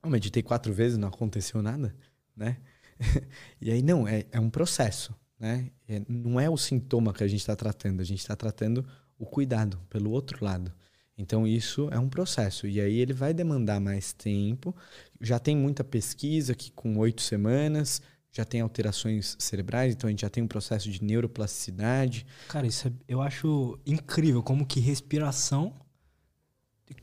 [0.04, 1.96] Eu meditei quatro vezes, não aconteceu nada,
[2.36, 2.58] né?
[3.62, 5.72] e aí não, é, é um processo, né?
[5.88, 8.86] É, não é o sintoma que a gente está tratando, a gente está tratando
[9.18, 10.74] o cuidado pelo outro lado.
[11.18, 12.68] Então, isso é um processo.
[12.68, 14.76] E aí ele vai demandar mais tempo.
[15.22, 18.02] Já tem muita pesquisa que com oito semanas
[18.34, 22.26] já tem alterações cerebrais, então a gente já tem um processo de neuroplasticidade.
[22.50, 25.74] Cara, isso é, eu acho incrível como que respiração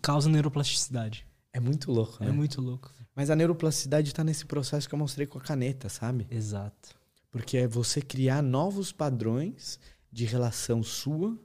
[0.02, 1.26] causa neuroplasticidade.
[1.52, 2.32] É muito louco, é né?
[2.32, 2.92] É muito louco.
[3.14, 6.26] Mas a neuroplasticidade está nesse processo que eu mostrei com a caneta, sabe?
[6.30, 6.96] Exato.
[7.30, 9.78] Porque é você criar novos padrões
[10.10, 11.38] de relação sua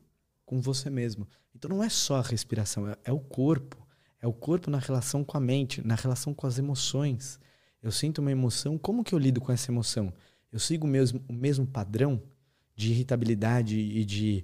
[0.45, 1.27] com você mesmo.
[1.55, 3.85] Então não é só a respiração, é, é o corpo.
[4.21, 7.39] É o corpo na relação com a mente, na relação com as emoções.
[7.85, 10.11] Eu sinto uma emoção, como que eu lido com essa emoção?
[10.51, 12.19] Eu sigo o mesmo, o mesmo padrão
[12.75, 14.43] de irritabilidade e de.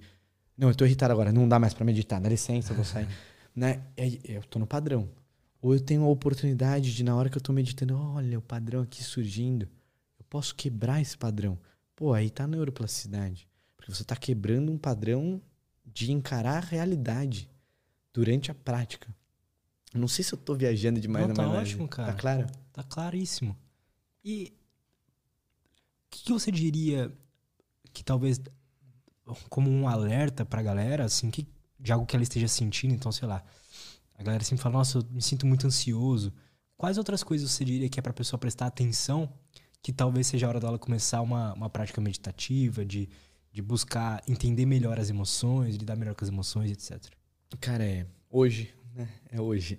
[0.55, 3.07] Não, eu estou irritado agora, não dá mais para meditar, dá licença, eu vou sair.
[3.55, 3.81] né?
[3.97, 5.09] É, eu estou no padrão.
[5.59, 8.83] Ou eu tenho a oportunidade de, na hora que eu estou meditando, olha o padrão
[8.83, 9.67] aqui surgindo.
[10.19, 11.57] Eu posso quebrar esse padrão.
[11.95, 13.47] Pô, aí tá a neuroplasticidade.
[13.75, 15.41] Porque você está quebrando um padrão
[15.83, 17.49] de encarar a realidade
[18.13, 19.07] durante a prática.
[19.95, 22.11] Não sei se eu tô viajando demais Não, na tá ótimo, cara.
[22.13, 22.47] Tá claro?
[22.73, 23.57] Tá claríssimo.
[24.23, 24.53] E
[26.07, 27.11] o que, que, você diria
[27.93, 28.39] que talvez
[29.49, 31.47] como um alerta pra galera, assim, que,
[31.79, 33.43] de algo que ela esteja sentindo, então, sei lá,
[34.17, 36.33] a galera sempre fala, nossa, eu me sinto muito ansioso.
[36.77, 39.31] Quais outras coisas você diria que é pra pessoa prestar atenção
[39.81, 43.09] que talvez seja a hora dela começar uma, uma prática meditativa, de
[43.51, 47.11] de buscar entender melhor as emoções, lidar melhor com as emoções, etc.
[47.59, 49.09] Cara, é hoje, né?
[49.29, 49.77] É hoje.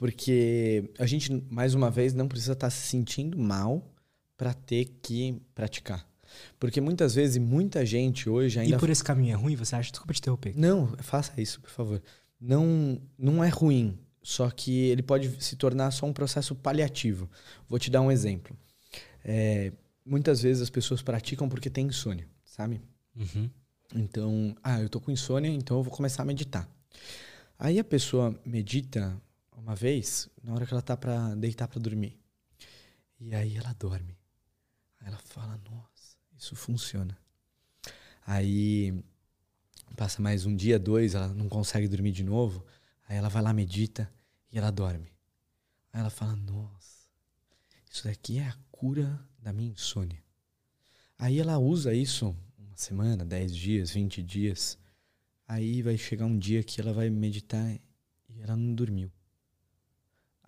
[0.00, 3.86] Porque a gente, mais uma vez, não precisa estar se sentindo mal
[4.34, 6.08] para ter que praticar.
[6.58, 8.76] Porque muitas vezes, muita gente hoje ainda.
[8.76, 9.90] E por esse caminho é ruim, você acha?
[9.90, 10.54] Desculpa te interromper.
[10.56, 12.02] Não, faça isso, por favor.
[12.40, 17.28] Não, não é ruim, só que ele pode se tornar só um processo paliativo.
[17.68, 18.56] Vou te dar um exemplo.
[19.22, 19.70] É,
[20.02, 22.80] muitas vezes as pessoas praticam porque têm insônia, sabe?
[23.14, 23.50] Uhum.
[23.94, 26.66] Então, ah, eu tô com insônia, então eu vou começar a meditar.
[27.58, 29.14] Aí a pessoa medita
[29.70, 32.18] uma vez, na hora que ela tá para deitar para dormir.
[33.20, 34.18] E aí ela dorme.
[34.98, 37.16] Aí ela fala: "Nossa, isso funciona".
[38.26, 38.92] Aí
[39.96, 42.66] passa mais um dia, dois, ela não consegue dormir de novo.
[43.08, 44.12] Aí ela vai lá, medita
[44.50, 45.12] e ela dorme.
[45.92, 47.06] Aí ela fala: "Nossa,
[47.88, 50.20] isso daqui é a cura da minha insônia".
[51.16, 52.36] Aí ela usa isso
[52.74, 54.76] semana, 10 dias, 20 dias.
[55.46, 57.70] Aí vai chegar um dia que ela vai meditar
[58.28, 59.12] e ela não dormiu.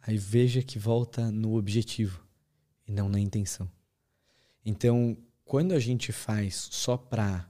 [0.03, 2.25] Aí veja que volta no objetivo
[2.87, 3.71] e não na intenção.
[4.65, 7.49] Então, quando a gente faz só pra,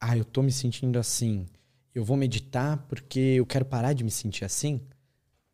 [0.00, 1.46] ah, eu tô me sentindo assim,
[1.94, 4.80] eu vou meditar porque eu quero parar de me sentir assim,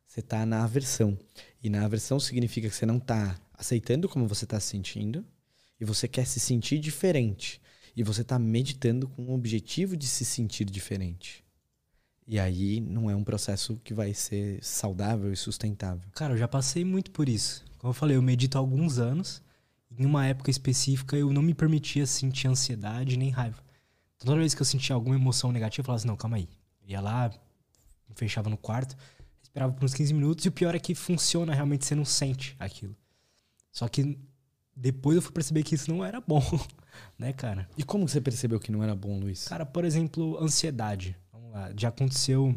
[0.06, 1.18] você tá na aversão.
[1.62, 5.24] E na aversão significa que você não tá aceitando como você tá se sentindo
[5.80, 7.60] e você quer se sentir diferente.
[7.96, 11.43] E você está meditando com o objetivo de se sentir diferente.
[12.26, 16.08] E aí não é um processo que vai ser saudável e sustentável.
[16.14, 17.64] Cara, eu já passei muito por isso.
[17.78, 19.42] Como eu falei, eu medito há alguns anos.
[19.96, 23.62] Em uma época específica, eu não me permitia sentir ansiedade nem raiva.
[24.16, 26.48] Então, toda vez que eu sentia alguma emoção negativa, eu falava assim: não, calma aí.
[26.82, 27.28] Eu ia lá,
[28.08, 28.96] me fechava no quarto,
[29.42, 30.44] esperava por uns 15 minutos.
[30.44, 32.96] E o pior é que funciona realmente, você não sente aquilo.
[33.70, 34.18] Só que
[34.74, 36.42] depois eu fui perceber que isso não era bom,
[37.18, 37.68] né, cara?
[37.76, 39.46] E como você percebeu que não era bom, Luiz?
[39.46, 41.16] Cara, por exemplo, ansiedade.
[41.54, 41.70] Lá.
[41.78, 42.54] Já aconteceu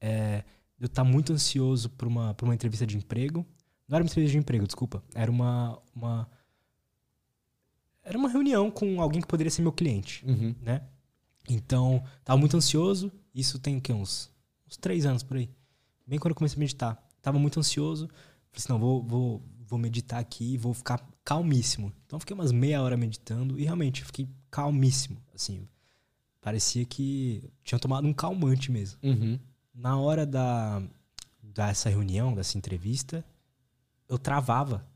[0.00, 0.42] é,
[0.80, 3.46] eu estar tá muito ansioso por uma, por uma entrevista de emprego.
[3.86, 5.02] Não era uma entrevista de emprego, desculpa.
[5.14, 5.78] Era uma.
[5.94, 6.28] uma
[8.02, 10.54] era uma reunião com alguém que poderia ser meu cliente, Uhum.
[10.62, 10.80] né?
[11.46, 13.12] Então, tava muito ansioso.
[13.34, 13.82] Isso tem?
[13.90, 14.30] Uns,
[14.66, 15.50] uns três anos por aí.
[16.06, 17.08] Bem quando eu comecei a meditar.
[17.20, 18.06] Tava muito ansioso.
[18.06, 18.16] Falei
[18.56, 21.92] assim, não, vou, vou, vou meditar aqui e vou ficar calmíssimo.
[22.06, 25.18] Então, eu fiquei umas meia hora meditando e realmente fiquei calmíssimo.
[25.34, 25.68] Assim,
[26.40, 28.98] parecia que tinha tomado um calmante mesmo.
[29.02, 29.38] Uhum.
[29.74, 30.82] Na hora da
[31.42, 33.24] dessa reunião, dessa entrevista,
[34.08, 34.86] eu travava.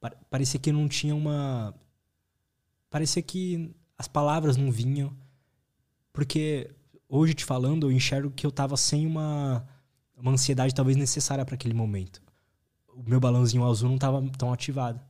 [0.00, 1.74] Pa- Parecia que não tinha uma.
[2.88, 5.12] Parecia que as palavras não vinham.
[6.12, 6.70] Porque
[7.08, 9.66] hoje te falando, eu enxergo que eu tava sem uma,
[10.16, 12.20] uma ansiedade talvez necessária para aquele momento.
[12.88, 15.00] O meu balãozinho azul não tava tão ativado.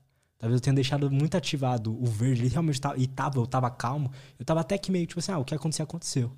[0.40, 3.70] Talvez eu tenha deixado muito ativado o verde, ele realmente tava, e tava, eu tava
[3.70, 4.10] calmo.
[4.38, 6.32] Eu tava até que meio tipo assim, ah, o que aconteceu, aconteceu.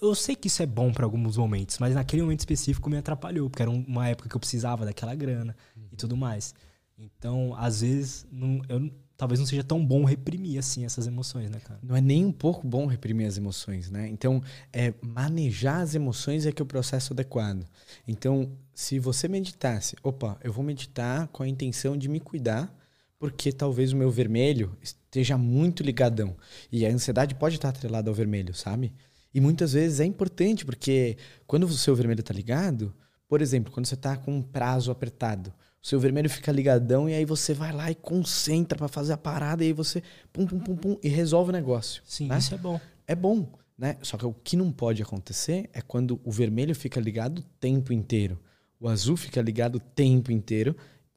[0.00, 3.48] Eu sei que isso é bom para alguns momentos, mas naquele momento específico me atrapalhou,
[3.48, 5.54] porque era um- uma época que eu precisava daquela grana
[5.92, 6.54] e tudo mais.
[6.98, 11.60] Então, às vezes, não, eu, talvez não seja tão bom reprimir assim essas emoções, né,
[11.60, 11.78] cara?
[11.82, 14.08] Não é nem um pouco bom reprimir as emoções, né?
[14.08, 14.42] Então,
[14.72, 17.66] é manejar as emoções é que é o processo adequado.
[18.06, 22.74] Então, se você meditasse, opa, eu vou meditar com a intenção de me cuidar,
[23.18, 26.36] porque talvez o meu vermelho esteja muito ligadão.
[26.70, 28.92] E a ansiedade pode estar atrelada ao vermelho, sabe?
[29.32, 32.94] E muitas vezes é importante, porque quando o seu vermelho está ligado,
[33.28, 35.52] por exemplo, quando você está com um prazo apertado,
[35.84, 39.18] o seu vermelho fica ligadão e aí você vai lá e concentra para fazer a
[39.18, 42.02] parada e aí você pum, pum, pum, pum e resolve o negócio.
[42.06, 42.38] Sim, né?
[42.38, 42.80] isso é bom.
[43.06, 43.98] É bom, né?
[44.00, 47.92] Só que o que não pode acontecer é quando o vermelho fica ligado o tempo
[47.92, 48.40] inteiro,
[48.80, 50.74] o azul fica ligado o tempo inteiro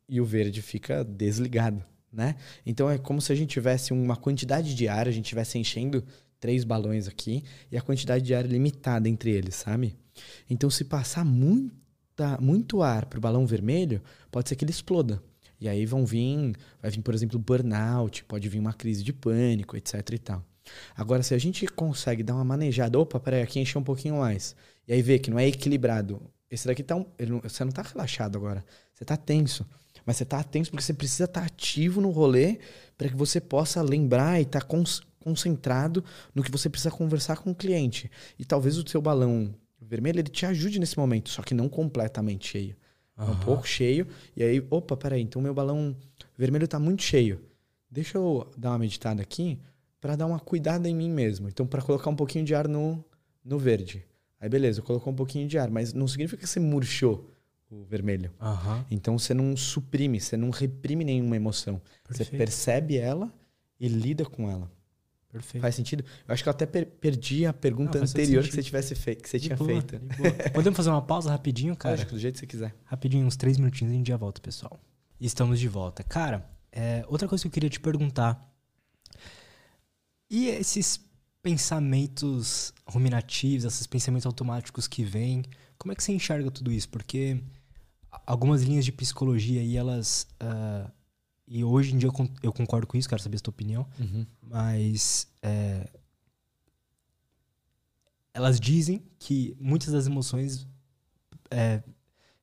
[0.09, 2.35] e o verde fica desligado, né?
[2.65, 6.03] Então é como se a gente tivesse uma quantidade de ar, a gente estivesse enchendo
[6.41, 7.41] três balões aqui
[7.71, 9.95] e a quantidade de ar limitada entre eles, sabe?
[10.49, 11.23] Então se passar
[12.17, 14.01] muita, muito ar pro balão vermelho,
[14.31, 15.21] pode ser que ele exploda.
[15.59, 19.75] E aí vão vir, vai vir, por exemplo, burnout, pode vir uma crise de pânico,
[19.77, 20.43] etc e tal.
[20.95, 24.55] Agora, se a gente consegue dar uma manejada, opa, peraí, aqui encher um pouquinho mais,
[24.87, 27.81] e aí ver que não é equilibrado, esse daqui tá um, não- você não tá
[27.81, 28.63] relaxado agora,
[28.93, 29.65] você tá tenso.
[30.05, 32.59] Mas você tá tenso porque você precisa estar ativo no rolê
[32.97, 34.65] para que você possa lembrar e estar
[35.19, 36.03] concentrado
[36.33, 38.09] no que você precisa conversar com o cliente.
[38.39, 39.53] E talvez o seu balão
[39.87, 42.75] vermelho ele te ajude nesse momento, só que não completamente cheio.
[43.17, 44.07] É um pouco cheio.
[44.35, 45.95] E aí, opa, peraí, então meu balão
[46.37, 47.41] vermelho tá muito cheio.
[47.89, 49.59] Deixa eu dar uma meditada aqui
[49.99, 51.47] para dar uma cuidada em mim mesmo.
[51.47, 53.03] Então, para colocar um pouquinho de ar no,
[53.43, 54.05] no verde.
[54.39, 57.31] Aí, beleza, colocou um pouquinho de ar, mas não significa que você murchou
[57.69, 58.31] o vermelho.
[58.39, 58.85] Aham.
[58.91, 61.81] Então, você não suprime, você não reprime nenhuma emoção.
[62.07, 62.37] Você Perfeito.
[62.37, 63.33] percebe ela
[63.79, 64.71] e lida com ela.
[65.29, 65.61] Perfeito.
[65.61, 66.03] Faz sentido?
[66.27, 69.15] Eu acho que eu até per- perdi a pergunta Não, anterior que você, tivesse fe
[69.15, 69.99] que você De tinha boa, feito.
[70.53, 71.95] Podemos fazer uma pausa rapidinho, cara?
[71.95, 72.75] Lógico, do jeito que você quiser.
[72.85, 74.79] Rapidinho, uns três minutinhos e a gente já volta, pessoal.
[75.19, 76.03] Estamos de volta.
[76.03, 78.41] Cara, é, outra coisa que eu queria te perguntar.
[80.29, 80.99] E esses
[81.41, 85.43] pensamentos ruminativos, esses pensamentos automáticos que vêm,
[85.77, 86.89] como é que você enxerga tudo isso?
[86.89, 87.41] Porque
[88.25, 90.27] algumas linhas de psicologia aí, elas.
[90.39, 90.89] ah,
[91.47, 93.87] e hoje em dia eu, con- eu concordo com isso, quero saber a sua opinião.
[94.41, 95.89] Mas é,
[98.33, 100.67] elas dizem que muitas das emoções
[101.49, 101.81] é,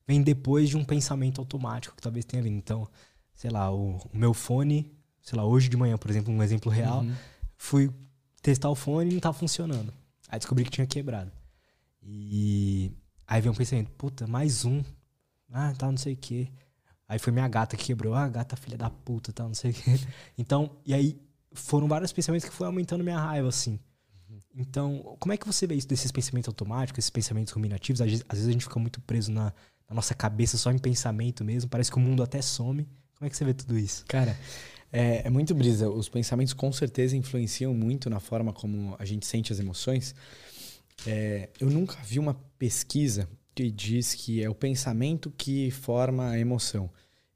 [0.07, 2.57] vêm depois de um pensamento automático que talvez tenha vindo.
[2.57, 2.87] Então,
[3.33, 4.91] sei lá, o, o meu fone,
[5.21, 7.15] sei lá, hoje de manhã, por exemplo, um exemplo real, Uhum.
[7.57, 7.91] fui
[8.41, 9.93] testar o fone e não tava funcionando.
[10.29, 11.31] Aí descobri que tinha quebrado.
[12.03, 12.91] E
[13.25, 14.83] aí veio um pensamento, puta, mais um.
[15.51, 16.49] Ah, tá, não sei o quê.
[17.07, 18.13] Aí foi minha gata que quebrou.
[18.13, 19.99] Ah, gata filha da puta, tal, não sei o quê.
[20.37, 21.19] Então, e aí
[21.53, 23.79] foram vários pensamentos que foi aumentando minha raiva, assim.
[24.55, 28.01] Então, como é que você vê isso desses pensamentos automáticos, esses pensamentos ruminativos?
[28.01, 29.53] Às vezes, às vezes a gente fica muito preso na,
[29.87, 31.69] na nossa cabeça, só em pensamento mesmo.
[31.69, 32.87] Parece que o mundo até some.
[33.17, 34.05] Como é que você vê tudo isso?
[34.07, 34.37] Cara,
[34.91, 35.89] é, é muito brisa.
[35.89, 40.15] Os pensamentos com certeza influenciam muito na forma como a gente sente as emoções.
[41.05, 46.37] É, eu nunca vi uma pesquisa que diz que é o pensamento que forma a
[46.37, 46.89] emoção.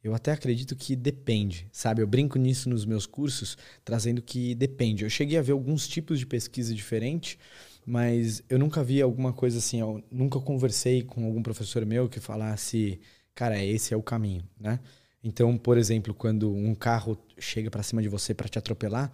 [0.04, 2.02] Eu até acredito que depende, sabe?
[2.02, 5.04] Eu brinco nisso nos meus cursos, trazendo que depende.
[5.04, 7.38] Eu cheguei a ver alguns tipos de pesquisa diferentes,
[7.86, 9.80] mas eu nunca vi alguma coisa assim.
[9.80, 13.00] Eu nunca conversei com algum professor meu que falasse,
[13.34, 14.80] cara, esse é o caminho, né?
[15.24, 19.12] Então, por exemplo, quando um carro chega para cima de você para te atropelar,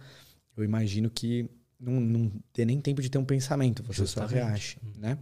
[0.56, 1.48] eu imagino que
[1.78, 4.30] não, não dê nem tempo de ter um pensamento, você Justamente.
[4.30, 5.18] só reage, né?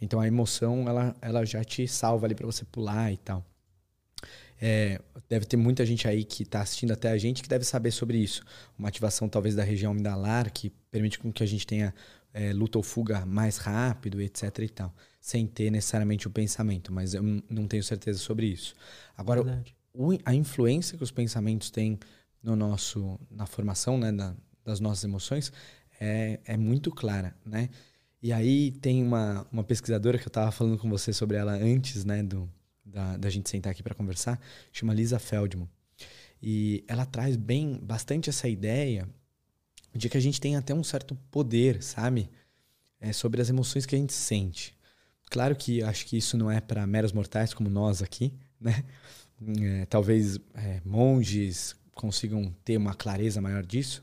[0.00, 3.44] Então a emoção ela, ela já te salva ali para você pular e tal.
[4.60, 7.90] É, deve ter muita gente aí que está assistindo até a gente que deve saber
[7.92, 8.42] sobre isso.
[8.76, 11.94] Uma ativação talvez da região amidalar que permite com que a gente tenha
[12.34, 17.14] é, luta ou fuga mais rápido, etc e tal, sem ter necessariamente o pensamento, mas
[17.14, 18.74] eu não tenho certeza sobre isso.
[19.16, 19.42] Agora,
[19.94, 21.98] o- a influência que os pensamentos têm
[22.42, 24.34] no nosso na formação né, da,
[24.64, 25.52] das nossas emoções
[26.00, 27.68] é, é muito clara, né?
[28.22, 32.04] E aí tem uma, uma pesquisadora que eu estava falando com você sobre ela antes,
[32.04, 32.50] né, do,
[32.84, 34.40] da, da gente sentar aqui para conversar,
[34.72, 35.68] chama Lisa Feldman.
[36.42, 39.08] E ela traz bem bastante essa ideia
[39.94, 42.28] de que a gente tem até um certo poder, sabe?
[43.00, 44.76] É, sobre as emoções que a gente sente.
[45.30, 48.84] Claro que acho que isso não é para meros mortais como nós aqui, né?
[49.60, 54.02] É, talvez é, monges consigam ter uma clareza maior disso,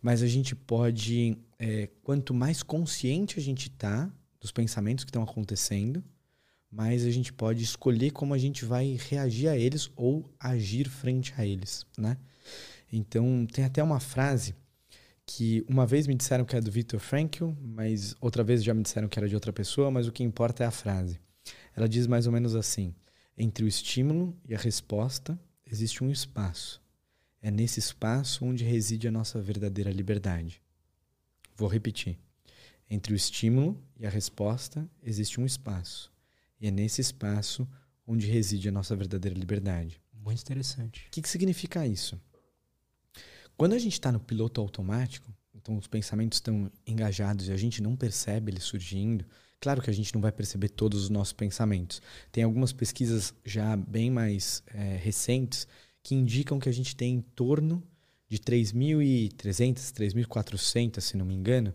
[0.00, 5.22] mas a gente pode, é, quanto mais consciente a gente está dos pensamentos que estão
[5.22, 6.02] acontecendo,
[6.70, 11.32] mais a gente pode escolher como a gente vai reagir a eles ou agir frente
[11.36, 12.16] a eles, né?
[12.92, 14.54] Então, tem até uma frase
[15.24, 18.82] que uma vez me disseram que é do Viktor Frankl, mas outra vez já me
[18.82, 21.18] disseram que era de outra pessoa, mas o que importa é a frase.
[21.74, 22.94] Ela diz mais ou menos assim:
[23.36, 26.80] entre o estímulo e a resposta existe um espaço.
[27.46, 30.60] É nesse espaço onde reside a nossa verdadeira liberdade.
[31.54, 32.18] Vou repetir.
[32.90, 36.12] Entre o estímulo e a resposta existe um espaço.
[36.60, 37.64] E é nesse espaço
[38.04, 40.02] onde reside a nossa verdadeira liberdade.
[40.12, 41.06] Muito interessante.
[41.06, 42.20] O que, que significa isso?
[43.56, 47.80] Quando a gente está no piloto automático, então os pensamentos estão engajados e a gente
[47.80, 49.24] não percebe eles surgindo.
[49.60, 52.02] Claro que a gente não vai perceber todos os nossos pensamentos.
[52.32, 55.68] Tem algumas pesquisas já bem mais é, recentes
[56.06, 57.82] que indicam que a gente tem em torno
[58.28, 61.74] de 3.300, 3.400, se não me engano,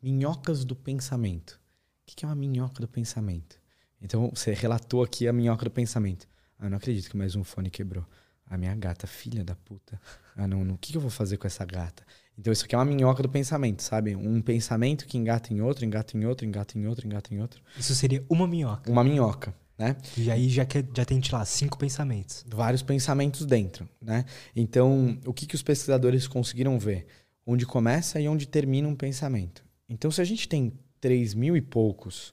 [0.00, 1.60] minhocas do pensamento.
[2.02, 3.60] O que é uma minhoca do pensamento?
[4.00, 6.28] Então, você relatou aqui a minhoca do pensamento.
[6.60, 8.06] Ah, não acredito que mais um fone quebrou.
[8.46, 10.00] A minha gata, filha da puta.
[10.36, 10.76] Ah, não, não.
[10.76, 12.04] O que eu vou fazer com essa gata?
[12.38, 14.14] Então, isso aqui é uma minhoca do pensamento, sabe?
[14.14, 17.60] Um pensamento que engata em outro, engata em outro, engata em outro, engata em outro.
[17.76, 18.88] Isso seria uma minhoca.
[18.88, 19.52] Uma minhoca,
[19.82, 19.96] né?
[20.16, 22.44] E aí já, que, já tem, sei lá, cinco pensamentos.
[22.48, 24.24] Vários pensamentos dentro, né?
[24.54, 27.06] Então, o que, que os pesquisadores conseguiram ver?
[27.44, 29.64] Onde começa e onde termina um pensamento.
[29.88, 32.32] Então, se a gente tem três mil e poucos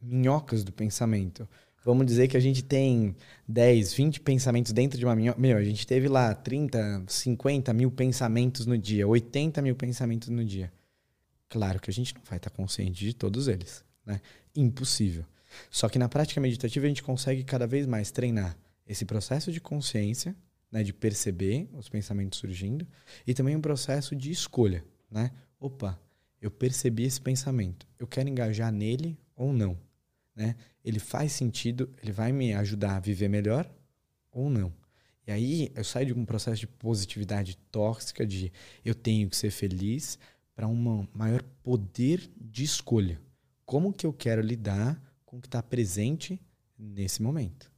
[0.00, 1.46] minhocas do pensamento
[1.82, 3.16] Vamos dizer que a gente tem
[3.48, 5.40] 10, 20 pensamentos dentro de uma minhoca.
[5.40, 10.44] Meu, a gente teve lá 30, 50 mil pensamentos no dia, 80 mil pensamentos no
[10.44, 10.70] dia.
[11.48, 13.82] Claro que a gente não vai estar consciente de todos eles.
[14.04, 14.20] Né?
[14.54, 15.24] Impossível.
[15.70, 19.60] Só que na prática meditativa a gente consegue cada vez mais treinar esse processo de
[19.60, 20.34] consciência,
[20.70, 22.86] né, de perceber os pensamentos surgindo,
[23.26, 24.84] e também um processo de escolha.
[25.10, 25.30] Né?
[25.58, 25.98] Opa,
[26.40, 27.86] eu percebi esse pensamento.
[27.98, 29.76] Eu quero engajar nele ou não
[30.40, 30.56] né?
[30.82, 33.70] Ele faz sentido, ele vai me ajudar a viver melhor
[34.32, 34.72] ou não.
[35.26, 38.52] E aí eu saio de um processo de positividade tóxica de
[38.84, 40.18] eu tenho que ser feliz
[40.54, 43.20] para um maior poder de escolha.
[43.64, 46.40] Como que eu quero lidar com o que está presente
[46.76, 47.70] nesse momento?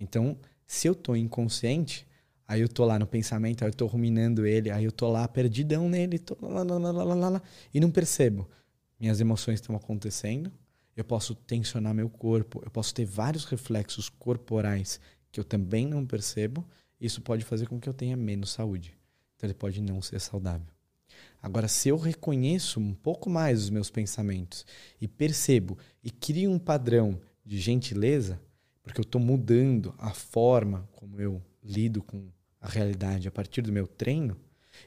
[0.00, 0.36] Então,
[0.66, 2.04] se eu estou inconsciente,
[2.48, 5.28] aí eu estou lá no pensamento, aí eu estou ruminando ele, aí eu estou lá
[5.28, 7.42] perdidão nele, tô lá, lá, lá, lá, lá, lá,
[7.72, 8.50] e não percebo.
[8.98, 10.52] Minhas emoções estão acontecendo,
[10.96, 15.00] eu posso tensionar meu corpo, eu posso ter vários reflexos corporais
[15.30, 16.66] que eu também não percebo.
[17.00, 18.98] Isso pode fazer com que eu tenha menos saúde.
[19.36, 20.66] Então ele pode não ser saudável.
[21.42, 24.64] Agora, se eu reconheço um pouco mais os meus pensamentos
[25.00, 28.40] e percebo e crio um padrão de gentileza,
[28.82, 32.28] porque eu estou mudando a forma como eu lido com
[32.60, 34.36] a realidade a partir do meu treino,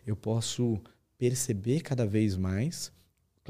[0.05, 0.79] eu posso
[1.17, 2.91] perceber cada vez mais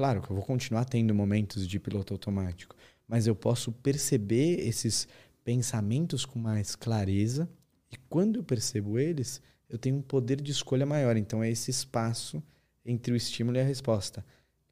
[0.00, 2.74] Claro que eu vou continuar tendo momentos de piloto automático,
[3.06, 5.06] mas eu posso perceber esses
[5.44, 7.46] pensamentos com mais clareza
[7.92, 11.18] e quando eu percebo eles, eu tenho um poder de escolha maior.
[11.18, 12.42] Então é esse espaço
[12.84, 14.24] entre o estímulo e a resposta.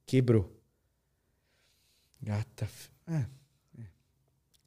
[0.07, 0.55] Quebrou.
[2.21, 2.69] Gata.
[3.07, 3.27] Ah,
[3.79, 3.87] é.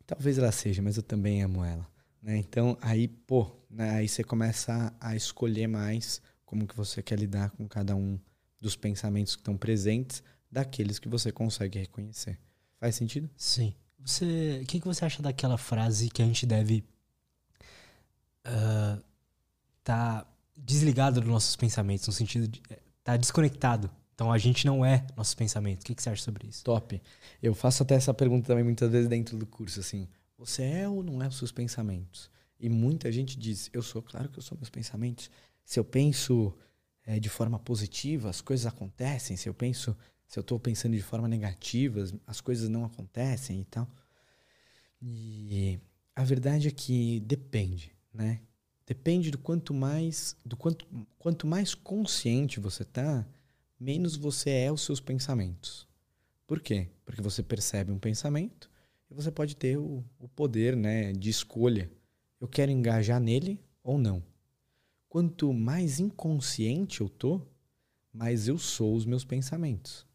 [0.06, 1.88] Talvez ela seja, mas eu também amo ela.
[2.22, 2.38] Né?
[2.38, 3.92] Então aí, pô, né?
[3.92, 8.20] aí você começa a escolher mais como que você quer lidar com cada um
[8.60, 10.22] dos pensamentos que estão presentes
[10.52, 12.38] daqueles que você consegue reconhecer.
[12.80, 13.30] Faz sentido?
[13.36, 13.74] Sim.
[14.00, 16.84] Você, o que, que você acha daquela frase que a gente deve
[18.48, 19.02] uh,
[19.84, 20.28] tá
[20.58, 23.90] desligado dos nossos pensamentos, no sentido de eh, tá desconectado.
[24.14, 25.84] Então a gente não é nossos pensamentos.
[25.84, 26.64] O que, que você acha sobre isso?
[26.64, 27.02] Top.
[27.42, 30.08] Eu faço até essa pergunta também muitas vezes dentro do curso, assim.
[30.38, 32.30] Você é ou não é os seus pensamentos?
[32.60, 35.32] E muita gente diz, eu sou, claro que eu sou meus pensamentos.
[35.66, 36.54] Se eu penso
[37.06, 39.36] é, de forma positiva, as coisas acontecem.
[39.36, 39.96] Se eu penso
[40.32, 43.86] se eu estou pensando de forma negativa, as coisas não acontecem e tal.
[45.02, 45.78] E
[46.16, 48.40] a verdade é que depende, né?
[48.92, 50.86] Depende do quanto mais, do quanto,
[51.18, 53.26] quanto mais consciente você tá,
[53.80, 55.88] menos você é os seus pensamentos.
[56.46, 56.90] Por quê?
[57.06, 58.70] Porque você percebe um pensamento
[59.10, 61.90] e você pode ter o, o poder, né, de escolha.
[62.38, 64.22] Eu quero engajar nele ou não.
[65.08, 67.42] quanto mais inconsciente eu tô,
[68.14, 70.06] mais eu sou os meus pensamentos.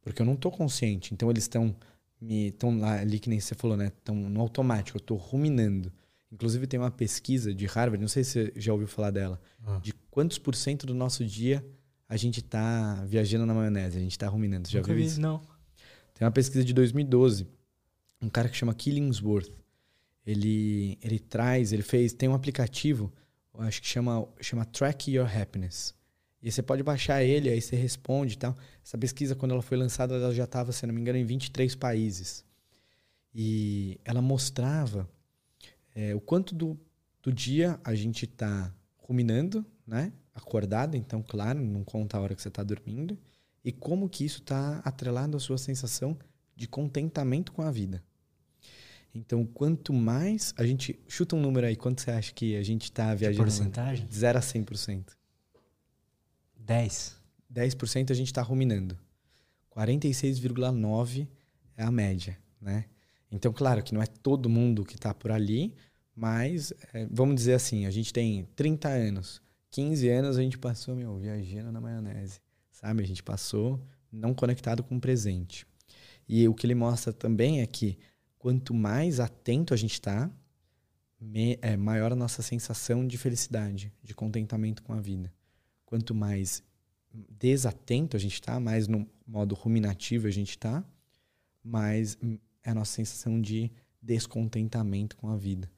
[0.00, 1.12] Porque eu não tô consciente.
[1.12, 1.74] Então eles estão
[2.20, 3.88] me estão ali que nem você falou, né?
[3.88, 5.92] Estão no automático, eu tô ruminando.
[6.32, 9.80] Inclusive tem uma pesquisa de Harvard, não sei se você já ouviu falar dela, ah.
[9.82, 11.64] de quantos por cento do nosso dia
[12.08, 14.66] a gente tá viajando na maionese, a gente tá ruminando.
[14.66, 15.20] Você já Nunca viu vi, isso?
[15.20, 15.40] Não.
[16.14, 17.46] Tem uma pesquisa de 2012,
[18.20, 19.50] um cara que chama Killingsworth.
[20.26, 23.12] Ele ele traz, ele fez, tem um aplicativo,
[23.54, 25.94] acho que chama chama Track Your Happiness.
[26.42, 28.56] E você pode baixar ele, aí você responde e tal.
[28.84, 31.74] Essa pesquisa, quando ela foi lançada, ela já estava, se não me engano, em 23
[31.74, 32.44] países.
[33.34, 35.08] E ela mostrava
[36.00, 36.80] é, o quanto do,
[37.22, 40.10] do dia a gente está ruminando, né?
[40.34, 43.18] Acordado, então, claro, não conta a hora que você está dormindo.
[43.62, 46.16] E como que isso está atrelado à sua sensação
[46.56, 48.02] de contentamento com a vida.
[49.14, 50.98] Então, quanto mais a gente.
[51.06, 53.50] Chuta um número aí, quanto você acha que a gente está viajando?
[53.50, 54.06] De porcentagem?
[54.06, 55.04] De 0 a 100%.
[56.56, 57.16] 10.
[57.52, 58.96] 10% a gente está ruminando.
[59.76, 61.28] 46,9%
[61.76, 62.86] é a média, né?
[63.30, 65.74] Então, claro que não é todo mundo que está por ali,
[66.20, 69.40] mas é, vamos dizer assim, a gente tem 30 anos,
[69.70, 73.02] 15 anos a gente passou, meu, viajando na maionese, sabe?
[73.02, 75.66] A gente passou não conectado com o presente.
[76.28, 77.96] E o que ele mostra também é que
[78.38, 80.30] quanto mais atento a gente está,
[81.62, 85.32] é maior a nossa sensação de felicidade, de contentamento com a vida.
[85.86, 86.62] Quanto mais
[87.30, 90.84] desatento a gente está, mais no modo ruminativo a gente está,
[91.64, 92.18] mais
[92.62, 95.70] é a nossa sensação de descontentamento com a vida.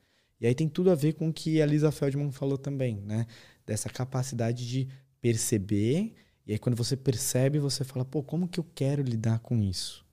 [0.43, 3.29] E aí tem tudo a ver com o que a Lisa Feldman falou também, né?
[3.65, 4.89] Dessa capacidade de
[5.21, 6.15] perceber,
[6.45, 10.05] e aí quando você percebe, você fala, pô, como que eu quero lidar com isso?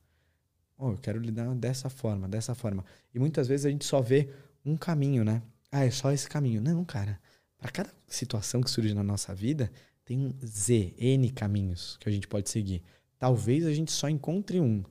[0.77, 2.85] Oh, eu quero lidar dessa forma, dessa forma.
[3.11, 4.29] E muitas vezes a gente só vê
[4.63, 5.41] um caminho, né?
[5.71, 6.61] Ah, é só esse caminho.
[6.61, 7.19] Não, cara.
[7.57, 9.71] Para cada situação que surge na nossa vida,
[10.05, 12.83] tem um Z, N caminhos que a gente pode seguir.
[13.17, 14.83] Talvez a gente só encontre um.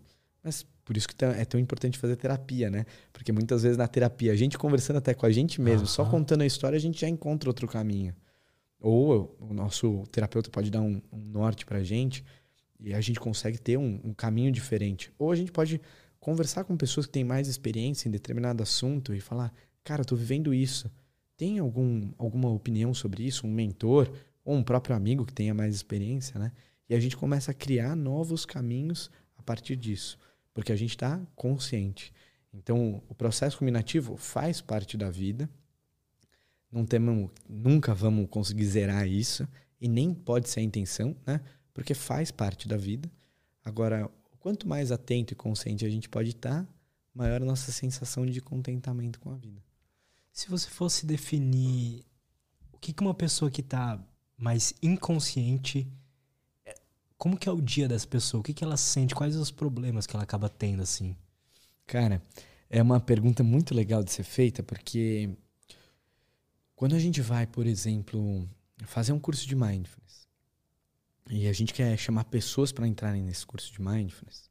[0.43, 2.87] Mas por isso que é tão importante fazer terapia, né?
[3.13, 5.87] Porque muitas vezes na terapia, a gente conversando até com a gente mesmo, uhum.
[5.87, 8.17] só contando a história, a gente já encontra outro caminho.
[8.81, 12.25] Ou o nosso terapeuta pode dar um, um norte pra gente
[12.81, 15.13] e a gente consegue ter um, um, caminho diferente.
[15.19, 15.79] Ou a gente pode
[16.19, 19.53] conversar com pessoas que têm mais experiência em determinado assunto e falar:
[19.85, 20.91] Cara, eu tô vivendo isso.
[21.37, 23.47] Tem algum, alguma opinião sobre isso?
[23.47, 24.11] Um mentor
[24.43, 26.51] ou um próprio amigo que tenha mais experiência, né?
[26.89, 30.19] E a gente começa a criar novos caminhos a partir disso
[30.59, 32.13] porque a gente está consciente.
[32.53, 35.49] Então, o processo combinativo faz parte da vida.
[36.69, 39.47] Não temos, nunca vamos conseguir zerar isso
[39.81, 41.41] e nem pode ser a intenção, né?
[41.73, 43.09] Porque faz parte da vida.
[43.65, 46.69] Agora, quanto mais atento e consciente a gente pode estar, tá,
[47.15, 49.63] maior a nossa sensação de contentamento com a vida.
[50.33, 52.05] Se você fosse definir
[52.73, 54.05] o que, que uma pessoa que está
[54.37, 55.87] mais inconsciente
[57.19, 58.41] como que é o dia dessa pessoa?
[58.41, 59.15] O que, que ela sente?
[59.15, 61.17] Quais os problemas que ela acaba tendo, assim?
[61.85, 62.23] Cara,
[62.71, 65.29] é uma pergunta muito legal de ser feita, porque
[66.77, 68.49] quando a gente vai, por exemplo,
[68.85, 70.29] fazer um curso de mindfulness,
[71.29, 74.49] e a gente quer chamar pessoas para entrarem nesse curso de mindfulness,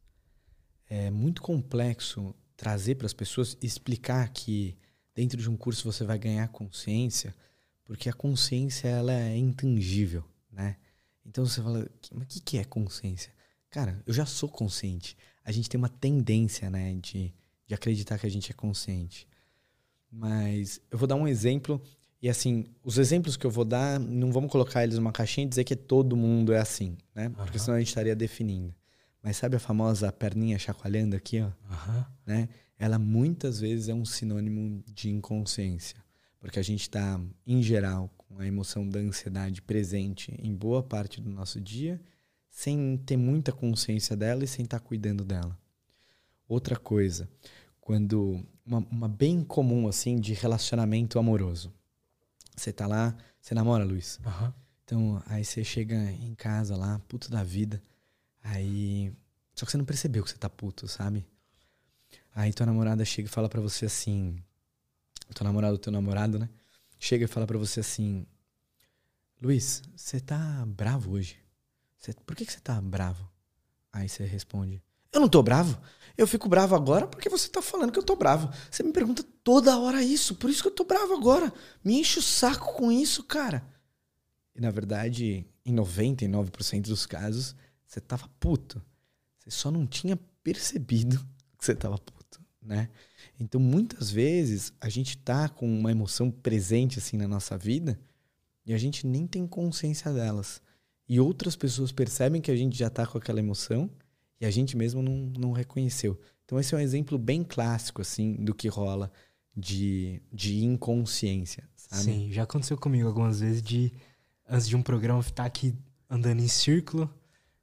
[0.89, 4.77] é muito complexo trazer para as pessoas explicar que
[5.15, 7.33] dentro de um curso você vai ganhar consciência,
[7.85, 10.75] porque a consciência ela é intangível, né?
[11.27, 13.31] Então você fala, mas o que, que é consciência?
[13.69, 15.17] Cara, eu já sou consciente.
[15.43, 17.33] A gente tem uma tendência, né, de,
[17.65, 19.27] de acreditar que a gente é consciente.
[20.09, 21.81] Mas eu vou dar um exemplo,
[22.21, 25.49] e assim, os exemplos que eu vou dar, não vamos colocar eles numa caixinha e
[25.49, 27.29] dizer que todo mundo é assim, né?
[27.29, 28.73] Porque senão a gente estaria definindo.
[29.21, 31.51] Mas sabe a famosa perninha chacoalhando aqui, ó?
[32.25, 32.47] Né?
[32.79, 35.97] Ela muitas vezes é um sinônimo de inconsciência.
[36.39, 41.19] Porque a gente está, em geral, com a emoção da ansiedade presente em boa parte
[41.19, 41.99] do nosso dia,
[42.49, 45.57] sem ter muita consciência dela e sem estar tá cuidando dela.
[46.47, 47.29] Outra coisa,
[47.79, 51.73] quando uma, uma bem comum assim de relacionamento amoroso.
[52.55, 54.19] Você tá lá, você namora, Luiz.
[54.25, 54.53] Uhum.
[54.83, 57.81] Então, aí você chega em casa lá, puto da vida.
[58.43, 59.13] Aí.
[59.53, 61.25] Só que você não percebeu que você tá puto, sabe?
[62.35, 64.37] Aí tua namorada chega e fala para você assim.
[65.33, 66.49] Tua namorada, teu namorado, né?
[66.99, 68.25] chega e fala para você assim:
[69.41, 71.37] Luiz, você tá bravo hoje?
[71.97, 73.29] Cê, por que você tá bravo?
[73.91, 75.79] Aí você responde: Eu não tô bravo.
[76.17, 78.49] Eu fico bravo agora porque você tá falando que eu tô bravo.
[78.71, 81.53] Você me pergunta toda hora isso, por isso que eu tô bravo agora.
[81.83, 83.63] Me enche o saco com isso, cara.
[84.55, 87.55] E na verdade, em 99% dos casos,
[87.85, 88.81] você tava puto.
[89.37, 91.19] Você só não tinha percebido
[91.57, 92.16] que você tava puto,
[92.67, 92.89] né?
[93.39, 97.97] Então, muitas vezes, a gente tá com uma emoção presente assim na nossa vida
[98.65, 100.61] e a gente nem tem consciência delas.
[101.07, 103.89] E outras pessoas percebem que a gente já está com aquela emoção
[104.41, 106.19] e a gente mesmo não, não reconheceu.
[106.43, 109.11] Então, esse é um exemplo bem clássico, assim, do que rola
[109.55, 112.03] de, de inconsciência, sabe?
[112.03, 113.91] Sim, já aconteceu comigo algumas vezes de,
[114.47, 115.73] antes de um programa, estar aqui
[116.09, 117.09] andando em círculo,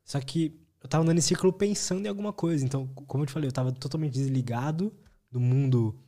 [0.04, 2.62] só que eu tava andando em círculo pensando em alguma coisa.
[2.62, 4.92] Então, como eu te falei, eu tava totalmente desligado
[5.30, 5.98] do mundo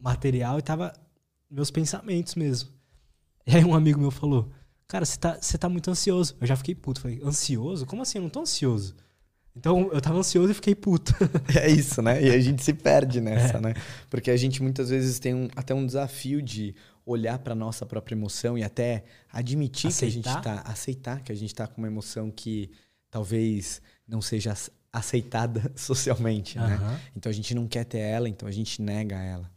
[0.00, 0.92] material e tava
[1.48, 2.68] meus pensamentos mesmo.
[3.44, 4.52] E aí um amigo meu falou,
[4.86, 6.36] cara, você tá, tá muito ansioso.
[6.40, 7.00] Eu já fiquei puto.
[7.00, 7.84] Falei, ansioso?
[7.84, 8.18] Como assim?
[8.18, 8.94] Eu não tô ansioso.
[9.56, 11.12] Então, eu tava ansioso e fiquei puto.
[11.60, 12.22] é isso, né?
[12.22, 13.60] E a gente se perde nessa, é.
[13.60, 13.74] né?
[14.08, 16.72] Porque a gente muitas vezes tem um, até um desafio de
[17.04, 20.22] olhar para nossa própria emoção e até admitir aceitar?
[20.22, 22.70] que a gente tá aceitar que a gente tá com uma emoção que
[23.10, 23.82] talvez
[24.12, 24.54] não seja
[24.92, 26.66] aceitada socialmente, uhum.
[26.66, 27.00] né?
[27.16, 29.50] Então a gente não quer ter ela, então a gente nega ela.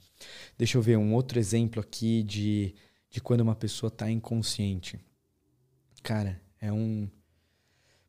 [0.58, 2.74] Deixa eu ver um outro exemplo aqui de,
[3.12, 5.00] de quando uma pessoa tá inconsciente.
[6.02, 7.08] Cara, é um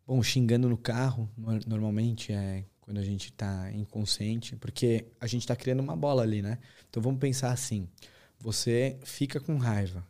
[0.06, 1.28] Bom, xingando no carro,
[1.66, 6.40] normalmente é quando a gente está inconsciente, porque a gente está criando uma bola ali,
[6.40, 6.58] né?
[6.88, 7.88] Então vamos pensar assim:
[8.38, 10.06] você fica com raiva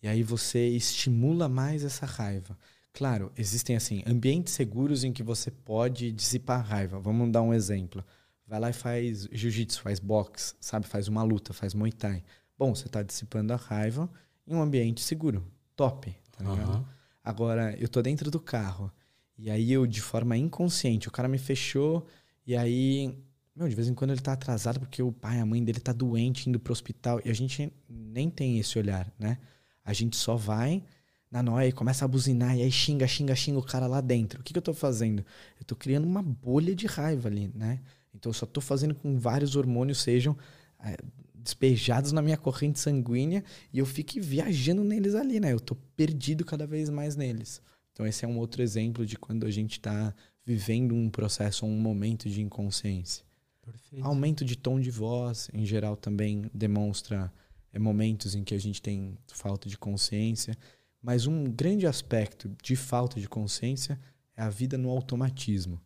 [0.00, 2.56] e aí você estimula mais essa raiva.
[2.92, 6.98] Claro, existem assim ambientes seguros em que você pode dissipar a raiva.
[7.00, 8.04] Vamos dar um exemplo.
[8.46, 10.86] Vai lá e faz jiu-jitsu, faz boxe, sabe?
[10.86, 12.22] Faz uma luta, faz muay thai.
[12.58, 14.10] Bom, você está dissipando a raiva
[14.46, 15.42] em um ambiente seguro.
[15.74, 16.76] Top, tá ligado?
[16.76, 16.84] Uhum.
[17.24, 18.92] Agora, eu tô dentro do carro
[19.38, 22.06] e aí eu, de forma inconsciente, o cara me fechou
[22.46, 23.16] e aí,
[23.56, 25.92] meu, de vez em quando ele tá atrasado porque o pai, a mãe dele tá
[25.92, 27.20] doente, indo pro hospital.
[27.24, 29.38] E a gente nem tem esse olhar, né?
[29.84, 30.84] A gente só vai
[31.32, 34.40] na noia e começa a buzinar e aí xinga, xinga, xinga o cara lá dentro.
[34.40, 35.24] O que, que eu tô fazendo?
[35.58, 37.80] Eu tô criando uma bolha de raiva ali, né?
[38.14, 40.36] Então eu só tô fazendo com que vários hormônios sejam
[40.78, 40.98] é,
[41.34, 45.50] despejados na minha corrente sanguínea e eu fique viajando neles ali, né?
[45.54, 47.62] Eu tô perdido cada vez mais neles.
[47.92, 50.14] Então, esse é um outro exemplo de quando a gente está
[50.44, 53.24] vivendo um processo, um momento de inconsciência.
[53.62, 54.04] Perfeito.
[54.04, 57.32] Aumento de tom de voz, em geral, também demonstra
[57.72, 60.56] é, momentos em que a gente tem falta de consciência.
[61.02, 64.00] Mas um grande aspecto de falta de consciência
[64.36, 65.80] é a vida no automatismo.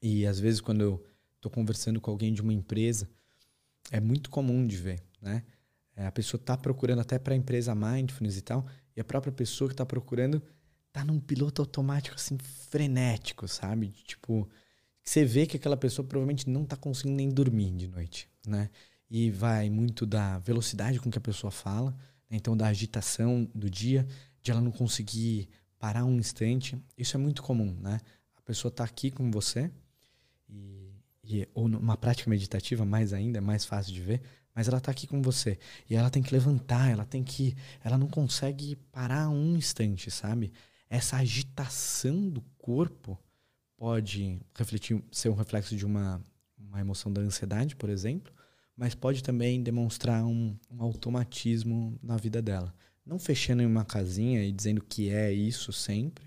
[0.00, 1.04] E às vezes, quando eu
[1.36, 3.08] estou conversando com alguém de uma empresa,
[3.90, 5.42] é muito comum de ver, né?
[5.96, 8.64] É, a pessoa está procurando até para a empresa mindfulness e tal,
[8.96, 10.40] e a própria pessoa que está procurando
[10.92, 13.88] tá num piloto automático assim frenético, sabe?
[13.88, 14.48] Tipo,
[15.02, 18.70] você vê que aquela pessoa provavelmente não tá conseguindo nem dormir de noite, né?
[19.10, 21.96] E vai muito da velocidade com que a pessoa fala?
[22.30, 24.06] Então da agitação do dia,
[24.42, 25.48] de ela não conseguir
[25.78, 26.76] parar um instante.
[26.96, 28.00] Isso é muito comum, né?
[28.36, 29.70] A pessoa tá aqui com você
[30.48, 30.92] e,
[31.24, 34.22] e ou numa prática meditativa mais ainda, é mais fácil de ver,
[34.54, 35.58] mas ela tá aqui com você
[35.88, 40.52] e ela tem que levantar, ela tem que, ela não consegue parar um instante, sabe?
[40.88, 43.18] essa agitação do corpo
[43.76, 46.22] pode refletir, ser um reflexo de uma,
[46.56, 48.32] uma emoção da ansiedade, por exemplo,
[48.78, 52.72] mas pode também demonstrar um, um automatismo na vida dela.
[53.04, 56.24] Não fechando em uma casinha e dizendo que é isso sempre,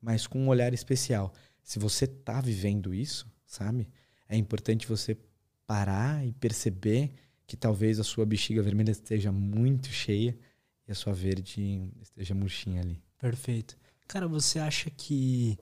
[0.00, 1.34] mas com um olhar especial.
[1.60, 3.88] Se você está vivendo isso, sabe?
[4.28, 5.18] É importante você
[5.66, 7.10] parar e perceber
[7.44, 10.38] que talvez a sua bexiga vermelha esteja muito cheia
[10.86, 13.02] e a sua verde esteja murchinha ali.
[13.18, 13.76] Perfeito.
[14.06, 15.58] Cara, você acha que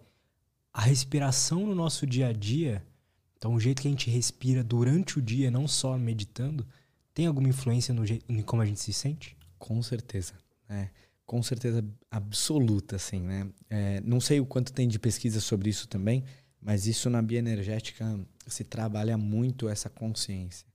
[0.70, 2.84] a respiração no nosso dia a dia,
[3.36, 6.66] então o jeito que a gente respira durante o dia, não só meditando,
[7.14, 9.36] tem alguma influência no jeito, em como a gente se sente?
[9.58, 10.34] Com certeza.
[10.68, 10.88] É,
[11.24, 13.48] com certeza absoluta, assim, né?
[13.68, 16.24] É, não sei o quanto tem de pesquisa sobre isso também,
[16.60, 20.66] mas isso na bioenergética se trabalha muito essa consciência.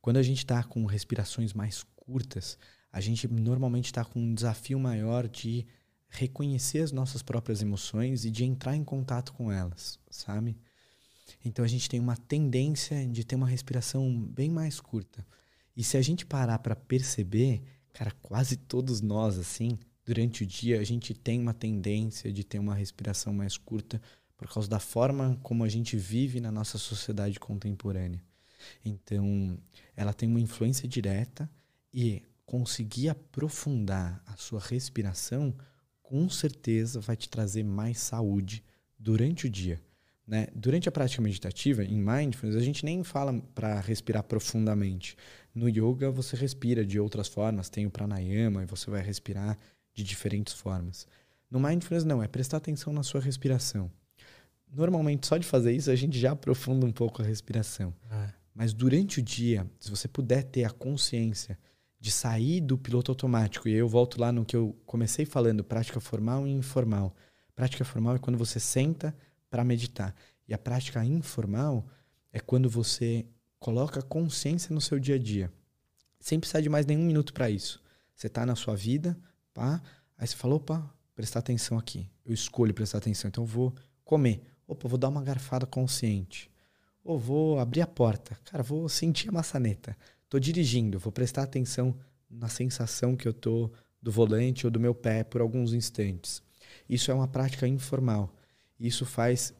[0.00, 2.58] Quando a gente está com respirações mais curtas,
[2.92, 5.66] a gente normalmente está com um desafio maior de
[6.08, 10.56] reconhecer as nossas próprias emoções e de entrar em contato com elas, sabe?
[11.44, 15.26] Então a gente tem uma tendência de ter uma respiração bem mais curta.
[15.76, 17.62] E se a gente parar para perceber,
[17.92, 22.58] cara, quase todos nós assim, durante o dia a gente tem uma tendência de ter
[22.58, 24.00] uma respiração mais curta
[24.36, 28.22] por causa da forma como a gente vive na nossa sociedade contemporânea.
[28.84, 29.58] Então,
[29.96, 31.50] ela tem uma influência direta
[31.92, 35.54] e conseguir aprofundar a sua respiração
[36.02, 38.64] com certeza vai te trazer mais saúde
[38.98, 39.78] durante o dia.
[40.28, 40.46] Né?
[40.54, 45.16] Durante a prática meditativa, em mindfulness, a gente nem fala para respirar profundamente.
[45.54, 49.56] No yoga, você respira de outras formas, tem o pranayama e você vai respirar
[49.94, 51.06] de diferentes formas.
[51.50, 53.90] No mindfulness, não, é prestar atenção na sua respiração.
[54.70, 57.94] Normalmente, só de fazer isso, a gente já aprofunda um pouco a respiração.
[58.10, 58.28] É.
[58.54, 61.58] Mas durante o dia, se você puder ter a consciência
[61.98, 63.66] de sair do piloto automático.
[63.66, 67.14] E aí eu volto lá no que eu comecei falando, prática formal e informal.
[67.54, 69.16] Prática formal é quando você senta
[69.50, 70.14] para meditar.
[70.46, 71.86] E a prática informal
[72.32, 73.26] é quando você
[73.58, 75.52] coloca consciência no seu dia a dia.
[76.20, 77.82] Sem precisar de mais nenhum minuto para isso.
[78.14, 79.18] Você está na sua vida,
[79.54, 79.82] pá,
[80.16, 82.10] aí você falou, opa, prestar atenção aqui.
[82.24, 83.74] Eu escolho prestar atenção, então eu vou
[84.04, 84.42] comer.
[84.66, 86.50] Opa, vou dar uma garfada consciente.
[87.04, 88.38] Ou vou abrir a porta.
[88.44, 89.96] Cara, vou sentir a maçaneta.
[90.28, 91.96] Tô dirigindo, vou prestar atenção
[92.28, 93.70] na sensação que eu tô
[94.00, 96.42] do volante ou do meu pé por alguns instantes.
[96.88, 98.34] Isso é uma prática informal.
[98.78, 99.54] Isso faz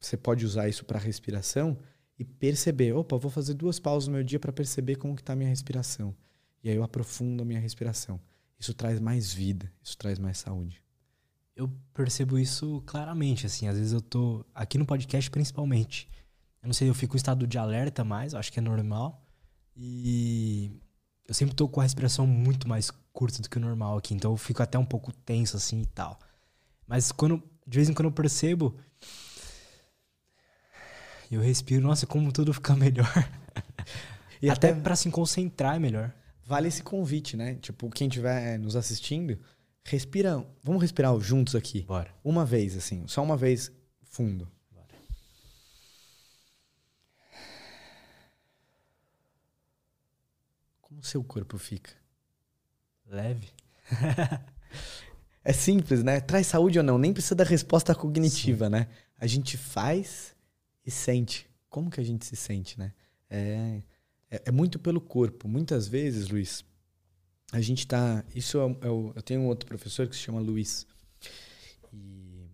[0.00, 1.76] você pode usar isso para respiração
[2.18, 5.32] e perceber, opa, vou fazer duas pausas no meu dia para perceber como que tá
[5.32, 6.14] a minha respiração.
[6.62, 8.20] E aí eu aprofundo a minha respiração.
[8.58, 10.82] Isso traz mais vida, isso traz mais saúde.
[11.54, 16.08] Eu percebo isso claramente, assim, às vezes eu tô aqui no podcast principalmente.
[16.62, 19.24] Eu não sei, eu fico em estado de alerta mais, acho que é normal.
[19.76, 20.70] E
[21.26, 24.32] eu sempre tô com a respiração muito mais curta do que o normal aqui, então
[24.32, 26.18] eu fico até um pouco tenso assim e tal.
[26.86, 28.74] Mas quando de vez em quando eu percebo
[31.30, 33.06] eu respiro, nossa, como tudo fica melhor.
[34.40, 36.12] e até, até para se concentrar é melhor.
[36.46, 37.56] Vale esse convite, né?
[37.56, 39.38] Tipo, quem estiver nos assistindo,
[39.84, 40.42] respira.
[40.62, 41.82] Vamos respirar juntos aqui.
[41.82, 42.10] Bora.
[42.24, 43.70] Uma vez, assim, só uma vez
[44.02, 44.50] fundo.
[44.70, 44.88] Bora.
[50.80, 51.92] Como o seu corpo fica?
[53.04, 53.50] Leve.
[55.44, 56.20] é simples, né?
[56.20, 58.72] Traz saúde ou não, nem precisa da resposta cognitiva, Sim.
[58.72, 58.88] né?
[59.16, 60.34] A gente faz
[60.84, 61.48] e sente.
[61.68, 62.92] Como que a gente se sente, né?
[63.28, 63.82] É,
[64.30, 65.48] é, é muito pelo corpo.
[65.48, 66.64] Muitas vezes, Luiz,
[67.52, 68.24] a gente tá.
[68.34, 70.86] Isso é, é o, eu tenho um outro professor que se chama Luiz.
[71.92, 72.46] E,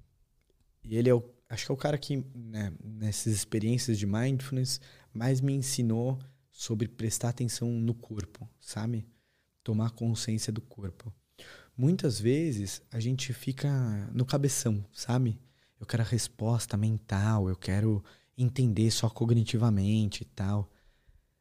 [0.84, 1.22] e ele é o.
[1.48, 4.80] Acho que é o cara que, né, nessas experiências de mindfulness,
[5.12, 6.18] mais me ensinou
[6.50, 9.06] sobre prestar atenção no corpo, sabe?
[9.62, 11.12] Tomar consciência do corpo.
[11.76, 13.70] Muitas vezes a gente fica
[14.12, 15.40] no cabeção, sabe?
[15.78, 18.02] Eu quero a resposta mental, eu quero
[18.38, 20.70] entender só cognitivamente e tal.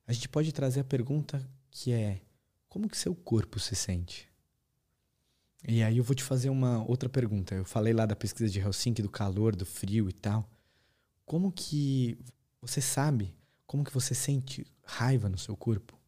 [0.08, 2.22] A gente pode trazer a pergunta que é:
[2.68, 4.28] como que seu corpo se sente?
[5.68, 7.56] E aí eu vou te fazer uma outra pergunta.
[7.56, 10.50] Eu falei lá da pesquisa de Helsinki do calor, do frio e tal.
[11.26, 12.18] Como que
[12.60, 13.34] você sabe
[13.74, 16.00] como que você sente raiva no seu corpo?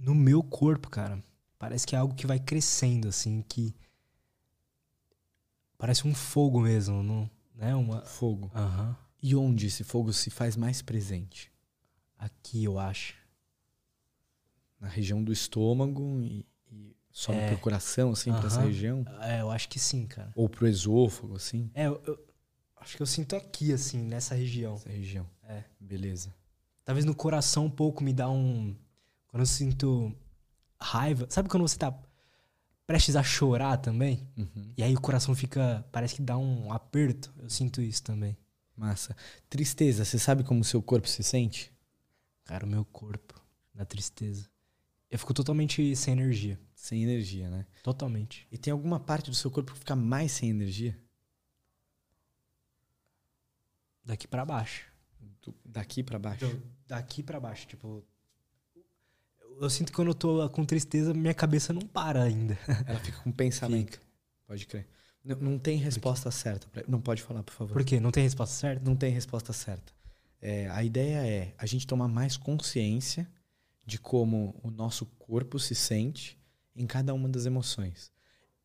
[0.00, 1.22] No meu corpo, cara,
[1.58, 3.74] parece que é algo que vai crescendo assim, que
[5.80, 7.74] Parece um fogo mesmo, não, né?
[7.74, 8.02] Uma...
[8.02, 8.52] Fogo.
[8.54, 8.94] Uhum.
[9.22, 11.50] E onde esse fogo se faz mais presente?
[12.18, 13.14] Aqui, eu acho.
[14.78, 17.48] Na região do estômago e, e sobe é.
[17.48, 18.38] pro coração, assim, uhum.
[18.38, 19.06] pra essa região?
[19.22, 20.30] É, eu acho que sim, cara.
[20.36, 21.70] Ou pro esôfago, assim?
[21.72, 22.18] É, eu, eu
[22.76, 24.74] acho que eu sinto aqui, assim, nessa região.
[24.74, 25.26] Essa região.
[25.48, 25.64] É.
[25.80, 26.34] Beleza.
[26.84, 28.76] Talvez no coração um pouco me dá um...
[29.30, 30.14] Quando eu sinto
[30.80, 31.26] raiva...
[31.30, 31.90] Sabe quando você tá
[32.90, 34.28] prestes a chorar também.
[34.36, 34.72] Uhum.
[34.76, 35.86] E aí o coração fica.
[35.92, 37.32] Parece que dá um aperto.
[37.38, 38.36] Eu sinto isso também.
[38.76, 39.16] Massa.
[39.48, 41.72] Tristeza, você sabe como o seu corpo se sente?
[42.44, 43.40] Cara, o meu corpo,
[43.72, 44.50] na tristeza.
[45.08, 46.58] Eu fico totalmente sem energia.
[46.74, 47.64] Sem energia, né?
[47.84, 48.48] Totalmente.
[48.50, 50.98] E tem alguma parte do seu corpo que fica mais sem energia?
[54.04, 54.86] Daqui para baixo.
[55.40, 56.44] Do, daqui para baixo?
[56.44, 57.68] Do, daqui para baixo.
[57.68, 58.04] Tipo,
[59.64, 62.58] eu sinto que quando eu tô com tristeza, minha cabeça não para ainda.
[62.86, 63.92] Ela fica com pensamento.
[63.92, 64.06] Fica.
[64.46, 64.86] Pode crer.
[65.24, 66.66] Não, não tem resposta certa.
[66.68, 66.82] Pra...
[66.88, 67.72] Não pode falar, por favor.
[67.74, 68.00] Por quê?
[68.00, 68.84] Não tem resposta certa?
[68.84, 69.92] Não tem resposta certa.
[70.40, 73.28] É, a ideia é a gente tomar mais consciência
[73.84, 76.38] de como o nosso corpo se sente
[76.74, 78.10] em cada uma das emoções.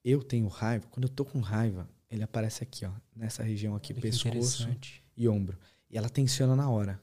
[0.04, 3.92] Eu tenho raiva, quando eu tô com raiva, ele aparece aqui, ó, nessa região aqui,
[3.92, 4.70] Olha pescoço
[5.18, 5.58] e ombro.
[5.90, 7.02] E ela tensiona na hora.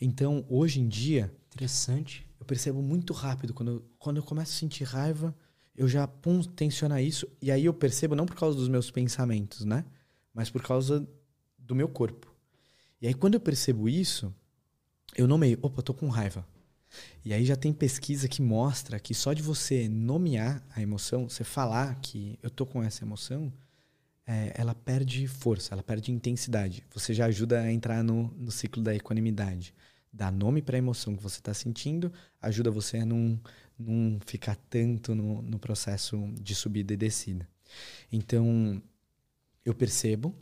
[0.00, 1.32] Então, hoje em dia.
[1.48, 3.54] Interessante eu percebo muito rápido.
[3.54, 5.34] Quando eu, quando eu começo a sentir raiva,
[5.76, 6.40] eu já pum,
[7.00, 7.26] isso.
[7.40, 9.84] E aí eu percebo, não por causa dos meus pensamentos, né?
[10.34, 11.08] Mas por causa
[11.56, 12.34] do meu corpo.
[13.00, 14.34] E aí quando eu percebo isso,
[15.16, 16.46] eu nomeio, opa, tô com raiva.
[17.24, 21.44] E aí já tem pesquisa que mostra que só de você nomear a emoção, você
[21.44, 23.52] falar que eu tô com essa emoção,
[24.26, 26.84] é, ela perde força, ela perde intensidade.
[26.92, 29.72] Você já ajuda a entrar no, no ciclo da equanimidade
[30.12, 33.40] dar nome para a emoção que você está sentindo, ajuda você a não,
[33.78, 37.48] não ficar tanto no, no processo de subida e descida.
[38.10, 38.82] Então,
[39.64, 40.36] eu percebo,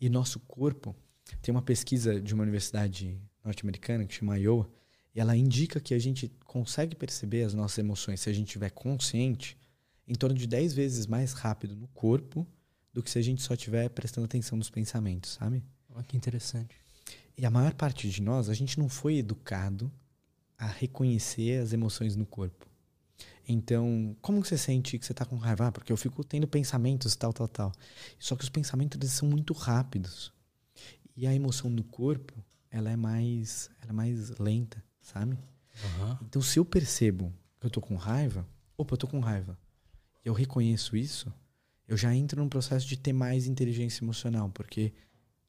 [0.00, 0.94] e nosso corpo
[1.42, 4.70] tem uma pesquisa de uma universidade norte-americana que chama Iowa,
[5.14, 8.70] e ela indica que a gente consegue perceber as nossas emoções se a gente estiver
[8.70, 9.58] consciente
[10.06, 12.46] em torno de 10 vezes mais rápido no corpo
[12.92, 15.64] do que se a gente só estiver prestando atenção nos pensamentos, sabe?
[15.90, 16.85] Olha que interessante.
[17.36, 19.92] E a maior parte de nós, a gente não foi educado
[20.58, 22.66] a reconhecer as emoções no corpo.
[23.48, 25.68] Então, como você sente que você está com raiva?
[25.68, 27.72] Ah, porque eu fico tendo pensamentos tal, tal, tal.
[28.18, 30.32] Só que os pensamentos eles são muito rápidos.
[31.16, 32.34] E a emoção no corpo,
[32.70, 35.34] ela é mais, ela é mais lenta, sabe?
[35.34, 36.18] Uhum.
[36.22, 38.46] Então, se eu percebo que eu tô com raiva,
[38.76, 39.58] opa, eu tô com raiva.
[40.24, 41.32] Eu reconheço isso,
[41.86, 44.92] eu já entro num processo de ter mais inteligência emocional, porque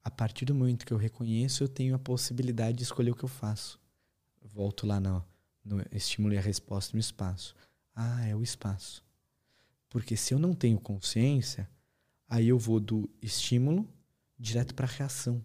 [0.08, 3.26] a partir do momento que eu reconheço, eu tenho a possibilidade de escolher o que
[3.26, 3.78] eu faço.
[4.42, 5.22] Volto lá no,
[5.66, 7.54] no estímulo e a resposta no espaço.
[7.94, 9.04] Ah, é o espaço.
[9.90, 11.70] Porque se eu não tenho consciência,
[12.26, 13.86] aí eu vou do estímulo
[14.40, 15.44] direto para a reação.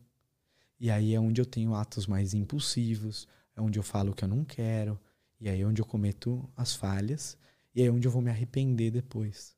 [0.79, 3.27] E aí é onde eu tenho atos mais impulsivos,
[3.57, 4.97] é onde eu falo o que eu não quero,
[5.41, 7.37] e aí é onde eu cometo as falhas,
[7.75, 9.57] e aí é onde eu vou me arrepender depois.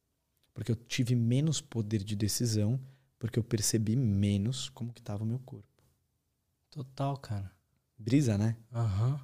[0.54, 2.80] Porque eu tive menos poder de decisão,
[3.18, 5.68] porque eu percebi menos como que estava o meu corpo.
[6.70, 7.50] Total, cara.
[7.98, 8.56] Brisa, né?
[8.72, 9.12] Aham.
[9.12, 9.20] Uhum.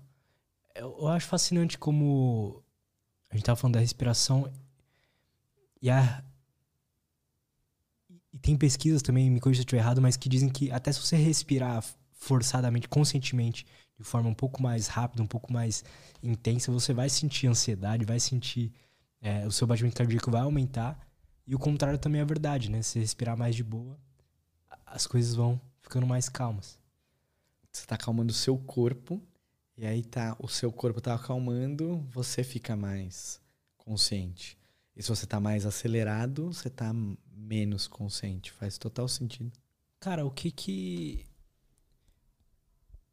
[0.74, 2.62] Eu, eu acho fascinante como
[3.28, 4.50] a gente tava falando da respiração
[5.82, 6.24] e a
[8.32, 10.92] e tem pesquisas também, me corrija se eu estiver errado, mas que dizem que até
[10.92, 13.66] se você respirar forçadamente, conscientemente,
[13.98, 15.84] de forma um pouco mais rápida, um pouco mais
[16.22, 18.72] intensa, você vai sentir ansiedade, vai sentir
[19.20, 20.98] é, o seu batimento cardíaco vai aumentar.
[21.50, 22.80] E o contrário também é verdade, né?
[22.80, 23.98] Se respirar mais de boa,
[24.86, 26.78] as coisas vão ficando mais calmas.
[27.72, 29.20] Você está acalmando o seu corpo
[29.76, 33.40] e aí tá, o seu corpo tá acalmando, você fica mais
[33.76, 34.56] consciente.
[34.94, 36.92] E se você tá mais acelerado, você tá
[37.34, 38.52] menos consciente.
[38.52, 39.50] Faz total sentido.
[39.98, 41.26] Cara, o que que.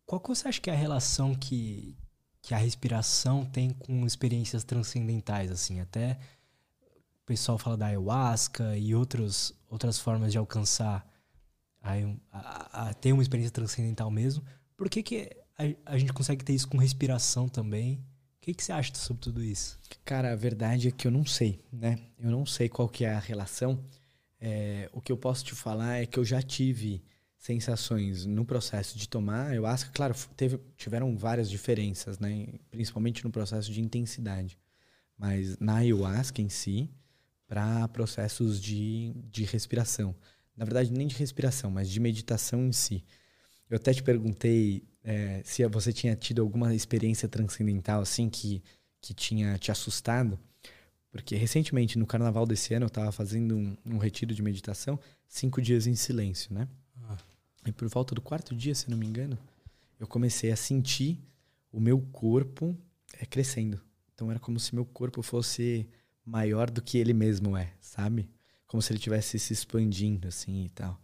[0.06, 1.98] Qual que você acha que é a relação que,
[2.44, 5.80] que a respiração tem com experiências transcendentais, assim?
[5.80, 6.20] Até
[7.28, 11.06] pessoal fala da ayahuasca e outros, outras formas de alcançar
[11.82, 14.44] a, a, ter uma experiência transcendental mesmo.
[14.76, 17.96] Por que, que a, a gente consegue ter isso com respiração também.
[18.38, 19.78] O que, que você acha sobre tudo isso?
[20.06, 22.00] Cara, a verdade é que eu não sei, né?
[22.18, 23.84] Eu não sei qual que é a relação.
[24.40, 27.04] É, o que eu posso te falar é que eu já tive
[27.38, 32.48] sensações no processo de tomar que claro, teve, tiveram várias diferenças, né?
[32.72, 34.58] Principalmente no processo de intensidade.
[35.18, 36.90] Mas na ayahuasca em si,
[37.48, 40.16] para processos de, de respiração.
[40.56, 43.04] Na verdade, nem de respiração, mas de meditação em si.
[43.70, 48.62] Eu até te perguntei é, se você tinha tido alguma experiência transcendental assim que,
[49.00, 50.38] que tinha te assustado.
[51.12, 55.62] Porque recentemente, no carnaval desse ano, eu estava fazendo um, um, retiro de meditação, cinco
[55.62, 56.68] dias em silêncio, né?
[57.04, 57.18] Ah.
[57.66, 59.38] E por volta do quarto dia, se não me engano,
[60.00, 61.20] eu comecei a sentir
[61.72, 62.78] o meu corpo
[63.14, 63.82] é, crescendo.
[64.14, 65.88] Então era como se meu corpo fosse
[66.28, 68.30] maior do que ele mesmo é, sabe?
[68.68, 71.00] Como se ele tivesse se expandindo assim e tal.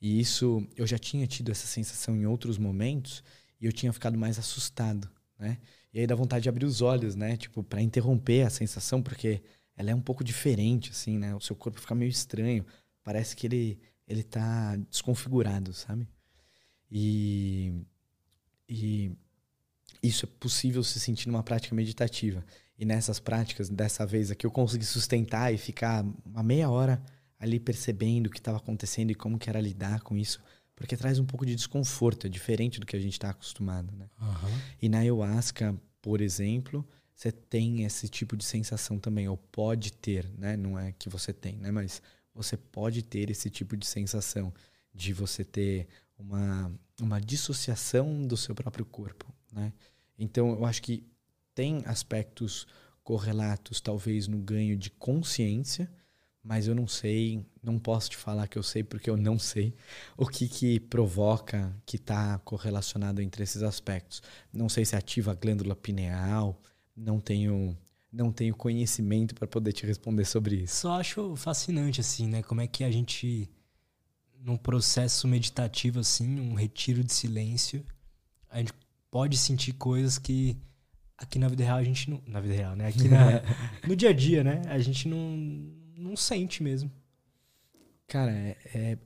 [0.00, 3.22] E isso eu já tinha tido essa sensação em outros momentos
[3.60, 5.58] e eu tinha ficado mais assustado, né?
[5.92, 7.36] E aí dá vontade de abrir os olhos, né?
[7.36, 9.42] Tipo, para interromper a sensação, porque
[9.76, 11.34] ela é um pouco diferente, assim, né?
[11.36, 12.66] O seu corpo fica meio estranho.
[13.04, 13.78] Parece que ele,
[14.08, 16.08] ele tá desconfigurado, sabe?
[16.90, 17.72] E,
[18.68, 19.12] e
[20.02, 22.44] isso é possível se sentir numa prática meditativa.
[22.78, 27.02] E nessas práticas, dessa vez aqui, eu consegui sustentar e ficar uma meia hora
[27.38, 30.40] ali percebendo o que estava acontecendo e como que era lidar com isso
[30.76, 33.94] porque traz um pouco de desconforto, é diferente do que a gente está acostumado.
[33.96, 34.08] Né?
[34.20, 34.60] Uhum.
[34.82, 40.28] E na ayahuasca, por exemplo, você tem esse tipo de sensação também, ou pode ter,
[40.36, 40.56] né?
[40.56, 41.70] não é que você tem, né?
[41.70, 42.02] mas
[42.34, 44.52] você pode ter esse tipo de sensação
[44.92, 45.86] de você ter
[46.18, 49.32] uma, uma dissociação do seu próprio corpo.
[49.52, 49.72] Né?
[50.18, 51.04] Então, eu acho que
[51.54, 52.66] tem aspectos
[53.02, 55.90] correlatos, talvez, no ganho de consciência,
[56.42, 59.74] mas eu não sei, não posso te falar que eu sei porque eu não sei
[60.16, 64.22] o que que provoca que está correlacionado entre esses aspectos.
[64.52, 66.60] Não sei se ativa a glândula pineal,
[66.94, 67.76] não tenho
[68.12, 70.76] não tenho conhecimento para poder te responder sobre isso.
[70.82, 72.42] Só acho fascinante assim, né?
[72.44, 73.50] Como é que a gente
[74.38, 77.84] num processo meditativo assim, um retiro de silêncio,
[78.50, 78.74] a gente
[79.10, 80.56] pode sentir coisas que
[81.18, 82.86] aqui na vida real a gente não, na vida real, né?
[82.88, 83.42] Aqui na,
[83.86, 84.62] no dia a dia, né?
[84.66, 85.36] A gente não
[85.96, 86.90] não sente mesmo.
[88.06, 88.98] Cara, é, é,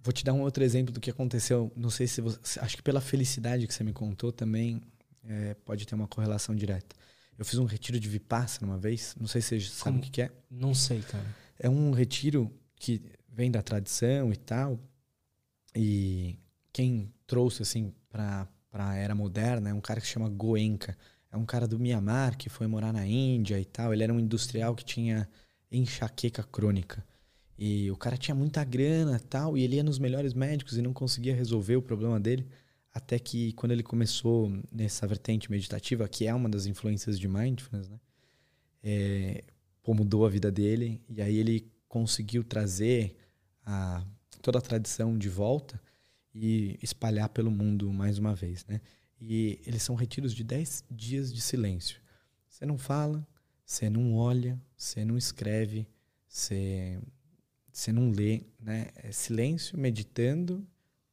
[0.00, 1.72] vou te dar um outro exemplo do que aconteceu.
[1.76, 2.60] Não sei se você.
[2.60, 4.80] Acho que pela felicidade que você me contou também
[5.24, 6.94] é, pode ter uma correlação direta.
[7.38, 9.14] Eu fiz um retiro de Vipassana uma vez.
[9.18, 10.30] Não sei se você sabe o que, que é.
[10.50, 11.26] Não sei, cara.
[11.58, 14.80] É um retiro que vem da tradição e tal.
[15.74, 16.38] E
[16.72, 20.96] quem trouxe, assim, para a era moderna é um cara que se chama Goenka.
[21.36, 23.92] É um cara do Myanmar que foi morar na Índia e tal.
[23.92, 25.28] Ele era um industrial que tinha
[25.70, 27.04] enxaqueca crônica.
[27.58, 30.92] E o cara tinha muita grana tal, e ele ia nos melhores médicos e não
[30.92, 32.46] conseguia resolver o problema dele.
[32.92, 37.90] até que quando ele começou nessa vertente meditativa, que é uma das influências de mindfulness,
[37.90, 38.00] né?
[38.82, 39.44] É,
[39.82, 43.14] pô, mudou a vida dele e aí ele conseguiu trazer
[43.66, 44.02] a,
[44.40, 45.78] toda a tradição de volta
[46.34, 48.80] e espalhar pelo mundo mais uma vez, né?
[49.20, 52.00] E eles são retiros de 10 dias de silêncio.
[52.48, 53.26] Você não fala,
[53.64, 55.86] você não olha, você não escreve,
[56.28, 56.98] você,
[57.72, 58.88] você não lê, né?
[58.96, 60.66] É silêncio, meditando,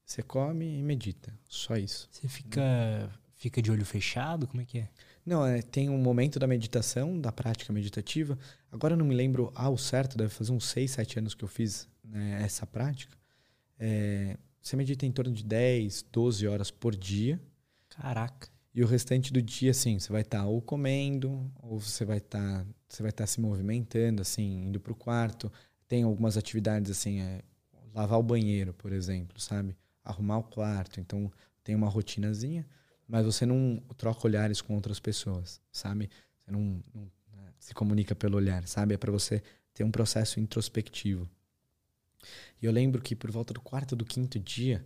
[0.05, 1.34] você come e medita.
[1.47, 2.07] Só isso.
[2.11, 4.47] Você fica, fica de olho fechado?
[4.47, 4.89] Como é que é?
[5.25, 8.38] Não, é, tem um momento da meditação, da prática meditativa.
[8.71, 11.47] Agora eu não me lembro ao certo, deve fazer uns 6, 7 anos que eu
[11.47, 13.17] fiz né, essa prática.
[13.80, 17.41] É, você medita em torno de 10, 12 horas por dia.
[17.95, 18.49] Caraca.
[18.74, 22.18] E o restante do dia, assim, você vai estar tá ou comendo, ou você vai
[22.18, 25.52] estar tá, você vai estar tá se movimentando, assim, indo para o quarto.
[25.88, 27.41] Tem algumas atividades, assim, é,
[27.94, 29.78] lavar o banheiro, por exemplo, sabe?
[30.03, 30.99] Arrumar o quarto.
[30.99, 31.32] Então,
[31.64, 32.65] tem uma rotinazinha,
[33.07, 36.10] mas você não troca olhares com outras pessoas, sabe?
[36.40, 37.03] Você não, não
[37.36, 38.95] né, se comunica pelo olhar, sabe?
[38.95, 39.41] É para você
[39.72, 41.30] ter um processo introspectivo.
[42.60, 44.84] E eu lembro que por volta do quarto do quinto dia,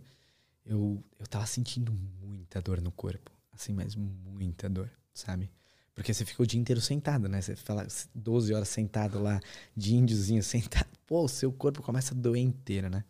[0.68, 3.32] eu, eu tava sentindo muita dor no corpo.
[3.52, 5.50] Assim, mas muita dor, sabe?
[5.94, 7.40] Porque você fica o dia inteiro sentado, né?
[7.40, 9.40] Você fala 12 horas sentado lá,
[9.74, 10.86] de índiozinho sentado.
[11.06, 13.02] Pô, o seu corpo começa a doer inteiro, né?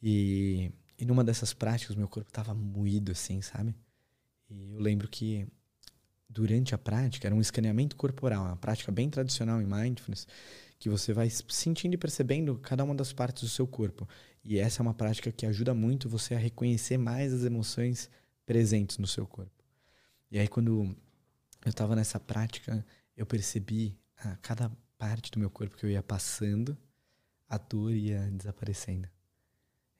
[0.00, 3.74] E, e numa dessas práticas, meu corpo tava moído, assim, sabe?
[4.48, 5.46] E eu lembro que
[6.28, 10.26] durante a prática, era um escaneamento corporal, uma prática bem tradicional em mindfulness,
[10.78, 14.08] que você vai sentindo e percebendo cada uma das partes do seu corpo.
[14.44, 18.08] E essa é uma prática que ajuda muito você a reconhecer mais as emoções
[18.46, 19.64] presentes no seu corpo.
[20.30, 20.96] E aí, quando
[21.64, 22.84] eu estava nessa prática,
[23.16, 26.76] eu percebi a cada parte do meu corpo que eu ia passando,
[27.48, 29.08] a dor ia desaparecendo.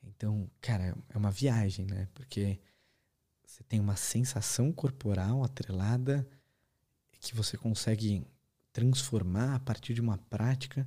[0.03, 2.09] Então, cara, é uma viagem, né?
[2.15, 2.59] Porque
[3.45, 6.29] você tem uma sensação corporal atrelada
[7.21, 8.25] que você consegue
[8.79, 10.87] transformar a partir de uma prática.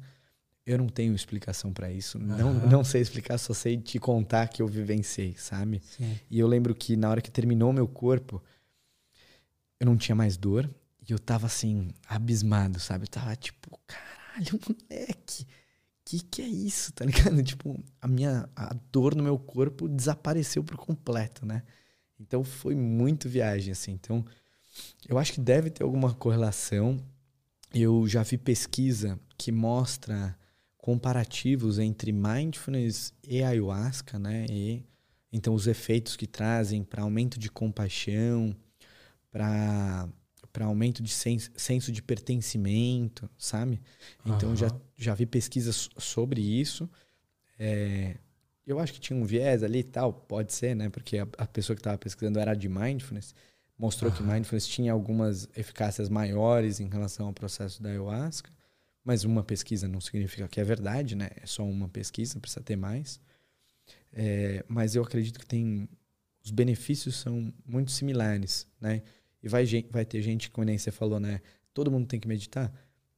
[0.65, 2.17] Eu não tenho explicação para isso.
[2.17, 2.25] Uhum.
[2.25, 5.81] Não, não sei explicar, só sei te contar que eu vivenciei, sabe?
[5.97, 6.17] Sim.
[6.29, 8.41] E eu lembro que na hora que terminou meu corpo,
[9.77, 10.69] eu não tinha mais dor.
[11.07, 13.03] E eu tava assim, abismado, sabe?
[13.03, 15.45] Eu tava tipo, caralho, moleque,
[16.05, 17.41] que que é isso, tá ligado?
[17.43, 21.63] Tipo, a minha a dor no meu corpo desapareceu por completo, né?
[22.19, 23.91] Então foi muito viagem, assim.
[23.93, 24.23] Então,
[25.09, 27.03] eu acho que deve ter alguma correlação
[27.73, 30.37] eu já vi pesquisa que mostra
[30.77, 34.45] comparativos entre mindfulness e ayahuasca, né?
[34.49, 34.83] E
[35.31, 38.55] então os efeitos que trazem para aumento de compaixão,
[39.31, 40.09] para
[40.51, 43.81] para aumento de senso, senso de pertencimento, sabe?
[44.25, 44.55] Então uhum.
[44.55, 46.89] já já vi pesquisas sobre isso.
[47.57, 48.17] É,
[48.67, 50.89] eu acho que tinha um viés ali e tal, pode ser, né?
[50.89, 53.33] Porque a, a pessoa que estava pesquisando era de mindfulness
[53.81, 58.51] mostrou que mindfulness tinha algumas eficácias maiores em relação ao processo da ayahuasca,
[59.03, 61.29] mas uma pesquisa não significa que é verdade, né?
[61.41, 63.19] É só uma pesquisa, precisa ter mais.
[64.13, 65.89] É, mas eu acredito que tem
[66.45, 69.01] os benefícios são muito similares, né?
[69.41, 71.41] E vai, vai ter gente, como nem você falou, né?
[71.73, 72.71] Todo mundo tem que meditar.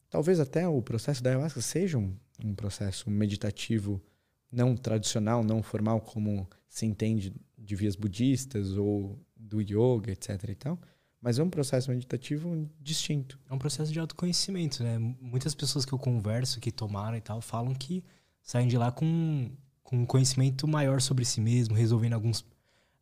[0.09, 4.01] Talvez até o processo da ayahuasca seja um, um processo meditativo
[4.49, 10.55] não tradicional, não formal, como se entende de vias budistas ou do yoga, etc e
[10.55, 10.79] tal,
[11.21, 13.39] mas é um processo meditativo distinto.
[13.49, 14.97] É um processo de autoconhecimento, né?
[14.97, 18.03] Muitas pessoas que eu converso, que tomaram e tal, falam que
[18.41, 19.51] saem de lá com,
[19.83, 22.45] com um conhecimento maior sobre si mesmo, resolvendo alguns,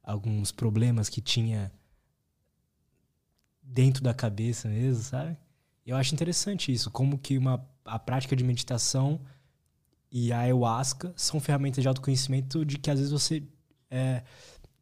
[0.04, 1.72] alguns problemas que tinha
[3.62, 5.38] dentro da cabeça mesmo, sabe?
[5.86, 9.20] Eu acho interessante isso, como que uma, a prática de meditação
[10.12, 13.44] e a ayahuasca são ferramentas de autoconhecimento de que às vezes você
[13.90, 14.24] é,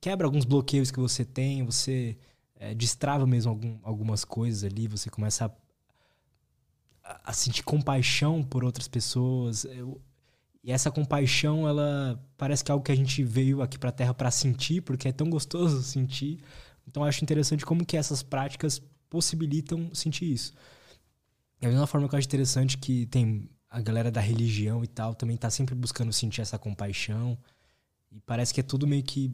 [0.02, 2.18] quebra alguns bloqueios que você tem, você
[2.56, 5.46] é, destrava mesmo algum, algumas coisas ali, você começa
[7.04, 9.66] a, a sentir compaixão por outras pessoas.
[9.66, 10.02] Eu,
[10.64, 13.94] e essa compaixão, ela parece que é algo que a gente veio aqui para a
[13.94, 16.42] Terra para sentir, porque é tão gostoso sentir.
[16.88, 20.54] Então, acho interessante como que essas práticas possibilitam sentir isso.
[21.62, 25.14] Da mesma forma que eu acho interessante que tem a galera da religião e tal
[25.14, 27.38] também tá sempre buscando sentir essa compaixão.
[28.12, 29.32] E parece que é tudo meio que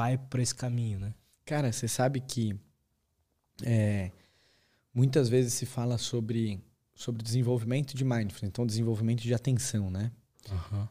[0.00, 1.14] vai para esse caminho, né?
[1.44, 2.58] Cara, você sabe que
[3.62, 4.10] é,
[4.94, 6.58] muitas vezes se fala sobre,
[6.94, 10.10] sobre desenvolvimento de mindfulness, então desenvolvimento de atenção, né?
[10.50, 10.88] Uhum.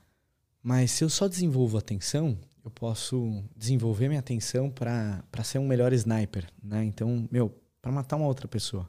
[0.61, 5.91] Mas se eu só desenvolvo atenção, eu posso desenvolver minha atenção para ser um melhor
[5.93, 6.83] sniper, né?
[6.83, 7.49] Então, meu,
[7.81, 8.87] para matar uma outra pessoa.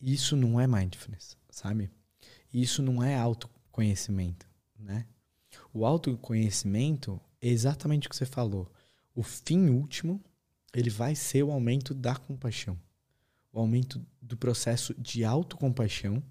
[0.00, 1.90] Isso não é mindfulness, sabe?
[2.50, 4.46] Isso não é autoconhecimento,
[4.78, 5.04] né?
[5.74, 8.70] O autoconhecimento é exatamente o que você falou
[9.16, 10.22] o fim último,
[10.74, 12.78] ele vai ser o aumento da compaixão.
[13.50, 16.22] O aumento do processo de autocompaixão.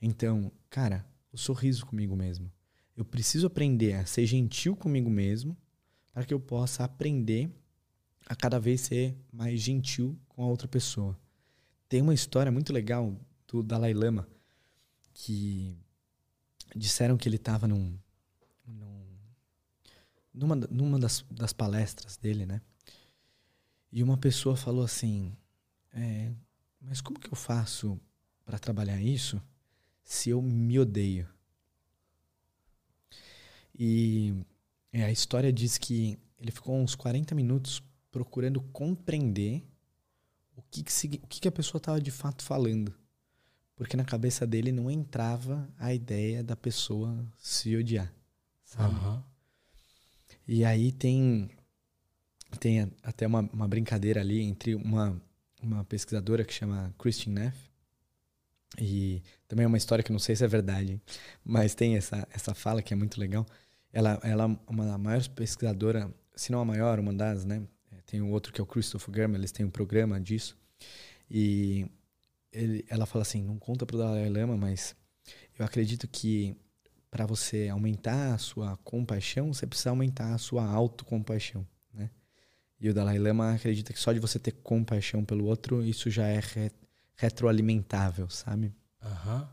[0.00, 2.50] Então, cara, o sorriso comigo mesmo.
[2.96, 5.54] Eu preciso aprender a ser gentil comigo mesmo
[6.12, 7.50] para que eu possa aprender
[8.26, 11.18] a cada vez ser mais gentil com a outra pessoa.
[11.88, 13.14] Tem uma história muito legal
[13.46, 14.26] do Dalai Lama
[15.12, 15.76] que
[16.74, 17.98] disseram que ele estava num,
[20.40, 22.60] numa, numa das, das palestras dele, né?
[23.92, 25.36] E uma pessoa falou assim:
[25.92, 26.32] é,
[26.80, 28.00] Mas como que eu faço
[28.44, 29.40] para trabalhar isso
[30.02, 31.28] se eu me odeio?
[33.78, 34.34] E
[34.92, 39.62] é, a história diz que ele ficou uns 40 minutos procurando compreender
[40.56, 42.94] o que, que, o que, que a pessoa estava de fato falando.
[43.74, 48.12] Porque na cabeça dele não entrava a ideia da pessoa se odiar.
[48.62, 48.94] Sabe?
[48.94, 49.22] Uhum.
[50.52, 51.48] E aí tem,
[52.58, 55.22] tem até uma, uma brincadeira ali entre uma,
[55.62, 57.56] uma pesquisadora que chama Christine Neff.
[58.76, 61.00] E também é uma história que não sei se é verdade,
[61.44, 63.46] mas tem essa, essa fala que é muito legal.
[63.92, 67.62] Ela, ela é uma maior pesquisadora, se não a maior, uma das, né?
[68.04, 70.58] Tem um outro que é o Christopher Germer, eles têm um programa disso.
[71.30, 71.86] E
[72.50, 74.96] ele, ela fala assim, não conta para o Dalai Lama, mas
[75.56, 76.56] eu acredito que
[77.10, 82.10] para você aumentar a sua compaixão, você precisa aumentar a sua autocompaixão, né?
[82.80, 86.26] E o Dalai Lama acredita que só de você ter compaixão pelo outro, isso já
[86.26, 86.70] é re
[87.16, 88.72] retroalimentável, sabe?
[89.02, 89.46] Uhum.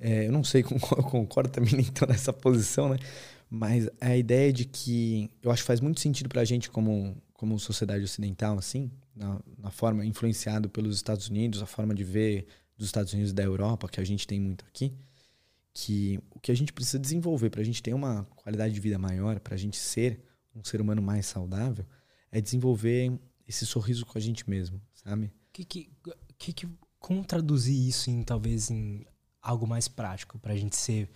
[0.00, 1.72] É, eu não sei com qual eu concordo também
[2.08, 2.98] nessa posição, né?
[3.48, 7.16] Mas a ideia de que eu acho que faz muito sentido para a gente como
[7.36, 12.46] como sociedade ocidental, assim, na, na, forma influenciado pelos Estados Unidos, a forma de ver
[12.76, 14.92] dos Estados Unidos e da Europa, que a gente tem muito aqui,
[15.78, 18.98] que o que a gente precisa desenvolver para a gente ter uma qualidade de vida
[18.98, 20.24] maior, para a gente ser
[20.54, 21.84] um ser humano mais saudável,
[22.32, 23.12] é desenvolver
[23.46, 25.30] esse sorriso com a gente mesmo, sabe?
[25.52, 25.90] Que, que,
[26.38, 29.04] que, que como traduzir isso em talvez em
[29.42, 31.10] algo mais prático para a gente ser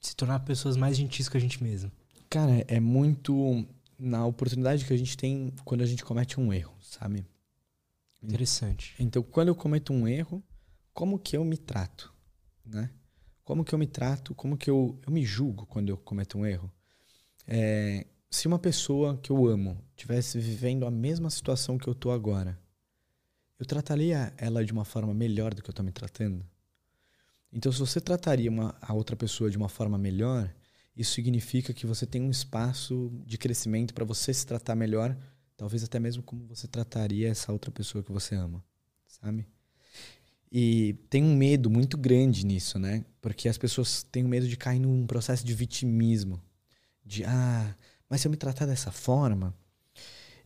[0.00, 1.90] se tornar pessoas mais gentis com a gente mesmo?
[2.30, 3.66] Cara, é muito
[3.98, 7.26] na oportunidade que a gente tem quando a gente comete um erro, sabe?
[8.22, 8.94] Interessante.
[8.96, 10.40] Então, quando eu cometo um erro,
[10.92, 12.14] como que eu me trato,
[12.64, 12.90] né?
[13.44, 16.46] Como que eu me trato, como que eu, eu me julgo quando eu cometo um
[16.46, 16.72] erro?
[17.46, 22.10] É, se uma pessoa que eu amo tivesse vivendo a mesma situação que eu tô
[22.10, 22.58] agora,
[23.58, 26.44] eu trataria ela de uma forma melhor do que eu estou me tratando?
[27.52, 30.52] Então, se você trataria uma, a outra pessoa de uma forma melhor,
[30.96, 35.16] isso significa que você tem um espaço de crescimento para você se tratar melhor,
[35.56, 38.64] talvez até mesmo como você trataria essa outra pessoa que você ama,
[39.06, 39.46] sabe?
[40.56, 43.04] E tem um medo muito grande nisso, né?
[43.20, 46.40] Porque as pessoas têm medo de cair num processo de vitimismo,
[47.04, 47.76] de ah,
[48.08, 49.52] mas se eu me tratar dessa forma,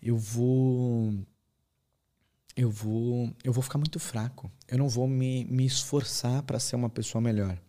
[0.01, 1.13] eu vou
[2.57, 4.51] eu vou eu vou ficar muito fraco.
[4.67, 7.61] Eu não vou me, me esforçar para ser uma pessoa melhor.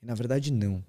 [0.00, 0.84] E na verdade não.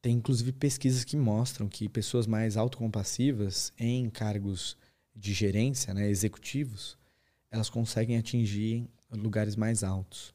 [0.00, 4.76] Tem inclusive pesquisas que mostram que pessoas mais autocompassivas em cargos
[5.12, 6.96] de gerência, né, executivos,
[7.50, 10.34] elas conseguem atingir lugares mais altos.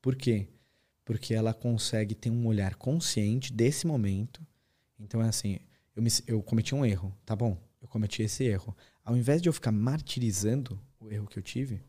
[0.00, 0.48] Por quê?
[1.04, 4.44] Porque ela consegue ter um olhar consciente desse momento.
[4.98, 5.58] Então é assim,
[5.94, 7.60] eu, me, eu cometi um erro, tá bom?
[7.80, 8.76] Eu cometi esse erro.
[9.04, 11.82] Ao invés de eu ficar martirizando o erro que eu tive,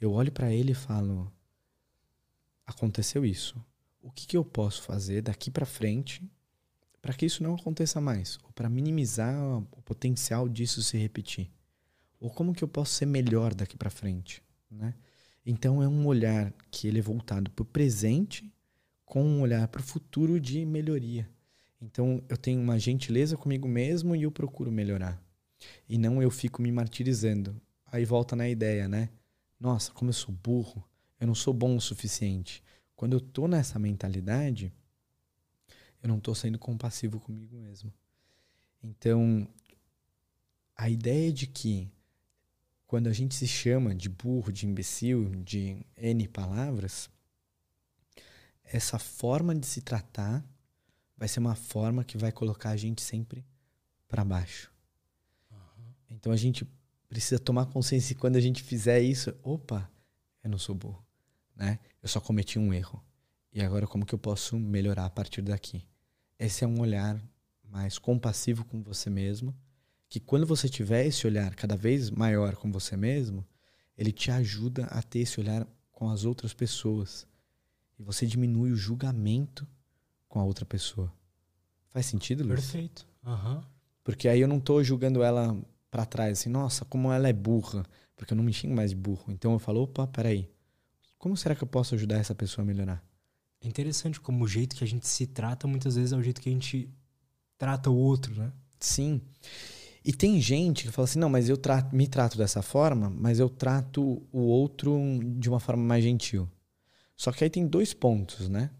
[0.00, 1.30] eu olho para ele e falo:
[2.66, 3.62] aconteceu isso
[4.04, 6.22] o que, que eu posso fazer daqui para frente
[7.00, 11.50] para que isso não aconteça mais, ou para minimizar o potencial disso se repetir,
[12.18, 14.94] ou como que eu posso ser melhor daqui para frente, né?
[15.44, 18.50] Então é um olhar que ele é voltado para o presente
[19.04, 21.28] com um olhar para o futuro de melhoria.
[21.80, 25.22] Então eu tenho uma gentileza comigo mesmo e eu procuro melhorar.
[25.88, 27.60] E não eu fico me martirizando.
[27.86, 29.10] Aí volta na ideia, né?
[29.60, 30.82] Nossa, como eu sou burro,
[31.20, 32.62] eu não sou bom o suficiente.
[32.96, 34.72] Quando eu tô nessa mentalidade,
[36.02, 37.92] eu não tô sendo compassivo comigo mesmo.
[38.82, 39.48] Então,
[40.76, 41.88] a ideia de que
[42.94, 47.10] quando a gente se chama de burro, de imbecil, de N palavras,
[48.62, 50.44] essa forma de se tratar
[51.16, 53.44] vai ser uma forma que vai colocar a gente sempre
[54.06, 54.70] para baixo.
[55.50, 55.92] Uhum.
[56.08, 56.64] Então a gente
[57.08, 59.90] precisa tomar consciência que quando a gente fizer isso, opa,
[60.44, 61.04] eu não sou burro
[61.56, 61.80] né?
[62.00, 63.04] Eu só cometi um erro.
[63.52, 65.84] E agora como que eu posso melhorar a partir daqui?
[66.38, 67.20] Esse é um olhar
[67.64, 69.52] mais compassivo com você mesmo,
[70.14, 73.44] que quando você tiver esse olhar cada vez maior com você mesmo,
[73.98, 77.26] ele te ajuda a ter esse olhar com as outras pessoas.
[77.98, 79.66] E você diminui o julgamento
[80.28, 81.12] com a outra pessoa.
[81.88, 82.60] Faz sentido, Luiz?
[82.60, 83.04] Perfeito.
[83.26, 83.60] Uhum.
[84.04, 85.60] Porque aí eu não tô julgando ela
[85.90, 87.84] para trás, assim, nossa, como ela é burra.
[88.14, 89.32] Porque eu não me xingo mais de burro.
[89.32, 90.48] Então eu falo, opa, peraí.
[91.18, 93.04] Como será que eu posso ajudar essa pessoa a melhorar?
[93.60, 96.40] É interessante como o jeito que a gente se trata muitas vezes é o jeito
[96.40, 96.88] que a gente
[97.58, 98.52] trata o outro, né?
[98.78, 99.20] Sim.
[100.04, 101.58] E tem gente que fala assim: não, mas eu
[101.92, 105.00] me trato dessa forma, mas eu trato o outro
[105.38, 106.48] de uma forma mais gentil.
[107.16, 108.70] Só que aí tem dois pontos, né?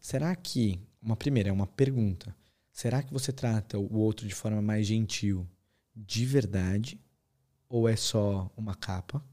[0.00, 2.34] Será que, uma primeira, é uma pergunta:
[2.72, 5.44] será que você trata o outro de forma mais gentil
[5.96, 7.00] de verdade?
[7.68, 9.24] Ou é só uma capa?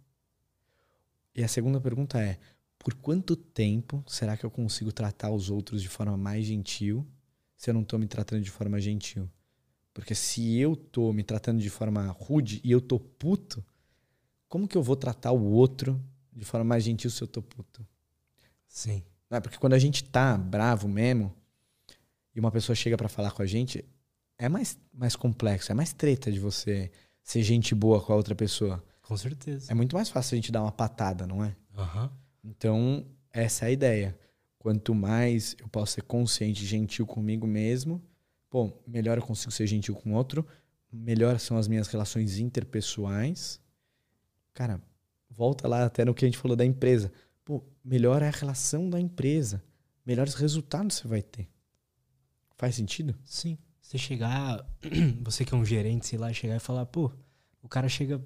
[1.35, 2.39] E a segunda pergunta é:
[2.79, 7.05] por quanto tempo será que eu consigo tratar os outros de forma mais gentil
[7.55, 9.29] se eu não estou me tratando de forma gentil?
[9.97, 13.65] Porque se eu tô me tratando de forma rude e eu tô puto,
[14.47, 15.99] como que eu vou tratar o outro
[16.31, 17.83] de forma mais gentil se eu tô puto?
[18.67, 19.01] Sim.
[19.27, 19.41] Não é?
[19.41, 21.33] Porque quando a gente tá bravo mesmo
[22.35, 23.83] e uma pessoa chega para falar com a gente,
[24.37, 26.91] é mais, mais complexo, é mais treta de você
[27.23, 28.83] ser gente boa com a outra pessoa.
[29.01, 29.71] Com certeza.
[29.71, 31.55] É muito mais fácil a gente dar uma patada, não é?
[31.75, 32.09] Uhum.
[32.43, 33.03] Então,
[33.33, 34.19] essa é a ideia.
[34.59, 37.99] Quanto mais eu posso ser consciente e gentil comigo mesmo,
[38.57, 40.43] pô, melhor eu consigo ser gentil com o outro,
[40.91, 43.61] melhor são as minhas relações interpessoais.
[44.51, 44.81] Cara,
[45.29, 47.11] volta lá até no que a gente falou da empresa.
[47.45, 49.63] Pô, melhor é a relação da empresa.
[50.03, 51.47] Melhores resultados você vai ter.
[52.55, 53.15] Faz sentido?
[53.23, 53.59] Sim.
[53.79, 54.67] Você chegar,
[55.21, 57.11] você que é um gerente, sei lá, chegar e falar, pô,
[57.61, 58.19] o cara chega,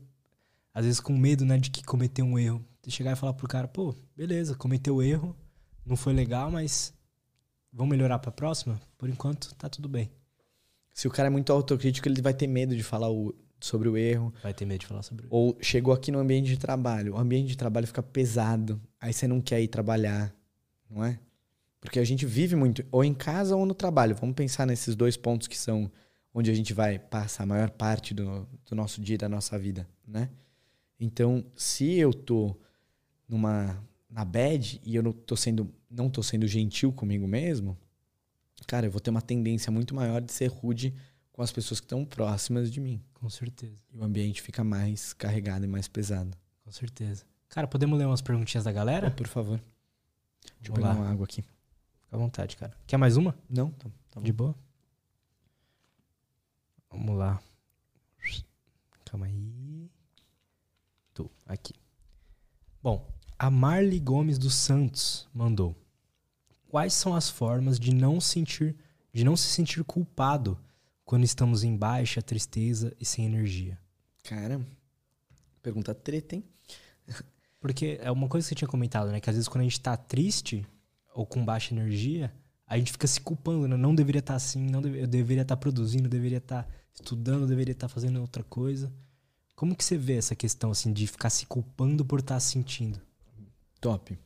[0.73, 2.65] às vezes com medo, né, de que cometeu um erro.
[2.81, 5.35] Você chegar e falar pro cara, pô, beleza, cometeu erro,
[5.85, 6.93] não foi legal, mas
[7.73, 8.81] Vamos melhorar para a próxima?
[8.97, 10.11] Por enquanto, tá tudo bem.
[10.93, 13.97] Se o cara é muito autocrítico, ele vai ter medo de falar o, sobre o
[13.97, 14.33] erro.
[14.43, 15.35] Vai ter medo de falar sobre o erro.
[15.35, 17.13] Ou chegou aqui no ambiente de trabalho.
[17.13, 18.81] O ambiente de trabalho fica pesado.
[18.99, 20.33] Aí você não quer ir trabalhar,
[20.89, 21.19] não é?
[21.79, 24.15] Porque a gente vive muito, ou em casa ou no trabalho.
[24.15, 25.91] Vamos pensar nesses dois pontos que são
[26.33, 29.87] onde a gente vai passar a maior parte do, do nosso dia, da nossa vida,
[30.07, 30.29] né?
[30.99, 32.55] Então, se eu tô
[33.27, 37.77] numa na bad e eu não tô sendo não tô sendo gentil comigo mesmo,
[38.71, 40.95] cara, eu vou ter uma tendência muito maior de ser rude
[41.33, 43.03] com as pessoas que estão próximas de mim.
[43.15, 43.83] Com certeza.
[43.91, 46.37] E o ambiente fica mais carregado e mais pesado.
[46.63, 47.25] Com certeza.
[47.49, 49.09] Cara, podemos ler umas perguntinhas da galera?
[49.09, 49.57] Oh, por favor.
[49.59, 50.95] Deixa Vamos eu pegar lá.
[50.95, 51.41] uma água aqui.
[51.41, 52.73] Fica à vontade, cara.
[52.87, 53.37] Quer mais uma?
[53.49, 54.55] Não, tá, tá De boa?
[56.89, 57.43] Vamos lá.
[59.03, 59.91] Calma aí.
[61.13, 61.73] Tô, aqui.
[62.81, 63.05] Bom,
[63.37, 65.75] a Marli Gomes dos Santos mandou:
[66.71, 68.77] Quais são as formas de não sentir,
[69.11, 70.57] de não se sentir culpado
[71.03, 73.77] quando estamos em baixa, tristeza e sem energia?
[74.23, 74.65] Cara,
[75.61, 76.45] pergunta treta, hein?
[77.59, 79.19] Porque é uma coisa que você tinha comentado, né?
[79.19, 80.65] Que às vezes quando a gente tá triste
[81.13, 82.33] ou com baixa energia,
[82.65, 83.75] a gente fica se culpando, né?
[83.75, 86.69] Não deveria estar tá assim, não deve, eu deveria estar tá produzindo, deveria estar tá
[86.93, 88.89] estudando, deveria estar tá fazendo outra coisa.
[89.57, 93.01] Como que você vê essa questão assim de ficar se culpando por estar tá sentindo?
[93.81, 94.17] Top.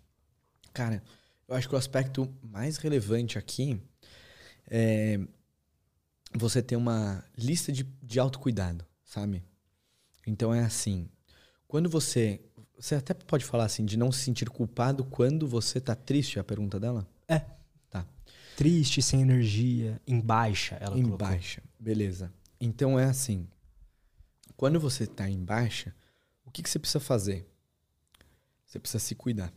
[0.71, 1.01] Cara,
[1.47, 3.79] eu acho que o aspecto mais relevante aqui
[4.67, 5.19] é
[6.33, 9.43] você ter uma lista de, de autocuidado, sabe?
[10.27, 11.09] Então é assim,
[11.67, 12.41] quando você.
[12.77, 16.41] Você até pode falar assim, de não se sentir culpado quando você tá triste, é
[16.41, 17.07] a pergunta dela?
[17.25, 17.39] É.
[17.89, 18.05] Tá.
[18.57, 21.25] Triste, sem energia, em baixa, ela Em colocou.
[21.25, 22.33] baixa, beleza.
[22.59, 23.47] Então é assim,
[24.57, 25.95] quando você tá em baixa,
[26.43, 27.47] o que, que você precisa fazer?
[28.65, 29.53] Você precisa se cuidar.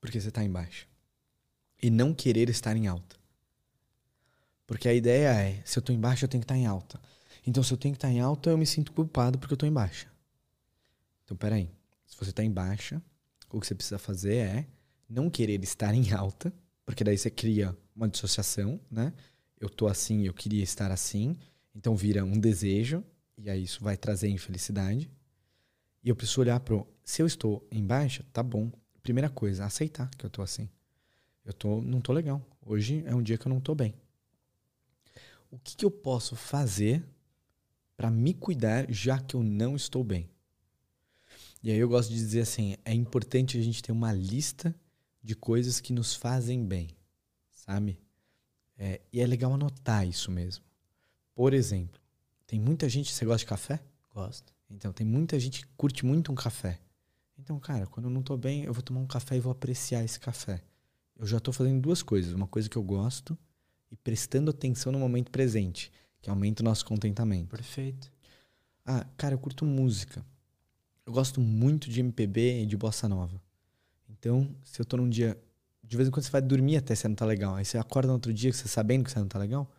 [0.00, 0.86] Porque você está em baixa.
[1.82, 3.16] E não querer estar em alta.
[4.66, 7.00] Porque a ideia é, se eu estou em baixa, eu tenho que estar em alta.
[7.46, 9.68] Então, se eu tenho que estar em alta, eu me sinto culpado porque eu estou
[9.68, 10.06] em baixa.
[11.24, 11.70] Então, peraí.
[12.06, 13.02] Se você está em baixa,
[13.50, 14.66] o que você precisa fazer é
[15.08, 16.52] não querer estar em alta,
[16.84, 19.12] porque daí você cria uma dissociação, né?
[19.58, 21.36] Eu tô assim, eu queria estar assim,
[21.74, 23.02] então vira um desejo,
[23.36, 25.10] e aí isso vai trazer infelicidade.
[26.02, 28.70] E eu preciso olhar pro se eu estou em baixa, tá bom.
[29.02, 30.68] Primeira coisa, aceitar que eu tô assim.
[31.44, 32.44] Eu tô, não tô legal.
[32.64, 33.94] Hoje é um dia que eu não tô bem.
[35.50, 37.02] O que, que eu posso fazer
[37.96, 40.28] para me cuidar já que eu não estou bem?
[41.62, 44.74] E aí eu gosto de dizer assim, é importante a gente ter uma lista
[45.22, 46.88] de coisas que nos fazem bem,
[47.50, 47.98] sabe?
[48.76, 50.64] É, e é legal anotar isso mesmo.
[51.34, 52.00] Por exemplo,
[52.46, 53.12] tem muita gente.
[53.12, 53.80] Você gosta de café?
[54.14, 54.52] Gosto.
[54.70, 56.80] Então, tem muita gente que curte muito um café.
[57.48, 60.04] Então, cara, quando eu não tô bem, eu vou tomar um café e vou apreciar
[60.04, 60.62] esse café.
[61.18, 62.34] Eu já tô fazendo duas coisas.
[62.34, 63.38] Uma coisa que eu gosto
[63.90, 67.48] e prestando atenção no momento presente, que aumenta o nosso contentamento.
[67.48, 68.12] Perfeito.
[68.84, 70.22] Ah, cara, eu curto música.
[71.06, 73.40] Eu gosto muito de MPB e de bossa nova.
[74.10, 75.34] Então, se eu tô num dia.
[75.82, 77.54] De vez em quando você vai dormir até você não tá legal.
[77.54, 79.72] Aí você acorda no outro dia, você sabendo que você não tá legal.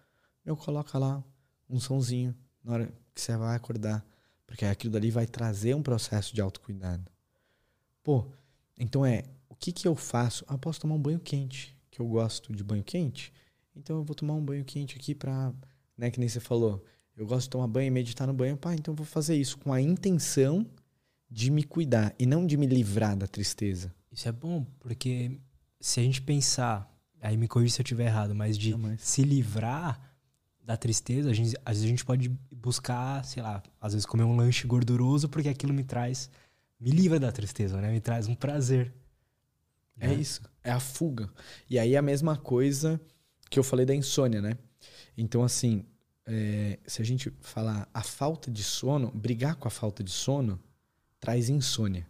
[0.44, 1.24] Eu coloco lá
[1.70, 4.04] um sonzinho na hora que você vai acordar.
[4.48, 7.19] Porque aquilo dali vai trazer um processo de autocuidado.
[8.10, 8.26] Pô,
[8.76, 10.44] então é, o que que eu faço?
[10.48, 13.32] Ah, posso tomar um banho quente, que eu gosto de banho quente.
[13.76, 15.54] Então eu vou tomar um banho quente aqui pra,
[15.96, 16.84] né, que nem você falou.
[17.16, 18.58] Eu gosto de tomar banho e meditar no banho.
[18.58, 20.66] Pá, então eu vou fazer isso com a intenção
[21.30, 23.94] de me cuidar e não de me livrar da tristeza.
[24.12, 25.40] Isso é bom, porque
[25.80, 26.92] se a gente pensar,
[27.22, 30.18] aí me corrija se eu estiver errado, mas de se livrar
[30.64, 34.24] da tristeza, a gente, às vezes a gente pode buscar, sei lá, às vezes comer
[34.24, 36.28] um lanche gorduroso porque aquilo me traz,
[36.80, 37.92] me livra da tristeza, né?
[37.92, 38.94] Me traz um prazer.
[40.00, 40.14] É né?
[40.16, 41.30] isso, é a fuga.
[41.70, 43.00] E aí a mesma coisa
[43.50, 44.58] que eu falei da insônia, né?
[45.18, 45.86] Então, assim,
[46.26, 50.60] é, se a gente falar a falta de sono, brigar com a falta de sono
[51.20, 52.08] traz insônia.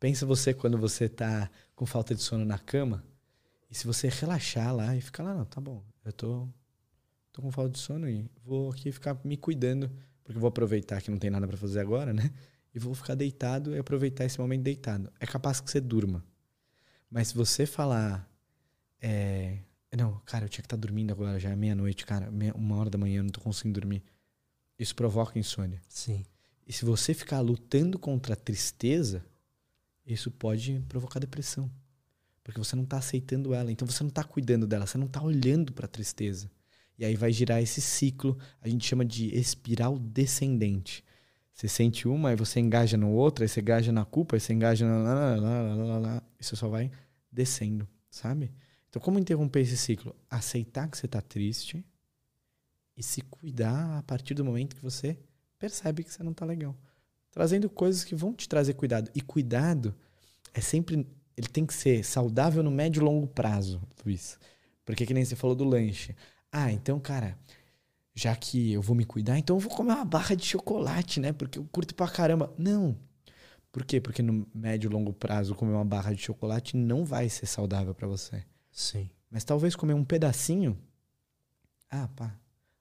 [0.00, 3.04] Pensa você quando você tá com falta de sono na cama,
[3.70, 6.48] e se você relaxar lá e ficar lá, não, tá bom, eu tô,
[7.32, 9.88] tô com falta de sono e vou aqui ficar me cuidando,
[10.24, 12.32] porque eu vou aproveitar que não tem nada para fazer agora, né?
[12.74, 15.12] E vou ficar deitado e aproveitar esse momento deitado.
[15.20, 16.24] É capaz que você durma.
[17.10, 18.28] Mas se você falar,
[19.00, 19.58] é,
[19.96, 22.88] não, cara, eu tinha que estar tá dormindo agora, já é meia-noite, cara, uma hora
[22.88, 24.02] da manhã, eu não tô conseguindo dormir.
[24.78, 25.80] Isso provoca insônia.
[25.88, 26.24] Sim.
[26.66, 29.24] E se você ficar lutando contra a tristeza,
[30.06, 31.70] isso pode provocar depressão.
[32.42, 33.70] Porque você não está aceitando ela.
[33.70, 36.50] Então você não está cuidando dela, você não está olhando para a tristeza.
[36.98, 41.04] E aí vai girar esse ciclo, a gente chama de espiral descendente.
[41.52, 44.52] Você sente uma, aí você engaja no outro, aí você engaja na culpa, aí você
[44.52, 45.02] engaja na.
[45.02, 46.90] Lá, lá, lá, lá, Isso só vai
[47.30, 48.52] descendo, sabe?
[48.88, 50.14] Então, como interromper esse ciclo?
[50.30, 51.84] Aceitar que você está triste
[52.96, 55.18] e se cuidar a partir do momento que você
[55.58, 56.76] percebe que você não está legal.
[57.30, 59.10] Trazendo coisas que vão te trazer cuidado.
[59.14, 59.94] E cuidado
[60.52, 61.06] é sempre.
[61.34, 64.38] Ele tem que ser saudável no médio e longo prazo, Luiz.
[64.84, 66.14] Porque que nem você falou do lanche.
[66.50, 67.38] Ah, então, cara,
[68.14, 71.32] já que eu vou me cuidar, então eu vou comer uma barra de chocolate, né?
[71.32, 72.52] Porque eu curto pra caramba.
[72.58, 72.96] Não.
[73.70, 74.00] Por quê?
[74.00, 77.94] Porque no médio e longo prazo comer uma barra de chocolate não vai ser saudável
[77.94, 78.44] para você.
[78.70, 79.08] Sim.
[79.30, 80.78] Mas talvez comer um pedacinho.
[81.90, 82.38] Ah, pá,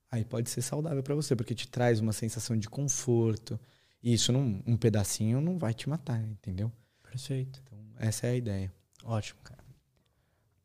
[0.09, 3.57] aí pode ser saudável para você, porque te traz uma sensação de conforto.
[4.03, 6.71] E isso, num, um pedacinho, não vai te matar, entendeu?
[7.03, 7.61] Perfeito.
[7.63, 8.73] Então, essa é a ideia.
[9.03, 9.63] Ótimo, cara.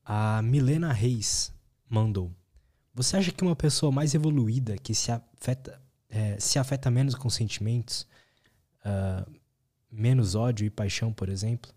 [0.05, 1.53] A Milena Reis
[1.89, 2.33] mandou.
[2.97, 5.79] Você acha que uma pessoa mais evoluída, que se afeta,
[6.09, 8.07] é, se afeta menos com sentimentos,
[8.81, 9.31] uh,
[9.93, 11.71] menos ódio e paixão, por exemplo?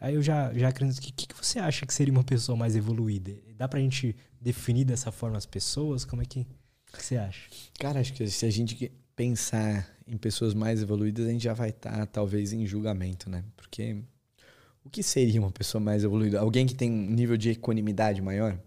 [0.00, 2.58] Aí eu já, já acredito que o que, que, você acha que seria uma pessoa
[2.58, 3.32] mais evoluída?
[3.56, 6.04] Dá pra gente definir dessa forma as pessoas?
[6.04, 6.44] Como é que
[6.92, 7.48] que você acha?
[7.78, 11.70] Cara, acho que se a gente pensar em pessoas mais evoluídas, a gente já vai
[11.70, 13.44] estar, tá, talvez, em julgamento, né?
[13.56, 13.96] Porque
[14.84, 16.40] o que seria uma pessoa mais evoluída?
[16.40, 18.58] Alguém que tem um nível de equanimidade maior?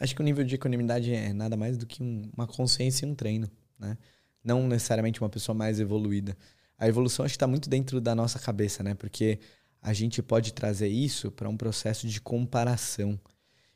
[0.00, 3.08] Acho que o nível de equanimidade é nada mais do que um, uma consciência e
[3.08, 3.98] um treino, né?
[4.42, 6.34] Não necessariamente uma pessoa mais evoluída.
[6.78, 8.94] A evolução acho que está muito dentro da nossa cabeça, né?
[8.94, 9.38] Porque
[9.82, 13.20] a gente pode trazer isso para um processo de comparação.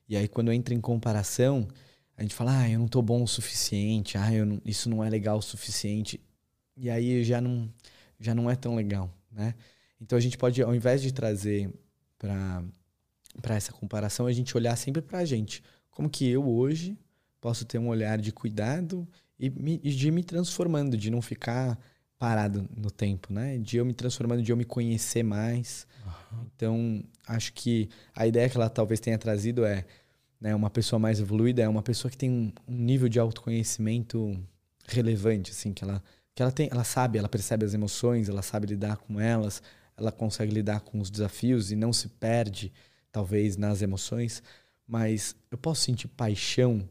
[0.09, 1.69] E aí, quando entra em comparação,
[2.17, 5.05] a gente fala, ah, eu não tô bom o suficiente, ah, eu não, isso não
[5.05, 6.19] é legal o suficiente.
[6.75, 7.71] E aí já não,
[8.19, 9.55] já não é tão legal, né?
[10.01, 11.71] Então a gente pode, ao invés de trazer
[12.19, 12.63] para
[13.55, 15.63] essa comparação, a gente olhar sempre para a gente.
[15.95, 16.99] Como que eu hoje
[17.41, 19.07] posso ter um olhar de cuidado
[19.39, 21.79] e, me, de me transformando, de não ficar
[22.19, 23.59] parado no tempo, né?
[23.59, 25.87] De eu me transformando, de eu me conhecer mais.
[26.05, 26.47] Uhum.
[26.55, 29.85] Então, acho que a ideia que ela talvez tenha trazido é
[30.41, 34.39] né, uma pessoa mais evoluída é uma pessoa que tem um, um, nível de autoconhecimento
[34.87, 36.03] relevante, assim, que ela,
[36.35, 39.63] que ela tem, ela sabe, ela percebe as emoções, ela sabe lidar com elas,
[39.97, 42.71] ela consegue lidar com os desafios e não se perde,
[43.11, 44.43] talvez, nas emoções.
[44.87, 46.89] Mas eu posso sentir paixão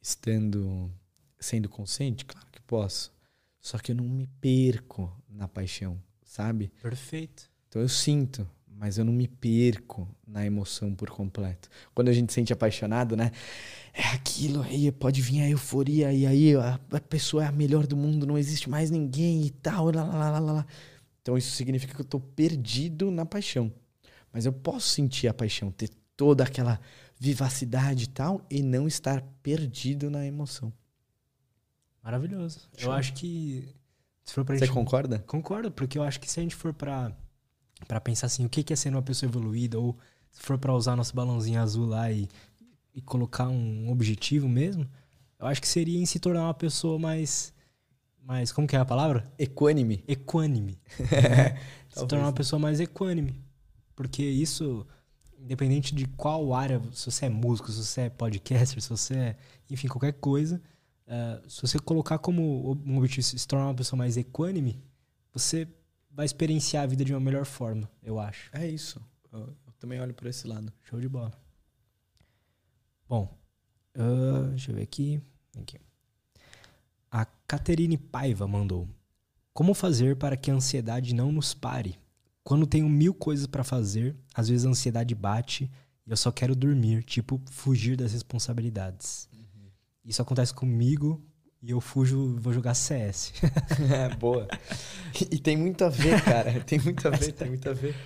[0.00, 0.90] estando
[1.38, 2.24] sendo consciente?
[2.24, 3.12] Claro que posso.
[3.60, 6.72] Só que eu não me perco na paixão, sabe?
[6.80, 7.50] Perfeito.
[7.68, 11.68] Então eu sinto, mas eu não me perco na emoção por completo.
[11.94, 13.32] Quando a gente se sente apaixonado, né?
[13.92, 17.86] É aquilo aí, pode vir a euforia e aí a, a pessoa é a melhor
[17.86, 20.66] do mundo, não existe mais ninguém e tal, lá, lá, lá, lá.
[21.22, 23.72] Então isso significa que eu estou perdido na paixão.
[24.32, 26.80] Mas eu posso sentir a paixão, ter toda aquela
[27.18, 30.72] vivacidade e tal e não estar perdido na emoção.
[32.02, 32.60] Maravilhoso.
[32.76, 32.90] Show.
[32.90, 33.68] Eu acho que
[34.22, 34.74] se for pra Você gente...
[34.74, 35.18] concorda?
[35.20, 37.12] Concordo, porque eu acho que se a gente for para
[37.86, 39.98] para pensar assim, o que é ser uma pessoa evoluída, ou
[40.32, 42.26] se for para usar nosso balãozinho azul lá e,
[42.94, 44.88] e colocar um objetivo mesmo,
[45.38, 47.52] eu acho que seria em se tornar uma pessoa mais.
[48.22, 49.30] mais como que é a palavra?
[49.38, 50.02] Equânime.
[50.08, 50.80] Equânime.
[50.98, 51.58] né?
[51.90, 53.38] se tornar uma pessoa mais equânime.
[53.94, 54.86] Porque isso,
[55.38, 59.36] independente de qual área, se você é músico, se você é podcaster, se você é,
[59.70, 60.60] enfim, qualquer coisa,
[61.06, 64.82] uh, se você colocar como um objetivo se tornar uma pessoa mais equânime,
[65.32, 65.68] você
[66.10, 68.50] vai experienciar a vida de uma melhor forma, eu acho.
[68.52, 69.00] É isso.
[69.32, 70.72] Eu, eu também olho por esse lado.
[70.82, 71.32] Show de bola.
[73.08, 73.32] Bom,
[73.96, 75.20] uh, deixa eu ver aqui.
[75.60, 75.78] aqui.
[77.10, 78.88] A Caterine Paiva mandou.
[79.52, 81.98] Como fazer para que a ansiedade não nos pare?
[82.46, 85.68] Quando tenho mil coisas para fazer, às vezes a ansiedade bate
[86.06, 89.28] e eu só quero dormir, tipo, fugir das responsabilidades.
[89.34, 89.68] Uhum.
[90.04, 91.20] Isso acontece comigo
[91.60, 93.32] e eu fujo, vou jogar CS.
[93.92, 94.46] é, boa.
[95.20, 96.60] E, e, tem muito a ver, cara.
[96.62, 97.96] Tem muito a ver, tem muito a ver.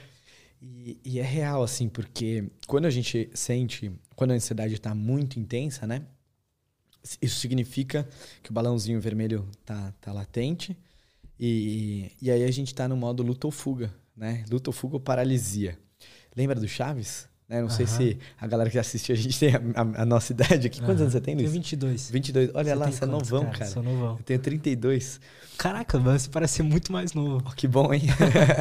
[0.62, 5.39] E, e, é real, assim, porque quando a gente sente, quando a ansiedade está muito
[5.39, 6.07] intensa, né?
[7.21, 8.09] Isso significa
[8.43, 10.75] que o balãozinho vermelho tá, tá latente.
[11.39, 14.45] E, e aí a gente está no modo luta ou fuga, né?
[14.51, 15.79] Luta ou fuga ou paralisia.
[16.37, 17.27] Lembra do Chaves?
[17.49, 17.61] Né?
[17.63, 20.69] Não sei se a galera que assistiu, a gente tem a, a, a nossa idade
[20.69, 20.79] aqui.
[20.81, 21.51] Quantos anos você tem, Luiz?
[21.51, 22.11] Tenho 22.
[22.11, 22.51] 22.
[22.55, 23.59] Olha você lá, você é novão, cara.
[23.59, 23.71] cara.
[23.71, 24.17] Sou novão.
[24.19, 25.21] Eu tenho 32.
[25.59, 27.43] Caraca, você parece ser muito mais novo.
[27.45, 28.03] Oh, que bom, hein?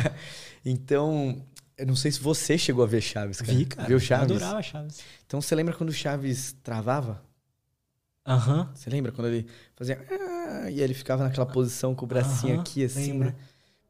[0.66, 1.46] então,
[1.78, 3.56] eu não sei se você chegou a ver Chaves, cara.
[3.56, 3.88] Vi, cara.
[3.88, 4.30] Viu Chaves?
[4.30, 5.00] Eu adorava Chaves.
[5.28, 7.22] Então, você lembra quando o Chaves travava?
[8.26, 8.62] Aham.
[8.62, 8.68] Uhum.
[8.74, 9.46] Você lembra quando ele
[9.76, 10.04] fazia...
[10.10, 13.28] Ah", e ele ficava naquela posição com o bracinho uhum, aqui, assim, lembra.
[13.28, 13.36] né?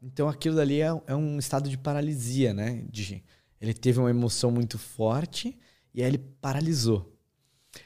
[0.02, 2.86] Então, aquilo dali é, é, um estado de paralisia, né?
[2.90, 3.24] De,
[3.60, 5.58] ele teve uma emoção muito forte
[5.94, 7.16] e aí ele paralisou.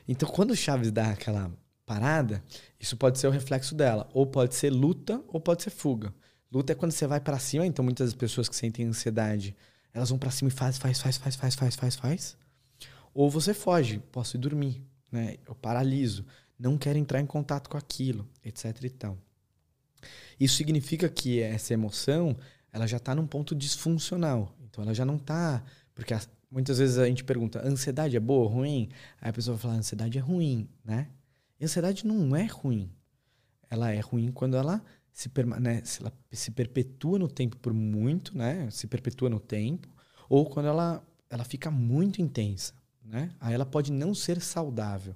[0.07, 1.52] Então, quando o Chaves dá aquela
[1.85, 2.44] parada,
[2.80, 4.10] isso pode ser o reflexo dela.
[4.14, 6.14] Ou pode ser luta, ou pode ser fuga.
[6.52, 9.56] Luta é quando você vai para cima, então muitas pessoas que sentem ansiedade
[9.94, 12.38] elas vão para cima e faz, faz, faz, faz, faz, faz, faz, faz.
[13.14, 15.38] Ou você foge, posso ir dormir, né?
[15.48, 16.26] Eu paraliso,
[16.57, 19.18] não quero entrar em contato com aquilo, etc e tal.
[20.44, 22.36] Isso significa que essa emoção,
[22.74, 24.53] ela já está num ponto disfuncional.
[24.65, 25.64] Então ela já não está,
[25.95, 26.14] porque
[26.52, 28.90] muitas vezes a gente pergunta, ansiedade é boa ou ruim?
[29.22, 31.07] Aí a pessoa vai falar, ansiedade é ruim, né?
[31.57, 32.91] E ansiedade não é ruim.
[33.70, 34.84] Ela é ruim quando ela
[35.14, 38.70] se, né, se ela se perpetua no tempo por muito, né?
[38.70, 39.88] Se perpetua no tempo,
[40.28, 43.32] ou quando ela, ela fica muito intensa, né?
[43.40, 45.15] Aí ela pode não ser saudável.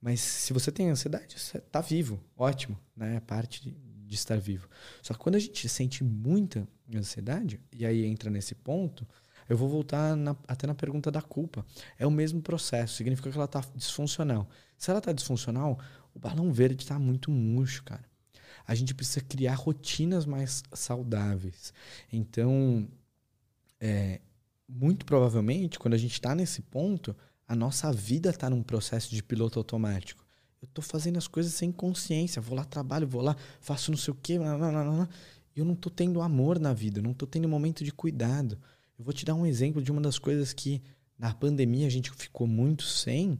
[0.00, 3.16] Mas se você tem ansiedade, você está vivo, ótimo, né?
[3.16, 3.70] É parte de,
[4.14, 4.68] de estar vivo.
[5.02, 9.06] Só que quando a gente sente muita ansiedade, e aí entra nesse ponto,
[9.48, 11.64] eu vou voltar na, até na pergunta da culpa.
[11.98, 14.48] É o mesmo processo, significa que ela está disfuncional.
[14.78, 15.78] Se ela está disfuncional,
[16.14, 18.04] o balão verde está muito murcho, cara
[18.66, 21.72] a gente precisa criar rotinas mais saudáveis.
[22.12, 22.88] Então,
[23.78, 24.20] é,
[24.68, 27.14] muito provavelmente, quando a gente está nesse ponto,
[27.46, 30.23] a nossa vida está num processo de piloto automático.
[30.74, 32.42] Estou fazendo as coisas sem consciência.
[32.42, 34.40] Vou lá, trabalho, vou lá, faço não sei o quê.
[35.54, 38.58] Eu não estou tendo amor na vida, não estou tendo momento de cuidado.
[38.98, 40.82] Eu vou te dar um exemplo de uma das coisas que
[41.16, 43.38] na pandemia a gente ficou muito sem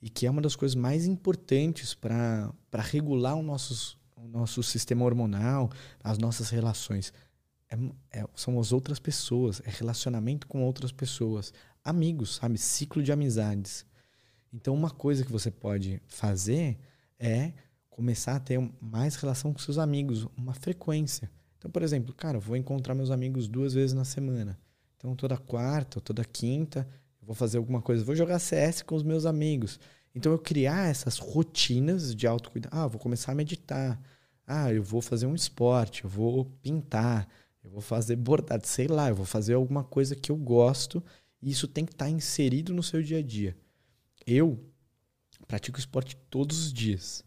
[0.00, 5.04] e que é uma das coisas mais importantes para regular os nossos, o nosso sistema
[5.04, 5.68] hormonal,
[6.02, 7.12] as nossas relações.
[7.68, 11.52] É, é, são as outras pessoas, é relacionamento com outras pessoas,
[11.82, 12.56] amigos, sabe?
[12.56, 13.84] Ciclo de amizades.
[14.52, 16.78] Então, uma coisa que você pode fazer
[17.18, 17.52] é
[17.88, 21.30] começar a ter mais relação com seus amigos, uma frequência.
[21.58, 24.58] Então, por exemplo, cara, eu vou encontrar meus amigos duas vezes na semana.
[24.96, 26.86] Então, toda quarta ou toda quinta,
[27.20, 28.04] eu vou fazer alguma coisa.
[28.04, 29.78] Vou jogar CS com os meus amigos.
[30.14, 32.76] Então, eu criar essas rotinas de autocuidado.
[32.76, 34.00] Ah, vou começar a meditar.
[34.46, 37.28] Ah, eu vou fazer um esporte, eu vou pintar,
[37.62, 41.02] eu vou fazer bordado, sei lá, eu vou fazer alguma coisa que eu gosto
[41.40, 43.56] e isso tem que estar tá inserido no seu dia a dia.
[44.26, 44.58] Eu
[45.46, 47.24] pratico esporte todos os dias.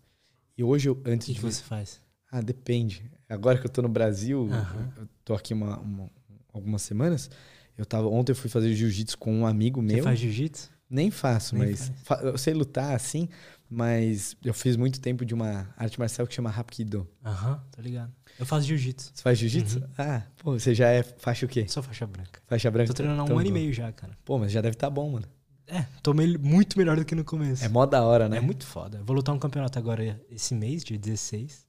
[0.58, 2.02] E hoje eu antes o que, que você faz?
[2.32, 3.10] Ah, depende.
[3.30, 4.92] Agora que eu tô no Brasil, uhum.
[4.98, 6.10] eu tô aqui uma, uma,
[6.54, 7.30] algumas semanas.
[7.78, 9.98] Eu tava ontem eu fui fazer jiu-jitsu com um amigo meu.
[9.98, 10.72] Você faz jiu-jitsu?
[10.90, 12.24] Nem faço, Nem mas faz.
[12.24, 13.28] eu sei lutar assim,
[13.70, 17.08] mas eu fiz muito tempo de uma arte marcial que chama Hapkido.
[17.26, 18.14] Aham, uhum, tô ligado.
[18.40, 19.12] Eu faço jiu-jitsu.
[19.14, 19.80] Você faz jiu-jitsu?
[19.80, 19.90] Uhum.
[19.98, 21.68] Ah, pô, você já é faixa o quê?
[21.68, 22.40] Sou faixa branca.
[22.48, 22.88] Faixa branca?
[22.88, 24.16] Tô treinando há um então, ano e meio já, cara.
[24.24, 25.28] Pô, mas já deve estar tá bom, mano.
[25.68, 27.64] É, tô me muito melhor do que no começo.
[27.64, 28.38] É mó da hora, né?
[28.38, 29.02] É muito foda.
[29.04, 31.66] Vou lutar um campeonato agora esse mês, dia 16.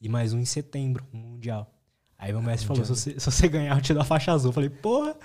[0.00, 1.72] E mais um em setembro, um mundial.
[2.18, 4.32] Aí meu mestre ah, falou: se você, se você ganhar, eu te dou a faixa
[4.32, 4.50] azul.
[4.50, 5.16] Eu falei, porra,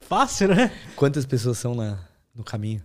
[0.00, 0.70] fácil, né?
[0.94, 1.98] Quantas pessoas são na,
[2.34, 2.82] no caminho?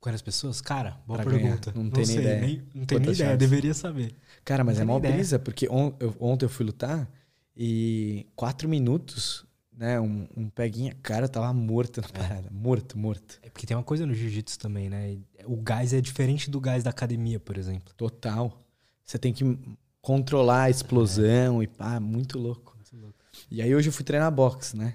[0.00, 0.60] Quantas pessoas?
[0.60, 1.72] Cara, boa pra pergunta.
[1.74, 2.40] Não, não tem nem ideia.
[2.40, 4.14] Nem, não tem nem ideia, deveria saber.
[4.44, 7.10] Cara, mas é mó brisa, porque on, eu, ontem eu fui lutar
[7.56, 10.00] e quatro minutos, né?
[10.00, 12.10] Um, um peguinha, cara, tava morto na é.
[12.10, 12.48] parada.
[12.50, 13.38] Morto, morto.
[13.42, 15.18] É porque tem uma coisa no jiu-jitsu também, né?
[15.44, 17.92] O gás é diferente do gás da academia, por exemplo.
[17.96, 18.62] Total.
[19.04, 19.58] Você tem que
[20.00, 21.64] controlar a explosão é.
[21.64, 22.74] e pá, muito louco.
[22.76, 23.18] muito louco.
[23.50, 24.94] E aí hoje eu fui treinar boxe, né?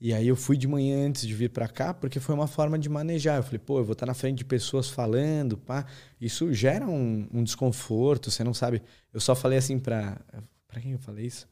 [0.00, 2.78] E aí eu fui de manhã antes de vir para cá, porque foi uma forma
[2.78, 3.36] de manejar.
[3.36, 5.84] Eu falei, pô, eu vou estar na frente de pessoas falando, pá.
[6.18, 8.82] Isso gera um, um desconforto, você não sabe.
[9.12, 10.18] Eu só falei assim pra.
[10.66, 11.46] Pra quem eu falei isso?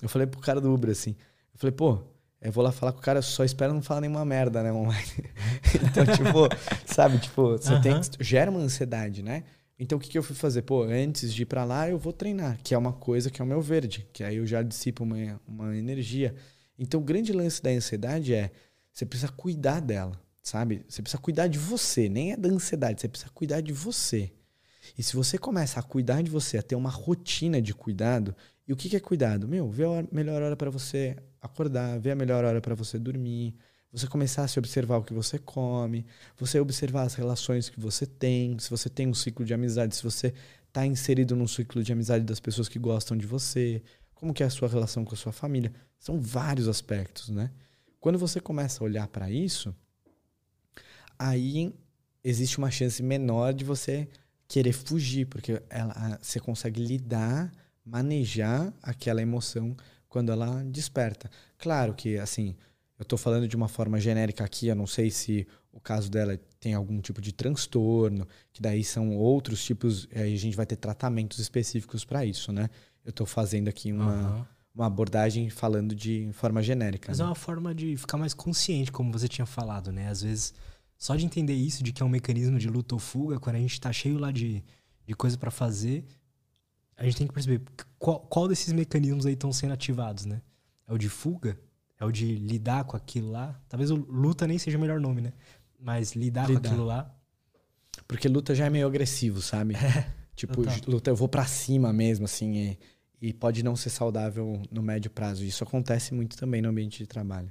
[0.00, 1.14] Eu falei pro cara do Uber assim.
[1.54, 2.02] Eu falei, pô,
[2.42, 5.06] eu vou lá falar com o cara, só espero não falar nenhuma merda, né, online.
[5.82, 6.48] então, tipo,
[6.84, 9.44] sabe, tipo, você tem gera uma ansiedade, né?
[9.78, 10.62] Então, o que, que eu fui fazer?
[10.62, 13.44] Pô, antes de ir para lá, eu vou treinar, que é uma coisa que é
[13.44, 16.34] o meu verde, que aí eu já dissipo uma, uma energia.
[16.78, 18.50] Então, o grande lance da ansiedade é
[18.92, 20.84] você precisa cuidar dela, sabe?
[20.88, 24.30] Você precisa cuidar de você, nem é da ansiedade, você precisa cuidar de você.
[24.96, 28.36] E se você começa a cuidar de você, a ter uma rotina de cuidado,
[28.66, 29.46] e o que, que é cuidado?
[29.46, 33.54] Meu, ver a melhor hora para você acordar, ver a melhor hora para você dormir,
[33.92, 36.04] você começar a se observar o que você come,
[36.36, 40.02] você observar as relações que você tem, se você tem um ciclo de amizade, se
[40.02, 40.34] você
[40.66, 43.82] está inserido num ciclo de amizade das pessoas que gostam de você,
[44.14, 45.72] como que é a sua relação com a sua família.
[45.98, 47.50] São vários aspectos, né?
[48.00, 49.74] Quando você começa a olhar para isso,
[51.18, 51.72] aí
[52.24, 54.08] existe uma chance menor de você
[54.48, 57.52] querer fugir, porque ela, você consegue lidar,
[57.84, 59.76] manejar aquela emoção
[60.08, 61.30] quando ela desperta.
[61.58, 62.56] Claro que, assim,
[62.98, 66.38] eu estou falando de uma forma genérica aqui, eu não sei se o caso dela
[66.60, 70.76] tem algum tipo de transtorno, que daí são outros tipos, aí a gente vai ter
[70.76, 72.70] tratamentos específicos para isso, né?
[73.04, 74.44] eu estou fazendo aqui uma, uhum.
[74.74, 77.10] uma abordagem falando de forma genérica.
[77.10, 77.24] Mas né?
[77.24, 80.08] é uma forma de ficar mais consciente, como você tinha falado, né?
[80.08, 80.54] Às vezes,
[80.96, 83.60] só de entender isso, de que é um mecanismo de luta ou fuga, quando a
[83.60, 84.64] gente está cheio lá de,
[85.06, 86.04] de coisa para fazer,
[86.96, 87.62] a gente tem que perceber
[87.98, 90.40] qual, qual desses mecanismos aí estão sendo ativados, né?
[90.86, 91.58] É o de fuga?
[91.98, 93.60] É o de lidar com aquilo lá?
[93.68, 95.32] Talvez o luta nem seja o melhor nome, né?
[95.78, 96.60] Mas lidar, lidar.
[96.60, 97.14] com aquilo lá.
[98.06, 99.74] Porque luta já é meio agressivo, sabe?
[100.34, 100.78] É, tipo, Total.
[100.88, 102.56] luta eu vou para cima mesmo, assim.
[102.56, 102.78] E
[103.24, 105.44] e pode não ser saudável no médio prazo.
[105.44, 107.50] Isso acontece muito também no ambiente de trabalho.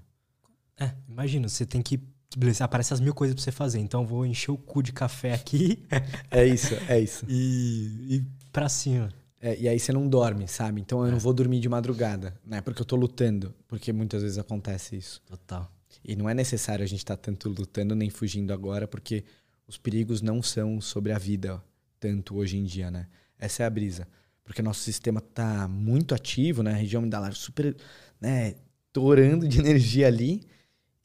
[0.80, 2.00] É, imagina, você tem que.
[2.38, 5.34] Beleza, aparece as mil coisas pra você fazer, então vou encher o cu de café
[5.34, 5.84] aqui.
[6.30, 7.26] é isso, é isso.
[7.28, 9.10] E, e pra cima.
[9.46, 10.80] É, e aí você não dorme, sabe?
[10.80, 11.12] Então eu é.
[11.12, 12.62] não vou dormir de madrugada, né?
[12.62, 13.54] Porque eu tô lutando.
[13.68, 15.22] Porque muitas vezes acontece isso.
[15.26, 15.70] Total.
[16.04, 19.24] E não é necessário a gente estar tá tanto lutando nem fugindo agora, porque
[19.68, 21.62] os perigos não são sobre a vida
[22.00, 23.08] tanto hoje em dia, né?
[23.38, 24.08] Essa é a brisa
[24.44, 26.74] porque nosso sistema está muito ativo, né?
[26.74, 27.76] A região amidalar super,
[28.20, 28.56] né,
[28.92, 30.42] torando de energia ali.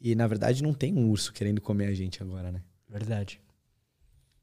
[0.00, 2.62] E na verdade não tem um urso querendo comer a gente agora, né?
[2.88, 3.40] Verdade.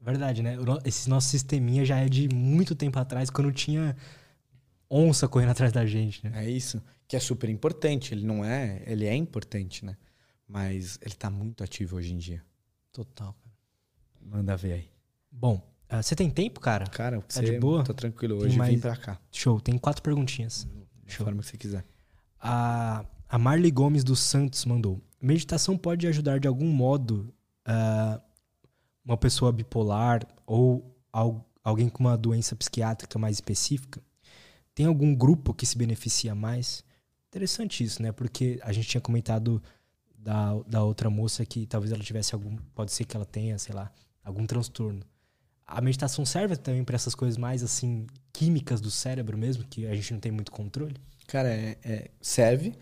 [0.05, 0.55] Verdade, né?
[0.85, 3.95] Esse nosso sisteminha já é de muito tempo atrás, quando tinha
[4.89, 6.45] onça correndo atrás da gente, né?
[6.45, 6.81] É isso.
[7.07, 8.13] Que é super importante.
[8.13, 8.83] Ele não é.
[8.85, 9.97] Ele é importante, né?
[10.47, 12.43] Mas ele tá muito ativo hoje em dia.
[12.91, 13.35] Total.
[14.21, 14.89] Manda ver aí.
[15.31, 15.61] Bom,
[15.91, 16.85] Uh, você tem tempo, cara?
[16.87, 17.83] Cara, tá de boa?
[17.83, 18.37] Tô tranquilo.
[18.37, 18.73] Hoje mais...
[18.73, 19.19] vim pra cá.
[19.31, 19.61] Show.
[19.61, 20.67] Tem quatro perguntinhas.
[21.05, 21.85] Da forma que você quiser.
[22.39, 24.99] A, a Marley Gomes dos Santos mandou.
[25.21, 27.33] Meditação pode ajudar de algum modo
[27.67, 28.21] uh,
[29.05, 34.01] uma pessoa bipolar ou al, alguém com uma doença psiquiátrica mais específica?
[34.73, 36.83] Tem algum grupo que se beneficia mais?
[37.29, 38.11] Interessante isso, né?
[38.11, 39.61] Porque a gente tinha comentado
[40.17, 42.57] da, da outra moça que talvez ela tivesse algum.
[42.73, 43.91] Pode ser que ela tenha, sei lá,
[44.23, 45.05] algum transtorno
[45.67, 49.95] a meditação serve também para essas coisas mais assim químicas do cérebro mesmo que a
[49.95, 50.95] gente não tem muito controle
[51.27, 52.73] cara é, é, serve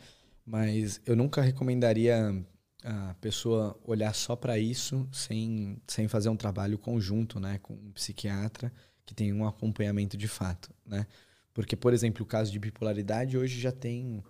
[0.46, 2.44] mas eu nunca recomendaria
[2.84, 7.92] a pessoa olhar só para isso sem, sem fazer um trabalho conjunto né com um
[7.92, 8.72] psiquiatra
[9.06, 11.08] que tem um acompanhamento de fato né
[11.54, 14.24] porque por exemplo o caso de bipolaridade hoje já tem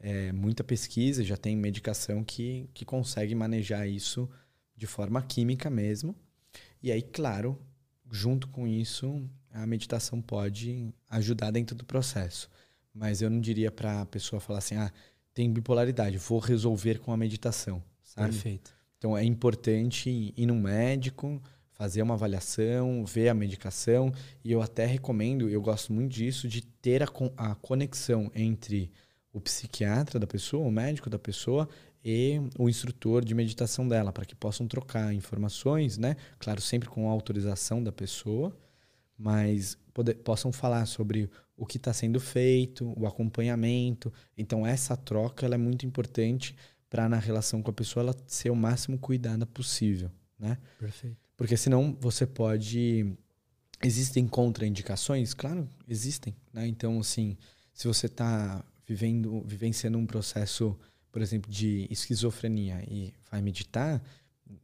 [0.00, 4.28] é, muita pesquisa já tem medicação que, que consegue manejar isso
[4.76, 6.16] de forma química mesmo
[6.82, 7.58] e aí claro
[8.10, 12.48] junto com isso, a meditação pode ajudar dentro do processo.
[12.92, 14.92] Mas eu não diria para a pessoa falar assim: ah,
[15.34, 17.82] tem bipolaridade, vou resolver com a meditação.
[18.08, 18.30] Sabe?
[18.30, 18.74] Perfeito.
[18.96, 21.40] Então é importante ir no médico,
[21.72, 24.12] fazer uma avaliação, ver a medicação.
[24.42, 28.90] E eu até recomendo, eu gosto muito disso, de ter a, a conexão entre
[29.32, 31.68] o psiquiatra da pessoa, o médico da pessoa
[32.02, 36.16] e o instrutor de meditação dela, para que possam trocar informações, né?
[36.38, 38.56] Claro, sempre com a autorização da pessoa,
[39.16, 44.12] mas poder, possam falar sobre o que está sendo feito, o acompanhamento.
[44.36, 46.56] Então, essa troca ela é muito importante
[46.88, 50.58] para, na relação com a pessoa, ela ser o máximo cuidada possível, né?
[50.78, 51.16] Perfeito.
[51.36, 53.12] Porque senão você pode...
[53.82, 55.34] Existem contraindicações?
[55.34, 56.66] Claro, existem, né?
[56.66, 57.36] Então, assim,
[57.72, 60.76] se você está vivendo, vivenciando um processo
[61.10, 64.02] por exemplo, de esquizofrenia e vai meditar,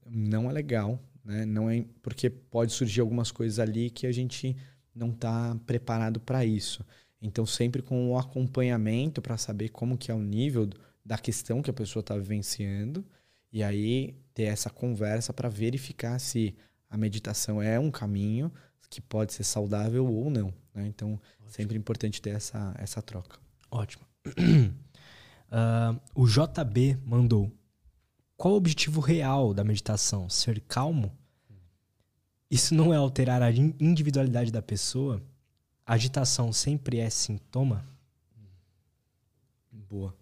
[0.07, 1.45] não é legal, né?
[1.45, 4.57] Não é porque pode surgir algumas coisas ali que a gente
[4.95, 6.85] não está preparado para isso.
[7.21, 10.69] Então, sempre com o acompanhamento para saber como que é o nível
[11.05, 13.05] da questão que a pessoa está vivenciando
[13.53, 16.57] e aí ter essa conversa para verificar se
[16.89, 18.53] a meditação é um caminho
[18.89, 20.55] que pode ser saudável ou não.
[20.73, 20.87] Né?
[20.87, 21.51] Então, Ótimo.
[21.51, 23.39] sempre importante ter essa, essa troca.
[23.71, 24.05] Ótimo.
[24.27, 27.51] Uh, o JB mandou:
[28.37, 30.31] Qual o objetivo real da meditação?
[30.31, 31.13] Ser calmo?
[32.51, 35.21] Isso não é alterar a individualidade da pessoa?
[35.85, 37.85] A agitação sempre é sintoma?
[39.73, 40.15] Boa.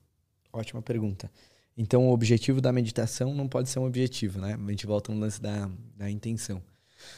[0.53, 1.31] Ótima pergunta.
[1.77, 4.55] Então, o objetivo da meditação não pode ser um objetivo, né?
[4.55, 6.63] A gente volta no lance da, da intenção.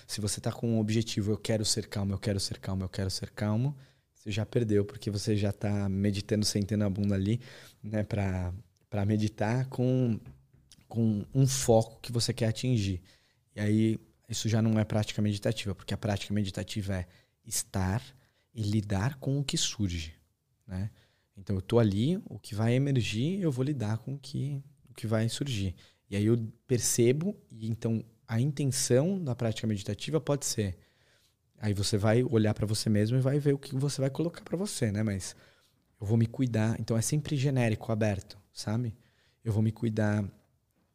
[0.07, 2.89] Se você está com um objetivo, eu quero ser calmo, eu quero ser calmo, eu
[2.89, 3.77] quero ser calmo,
[4.15, 7.41] você já perdeu, porque você já está meditando, sentando a bunda ali,
[7.83, 8.05] né?
[8.05, 10.19] Para meditar com,
[10.89, 13.03] com um foco que você quer atingir.
[13.57, 13.99] E aí,
[14.29, 17.07] isso já não é prática meditativa, porque a prática meditativa é
[17.45, 18.01] estar
[18.55, 20.15] e lidar com o que surge,
[20.67, 20.91] né?
[21.37, 24.95] Então eu tô ali, o que vai emergir, eu vou lidar com o que, o
[24.95, 25.75] que vai surgir.
[26.09, 30.77] E aí eu percebo, e então a intenção da prática meditativa pode ser.
[31.59, 34.43] Aí você vai olhar para você mesmo e vai ver o que você vai colocar
[34.43, 35.03] para você, né?
[35.03, 35.35] Mas
[36.01, 36.79] eu vou me cuidar.
[36.79, 38.95] Então é sempre genérico, aberto, sabe?
[39.43, 40.25] Eu vou me cuidar,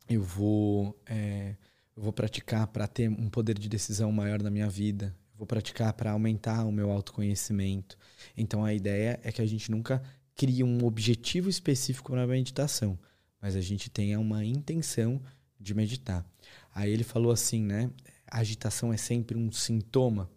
[0.07, 1.55] eu vou, é,
[1.95, 5.15] eu vou praticar para ter um poder de decisão maior na minha vida.
[5.35, 7.97] Vou praticar para aumentar o meu autoconhecimento.
[8.35, 10.03] Então a ideia é que a gente nunca
[10.39, 12.97] cria um objetivo específico na meditação,
[13.41, 15.21] mas a gente tenha uma intenção
[15.59, 16.25] de meditar.
[16.73, 17.91] Aí ele falou assim, né?
[18.25, 20.31] A agitação é sempre um sintoma.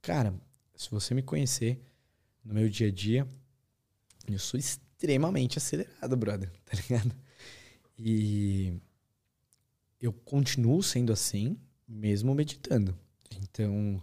[0.00, 0.32] Cara,
[0.74, 1.78] se você me conhecer
[2.42, 3.28] no meu dia a dia,
[4.26, 7.14] eu sou extremamente acelerado, brother, tá ligado?
[7.98, 8.72] E
[10.00, 12.98] eu continuo sendo assim, mesmo meditando.
[13.42, 14.02] Então,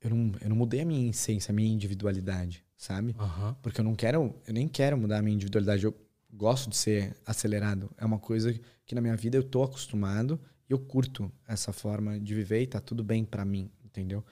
[0.00, 3.16] eu não, eu não mudei a minha essência, a minha individualidade sabe?
[3.18, 3.54] Uhum.
[3.62, 5.84] Porque eu não quero, eu nem quero mudar a minha individualidade.
[5.84, 5.94] Eu
[6.32, 7.90] gosto de ser acelerado.
[7.96, 8.52] É uma coisa
[8.84, 10.38] que na minha vida eu tô acostumado
[10.68, 14.24] e eu curto essa forma de viver e tá tudo bem para mim, entendeu?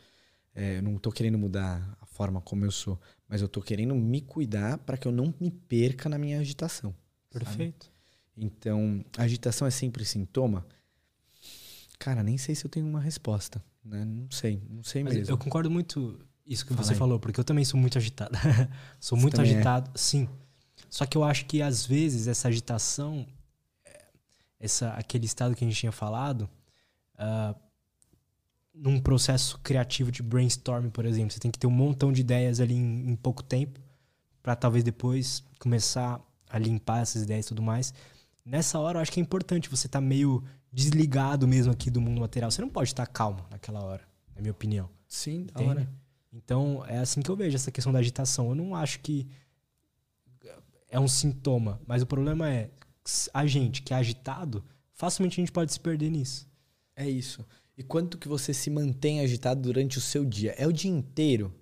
[0.55, 3.95] É, eu não tô querendo mudar a forma como eu sou, mas eu tô querendo
[3.95, 6.95] me cuidar para que eu não me perca na minha agitação.
[7.31, 7.87] Perfeito.
[7.87, 7.95] Sabe?
[8.37, 10.66] Então, agitação é sempre sintoma?
[11.99, 14.05] Cara, nem sei se eu tenho uma resposta, né?
[14.05, 15.33] Não sei, não sei mas mesmo.
[15.33, 16.99] Eu concordo muito isso que Fala você aí.
[16.99, 18.37] falou, porque eu também sou muito agitado.
[19.01, 19.43] sou muito é?
[19.43, 19.99] agitado, é?
[19.99, 20.29] sim.
[20.91, 23.27] Só que eu acho que às vezes essa agitação,
[23.85, 24.05] é,
[24.61, 26.49] essa, aquele estado que a gente tinha falado,
[27.15, 27.55] uh,
[28.73, 32.61] num processo criativo de brainstorming, por exemplo, você tem que ter um montão de ideias
[32.61, 33.81] ali em, em pouco tempo,
[34.43, 37.95] para talvez depois começar a limpar essas ideias e tudo mais.
[38.45, 42.01] Nessa hora, eu acho que é importante você estar tá meio desligado mesmo aqui do
[42.01, 42.51] mundo material.
[42.51, 44.03] Você não pode estar calmo naquela hora,
[44.35, 44.91] na minha opinião.
[45.09, 46.04] Sim, da hora.
[46.35, 48.48] Então, é assim que eu vejo essa questão da agitação.
[48.48, 49.27] Eu não acho que
[50.90, 52.70] é um sintoma, mas o problema é
[53.32, 56.47] a gente que é agitado, facilmente a gente pode se perder nisso.
[56.97, 57.44] É isso.
[57.77, 60.55] E quanto que você se mantém agitado durante o seu dia?
[60.56, 61.52] É o dia inteiro?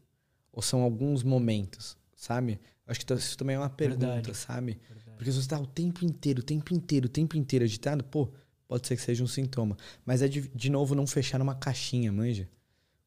[0.53, 2.61] Ou são alguns momentos, sabe?
[2.87, 4.37] Acho que isso também é uma pergunta, Verdade.
[4.37, 4.79] sabe?
[4.89, 5.17] Verdade.
[5.17, 8.29] Porque se você está o tempo inteiro, o tempo inteiro, o tempo inteiro agitado, pô,
[8.69, 9.77] pode ser que seja um sintoma.
[10.05, 12.47] Mas é de, de novo não fechar numa caixinha, manja?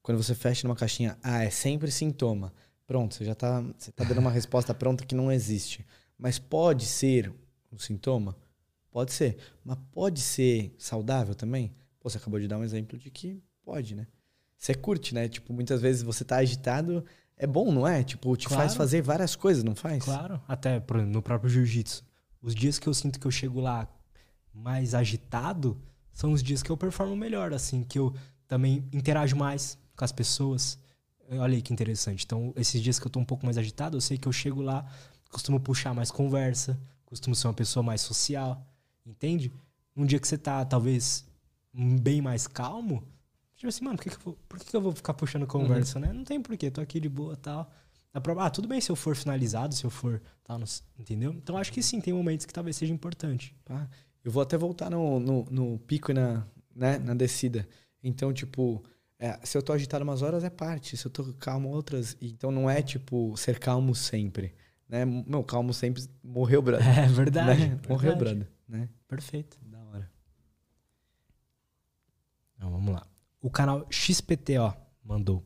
[0.05, 2.53] Quando você fecha numa caixinha, ah, é sempre sintoma.
[2.85, 5.83] Pronto, você já está você tá dando uma resposta pronta que não existe.
[6.15, 7.33] Mas pode ser
[7.71, 8.37] um sintoma?
[8.91, 9.35] Pode ser.
[9.63, 11.73] Mas pode ser saudável também?
[11.99, 14.05] Pô, você acabou de dar um exemplo de que pode, né?
[14.59, 15.27] Você curte, né?
[15.27, 17.03] Tipo, muitas vezes você tá agitado,
[17.35, 18.03] é bom, não é?
[18.03, 18.61] Tipo, te claro.
[18.61, 20.03] faz fazer várias coisas, não faz?
[20.03, 20.39] Claro.
[20.47, 22.05] Até no próprio jiu-jitsu.
[22.43, 23.87] Os dias que eu sinto que eu chego lá
[24.53, 25.81] mais agitado
[26.13, 28.13] são os dias que eu performo melhor, assim, que eu
[28.47, 30.77] também interajo mais, com as pessoas.
[31.29, 32.23] Olha aí que interessante.
[32.25, 34.61] Então, esses dias que eu tô um pouco mais agitado, eu sei que eu chego
[34.61, 34.85] lá,
[35.31, 38.65] costumo puxar mais conversa, costumo ser uma pessoa mais social,
[39.05, 39.51] entende?
[39.95, 41.25] Um dia que você tá, talvez,
[41.73, 43.03] bem mais calmo,
[43.55, 45.47] tipo assim, mano, por que, que, eu, vou, por que, que eu vou ficar puxando
[45.47, 46.05] conversa, uhum.
[46.05, 46.13] né?
[46.13, 47.71] Não tem porquê, tô aqui de boa tal.
[48.39, 50.21] Ah, tudo bem se eu for finalizado, se eu for.
[50.43, 50.61] Tal,
[50.97, 51.33] entendeu?
[51.33, 53.53] Então acho que sim, tem momentos que talvez seja importante.
[53.69, 53.87] Ah,
[54.23, 57.67] eu vou até voltar no, no, no pico e na, né, na descida.
[58.01, 58.83] Então, tipo,
[59.17, 62.17] é, se eu tô agitado umas horas é parte, se eu tô calmo outras.
[62.21, 64.53] Então não é tipo ser calmo sempre.
[64.87, 65.05] Né?
[65.05, 66.85] Meu, calmo sempre morreu, brother.
[66.99, 67.47] É verdade.
[67.47, 67.67] Né?
[67.67, 67.89] verdade.
[67.89, 68.47] Morreu, brother.
[68.67, 68.89] Né?
[69.07, 69.57] Perfeito.
[69.63, 70.11] Da hora.
[72.55, 73.07] Então vamos lá.
[73.41, 74.73] O canal XPTO
[75.03, 75.43] mandou.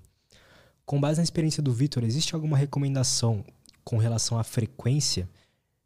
[0.86, 3.46] Com base na experiência do Vitor, existe alguma recomendação
[3.84, 5.30] com relação à frequência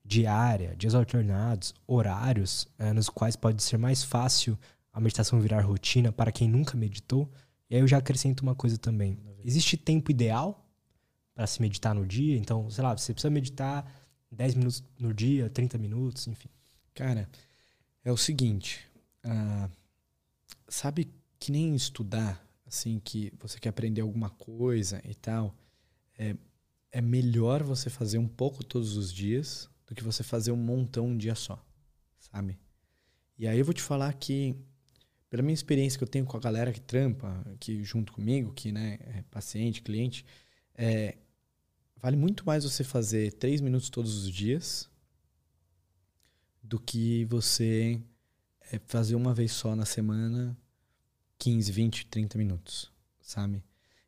[0.06, 4.58] diária, dias alternados, horários, é, nos quais pode ser mais fácil
[4.92, 7.30] a meditação virar rotina para quem nunca meditou?
[7.74, 9.18] E aí eu já acrescento uma coisa também.
[9.44, 10.64] Existe tempo ideal
[11.34, 12.38] para se meditar no dia?
[12.38, 13.92] Então, sei lá, você precisa meditar
[14.32, 16.50] 10 minutos no dia, 30 minutos, enfim.
[16.94, 17.28] Cara,
[18.06, 18.88] é o seguinte.
[19.26, 19.68] Uh,
[20.68, 25.56] sabe que nem estudar, assim, que você quer aprender alguma coisa e tal.
[26.16, 26.36] É,
[26.92, 31.08] é melhor você fazer um pouco todos os dias do que você fazer um montão
[31.08, 31.60] um dia só,
[32.20, 32.60] sabe?
[33.36, 34.56] E aí eu vou te falar que,
[35.34, 38.72] pela minha experiência que eu tenho com a galera que trampa aqui junto comigo, que
[38.72, 40.24] né, é paciente, cliente,
[40.76, 41.18] é,
[41.98, 44.88] vale muito mais você fazer três minutos todos os dias
[46.62, 48.00] do que você
[48.72, 50.56] é, fazer uma vez só na semana
[51.40, 53.64] 15, 20, 30 minutos, sabe?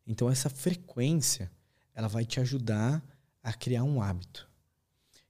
[0.06, 1.50] Então essa frequência
[1.92, 3.04] ela vai te ajudar
[3.42, 4.48] a criar um hábito.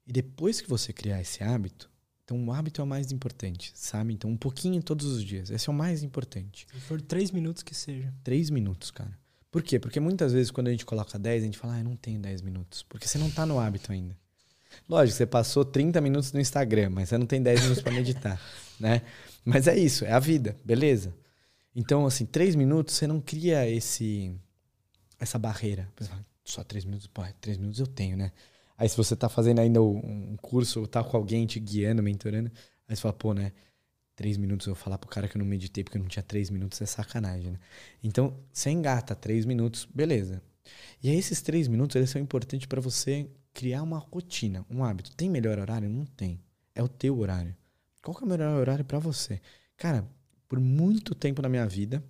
[0.06, 1.90] E depois que você criar esse hábito,
[2.26, 4.12] então o hábito é o mais importante, sabe?
[4.12, 6.66] Então um pouquinho todos os dias, esse é o mais importante.
[6.74, 8.12] Se for três minutos que seja.
[8.22, 9.16] Três minutos, cara.
[9.50, 9.78] Por quê?
[9.78, 12.20] Porque muitas vezes quando a gente coloca 10, a gente fala, ah, eu não tenho
[12.20, 12.82] 10 minutos.
[12.82, 14.14] Porque você não tá no hábito ainda.
[14.86, 18.40] Lógico, você passou 30 minutos no Instagram, mas você não tem 10 minutos para meditar,
[18.78, 19.00] né?
[19.44, 21.14] Mas é isso, é a vida, beleza.
[21.74, 24.34] Então, assim, 3 minutos você não cria esse
[25.18, 25.88] essa barreira
[26.46, 28.32] só três minutos, pô, três minutos eu tenho, né?
[28.78, 32.50] Aí se você tá fazendo ainda um curso, tá com alguém te guiando, mentorando,
[32.86, 33.52] aí você fala, pô, né?
[34.14, 36.22] Três minutos eu vou falar pro cara que eu não meditei porque eu não tinha
[36.22, 37.58] três minutos, é sacanagem, né?
[38.02, 40.42] Então, você engata três minutos, beleza.
[41.02, 45.14] E aí esses três minutos, eles são importantes para você criar uma rotina, um hábito.
[45.14, 45.88] Tem melhor horário?
[45.88, 46.40] Não tem.
[46.74, 47.54] É o teu horário.
[48.02, 49.40] Qual que é o melhor horário para você?
[49.76, 50.06] Cara,
[50.48, 52.02] por muito tempo na minha vida,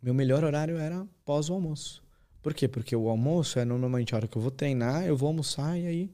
[0.00, 2.02] meu melhor horário era pós o almoço.
[2.42, 2.66] Por quê?
[2.66, 5.86] Porque o almoço é normalmente a hora que eu vou treinar, eu vou almoçar e
[5.86, 6.10] aí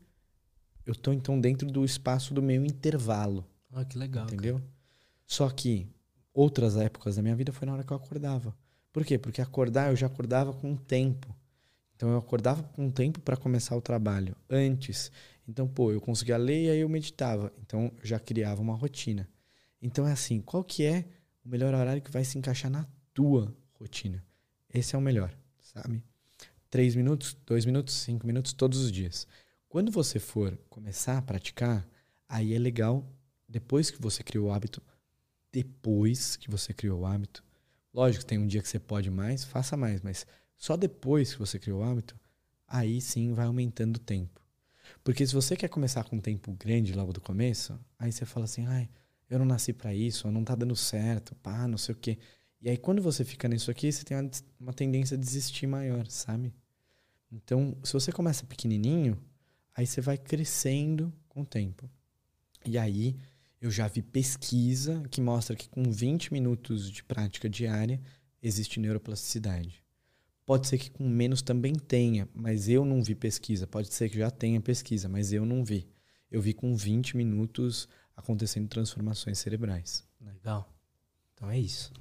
[0.85, 3.47] eu tô então dentro do espaço do meu intervalo.
[3.73, 4.25] Ah, que legal.
[4.27, 4.57] Entendeu?
[4.57, 4.71] Cara.
[5.27, 5.87] Só que
[6.33, 8.57] outras épocas da minha vida foi na hora que eu acordava.
[8.93, 9.19] Por quê?
[9.19, 11.35] Porque acordar eu já acordava com tempo.
[11.95, 15.11] Então eu acordava com tempo para começar o trabalho antes.
[15.47, 17.53] Então, pô, eu conseguia ler e aí eu meditava.
[17.61, 19.29] Então eu já criava uma rotina.
[19.81, 21.05] Então é assim, qual que é
[21.45, 24.25] o melhor horário que vai se encaixar na tua rotina?
[24.73, 26.03] Esse é o melhor, sabe?
[26.71, 29.27] 3 minutos, 2 minutos, 5 minutos todos os dias.
[29.69, 31.87] Quando você for começar a praticar,
[32.29, 33.07] aí é legal,
[33.49, 34.83] depois que você criou o hábito,
[35.53, 37.43] depois que você criou o hábito,
[37.93, 40.27] lógico, tem um dia que você pode mais, faça mais, mas
[40.57, 42.19] só depois que você criou o hábito,
[42.67, 44.41] aí sim vai aumentando o tempo.
[45.03, 48.45] Porque se você quer começar com um tempo grande logo do começo, aí você fala
[48.45, 48.89] assim, ai,
[49.29, 52.19] eu não nasci para isso, não tá dando certo, pá, não sei o quê.
[52.61, 56.07] E aí, quando você fica nisso aqui, você tem uma, uma tendência a desistir maior,
[56.09, 56.53] sabe?
[57.31, 59.19] Então, se você começa pequenininho,
[59.75, 61.89] aí você vai crescendo com o tempo.
[62.65, 63.17] E aí,
[63.61, 68.01] eu já vi pesquisa que mostra que com 20 minutos de prática diária
[68.43, 69.83] existe neuroplasticidade.
[70.47, 73.67] Pode ser que com menos também tenha, mas eu não vi pesquisa.
[73.67, 75.87] Pode ser que já tenha pesquisa, mas eu não vi.
[76.31, 80.07] Eu vi com 20 minutos acontecendo transformações cerebrais.
[80.21, 80.73] Legal.
[81.35, 81.93] Então é isso.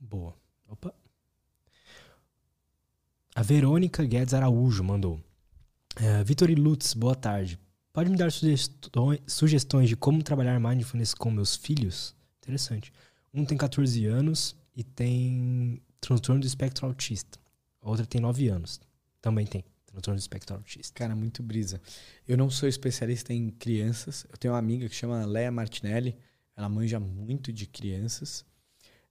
[0.00, 0.34] Boa.
[0.68, 0.94] Opa.
[3.34, 5.20] A Verônica Guedes Araújo mandou.
[5.96, 7.58] É, Vitor e Lutz, boa tarde.
[7.92, 12.14] Pode me dar sugestões, sugestões de como trabalhar mindfulness com meus filhos?
[12.42, 12.92] Interessante.
[13.34, 17.38] Um tem 14 anos e tem transtorno do espectro autista.
[17.80, 18.80] A outra tem 9 anos.
[19.20, 20.94] Também tem transtorno do espectro autista.
[20.94, 21.80] Cara, muito brisa.
[22.26, 24.24] Eu não sou especialista em crianças.
[24.30, 26.16] Eu tenho uma amiga que chama Leia Martinelli.
[26.56, 28.44] Ela manja muito de crianças.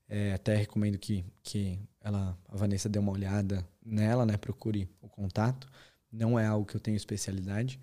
[0.08, 4.36] É, até recomendo que, que ela, a Vanessa dê uma olhada nela, né?
[4.36, 5.68] Procure o contato.
[6.10, 7.78] Não é algo que eu tenho especialidade.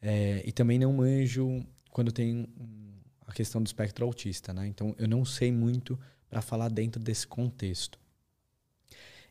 [0.00, 2.48] É, e também não manjo quando tem
[3.26, 4.66] a questão do espectro autista, né?
[4.66, 5.98] Então eu não sei muito
[6.28, 7.98] para falar dentro desse contexto.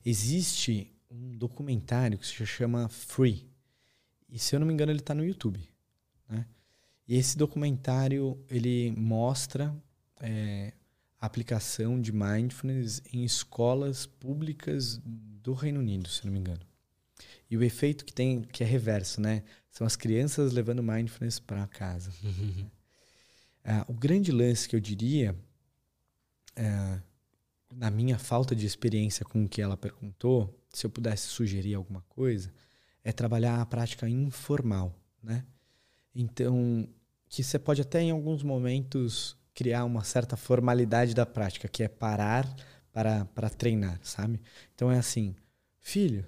[0.05, 3.49] Existe um documentário que se chama Free.
[4.29, 5.69] E se eu não me engano ele está no YouTube,
[6.29, 6.45] né?
[7.07, 9.75] E esse documentário ele mostra
[10.19, 10.73] é,
[11.19, 16.61] aplicação de mindfulness em escolas públicas do Reino Unido, se não me engano.
[17.49, 19.43] E o efeito que tem, que é reverso, né?
[19.71, 22.11] São as crianças levando mindfulness para casa.
[22.23, 22.69] Uhum.
[23.87, 25.35] o grande lance que eu diria,
[26.55, 27.01] é,
[27.73, 32.01] na minha falta de experiência com o que ela perguntou, se eu pudesse sugerir alguma
[32.01, 32.53] coisa,
[33.03, 35.45] é trabalhar a prática informal, né?
[36.13, 36.87] Então,
[37.29, 41.87] que você pode até em alguns momentos criar uma certa formalidade da prática, que é
[41.87, 42.47] parar
[42.93, 44.39] para, para treinar, sabe?
[44.75, 45.35] Então é assim,
[45.79, 46.23] filho,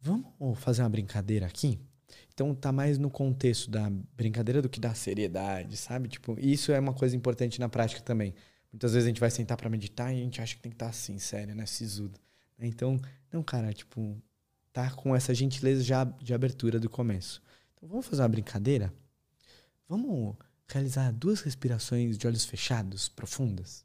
[0.00, 1.78] vamos fazer uma brincadeira aqui?
[2.32, 6.08] Então tá mais no contexto da brincadeira do que da seriedade, sabe?
[6.08, 8.34] Tipo, isso é uma coisa importante na prática também.
[8.72, 10.74] Muitas vezes a gente vai sentar para meditar e a gente acha que tem que
[10.74, 11.66] estar tá assim, sério, né?
[11.66, 12.18] Sisudo.
[12.58, 13.00] Então,
[13.32, 14.20] não, cara, tipo,
[14.72, 17.40] tá com essa gentileza já de abertura do começo.
[17.76, 18.92] Então vamos fazer uma brincadeira?
[19.88, 20.34] Vamos
[20.66, 23.84] realizar duas respirações de olhos fechados, profundas.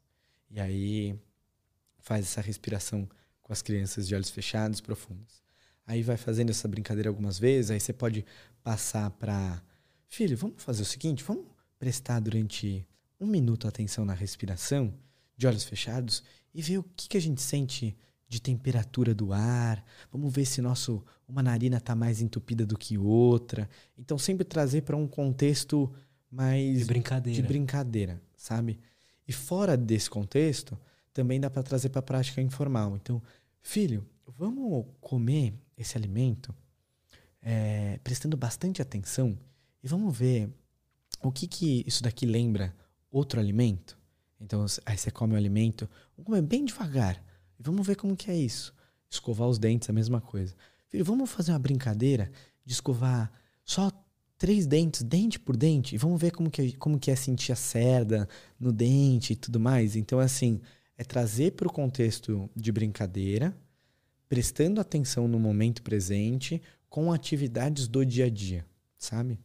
[0.50, 1.18] E aí
[1.98, 3.08] faz essa respiração
[3.42, 5.42] com as crianças de olhos fechados, profundos.
[5.86, 8.24] Aí vai fazendo essa brincadeira algumas vezes, aí você pode
[8.62, 9.62] passar para
[10.08, 11.46] filho, vamos fazer o seguinte, vamos
[11.78, 12.86] prestar durante
[13.18, 14.94] um minuto atenção na respiração,
[15.36, 16.22] de olhos fechados,
[16.54, 17.96] e ver o que, que a gente sente
[18.28, 19.84] de temperatura do ar.
[20.12, 23.68] Vamos ver se nosso uma narina está mais entupida do que outra.
[23.96, 25.92] Então sempre trazer para um contexto
[26.30, 27.42] mais de brincadeira.
[27.42, 28.78] de brincadeira, sabe?
[29.26, 30.78] E fora desse contexto,
[31.12, 32.96] também dá para trazer para a prática informal.
[32.96, 33.22] Então,
[33.60, 36.54] filho, vamos comer esse alimento
[37.42, 39.38] é, prestando bastante atenção
[39.82, 40.48] e vamos ver
[41.22, 42.74] o que, que isso daqui lembra
[43.10, 43.98] outro alimento.
[44.40, 47.22] Então, aí você come o alimento, vamos comer bem devagar
[47.58, 48.74] e vamos ver como que é isso.
[49.08, 50.54] Escovar os dentes, a mesma coisa.
[50.88, 52.30] Filho, vamos fazer uma brincadeira
[52.64, 53.30] de escovar
[53.64, 53.90] só
[54.40, 57.52] três dentes, dente por dente, e vamos ver como que, é, como que é sentir
[57.52, 58.26] a cerda
[58.58, 59.94] no dente e tudo mais.
[59.94, 60.62] Então, assim,
[60.96, 63.54] é trazer para o contexto de brincadeira,
[64.30, 68.64] prestando atenção no momento presente, com atividades do dia a dia,
[68.96, 69.38] sabe?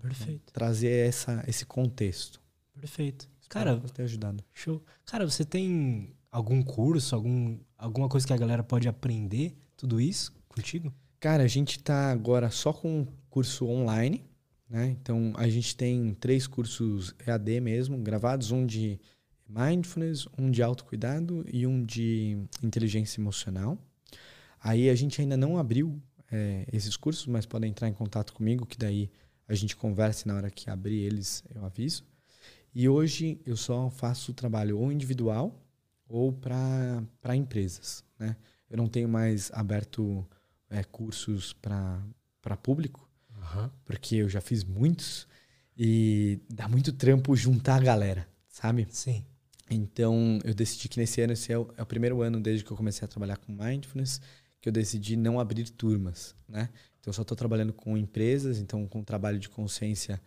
[0.00, 0.42] Perfeito.
[0.42, 2.42] Então, trazer essa, esse contexto.
[2.74, 3.30] Perfeito.
[3.48, 4.42] Cara, você ter ajudado.
[4.52, 4.82] Show.
[5.06, 10.34] Cara, você tem algum curso, algum, alguma coisa que a galera pode aprender tudo isso
[10.48, 10.92] contigo?
[11.20, 14.24] Cara, a gente está agora só com curso online,
[14.72, 14.86] né?
[14.86, 18.98] Então a gente tem três cursos EAD mesmo, gravados, um de
[19.46, 23.76] mindfulness, um de autocuidado e um de inteligência emocional.
[24.58, 26.00] Aí a gente ainda não abriu
[26.30, 29.10] é, esses cursos, mas podem entrar em contato comigo, que daí
[29.46, 32.02] a gente conversa na hora que abrir eles, eu aviso.
[32.74, 35.62] E hoje eu só faço trabalho ou individual
[36.08, 38.02] ou para empresas.
[38.18, 38.34] Né?
[38.70, 40.26] Eu não tenho mais aberto
[40.70, 43.06] é, cursos para público,
[43.42, 43.70] uhum.
[43.84, 45.26] porque eu já fiz muitos
[45.76, 48.86] e dá muito trampo juntar a galera, sabe?
[48.90, 49.24] Sim.
[49.70, 52.70] Então eu decidi que nesse ano, esse é o, é o primeiro ano desde que
[52.70, 54.20] eu comecei a trabalhar com mindfulness,
[54.60, 56.68] que eu decidi não abrir turmas, né?
[57.00, 60.20] Então eu só estou trabalhando com empresas, então com trabalho de consciência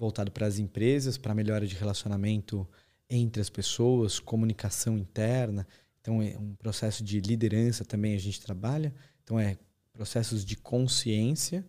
[0.00, 2.66] voltado para as empresas, para melhora de relacionamento
[3.10, 5.66] entre as pessoas, comunicação interna.
[6.00, 8.94] Então, é um processo de liderança também a gente trabalha.
[9.22, 9.58] Então, é
[9.92, 11.66] processos de consciência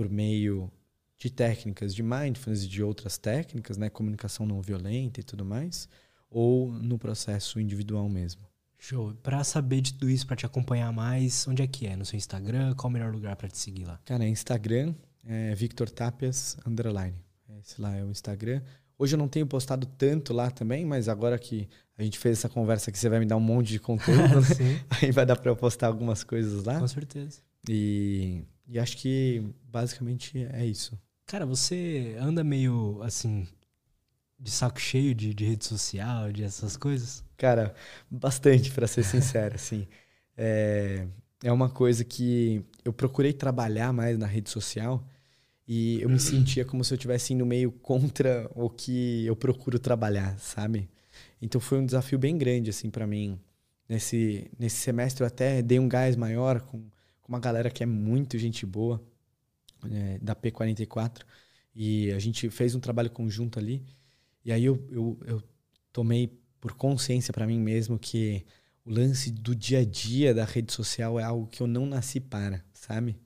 [0.00, 0.72] por meio
[1.18, 3.90] de técnicas de mindfulness e de outras técnicas, né?
[3.90, 5.86] comunicação não violenta e tudo mais,
[6.30, 8.40] ou no processo individual mesmo.
[8.78, 9.12] Show.
[9.22, 11.96] Para saber de tudo isso, para te acompanhar mais, onde é que é?
[11.96, 12.74] No seu Instagram?
[12.76, 14.00] Qual o melhor lugar para te seguir lá?
[14.06, 14.94] Cara, é Instagram
[15.26, 17.14] é Victor Tapias underline.
[17.60, 18.62] Esse lá é o Instagram.
[18.98, 21.68] Hoje eu não tenho postado tanto lá também, mas agora que
[21.98, 24.82] a gente fez essa conversa aqui, você vai me dar um monte de conteúdo, né?
[25.02, 26.80] Aí vai dar para eu postar algumas coisas lá.
[26.80, 27.42] Com certeza.
[27.68, 30.96] E, e acho que basicamente é isso.
[31.26, 33.46] Cara, você anda meio assim,
[34.38, 37.24] de saco cheio de, de rede social, de essas coisas?
[37.36, 37.74] Cara,
[38.08, 39.88] bastante, para ser sincero, assim.
[40.36, 41.06] É,
[41.42, 45.04] é uma coisa que eu procurei trabalhar mais na rede social
[45.66, 49.78] e eu me sentia como se eu estivesse indo meio contra o que eu procuro
[49.78, 50.88] trabalhar, sabe?
[51.42, 53.38] Então foi um desafio bem grande, assim, para mim.
[53.88, 56.84] Nesse, nesse semestre eu até dei um gás maior com,
[57.30, 59.00] com uma galera que é muito gente boa,
[59.88, 61.22] é, da P44.
[61.72, 63.86] E a gente fez um trabalho conjunto ali.
[64.44, 65.42] E aí eu, eu, eu
[65.92, 68.44] tomei por consciência para mim mesmo que
[68.84, 72.18] o lance do dia a dia da rede social é algo que eu não nasci
[72.18, 73.16] para, sabe?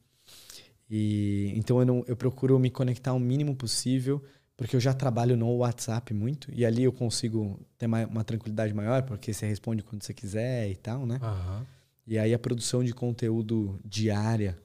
[0.91, 4.23] E então eu, não, eu procuro me conectar o mínimo possível,
[4.55, 8.75] porque eu já trabalho no WhatsApp muito e ali eu consigo ter uma, uma tranquilidade
[8.75, 11.19] maior, porque você responde quando você quiser e tal, né?
[11.23, 11.67] Uhum.
[12.07, 14.59] E aí a produção de conteúdo diária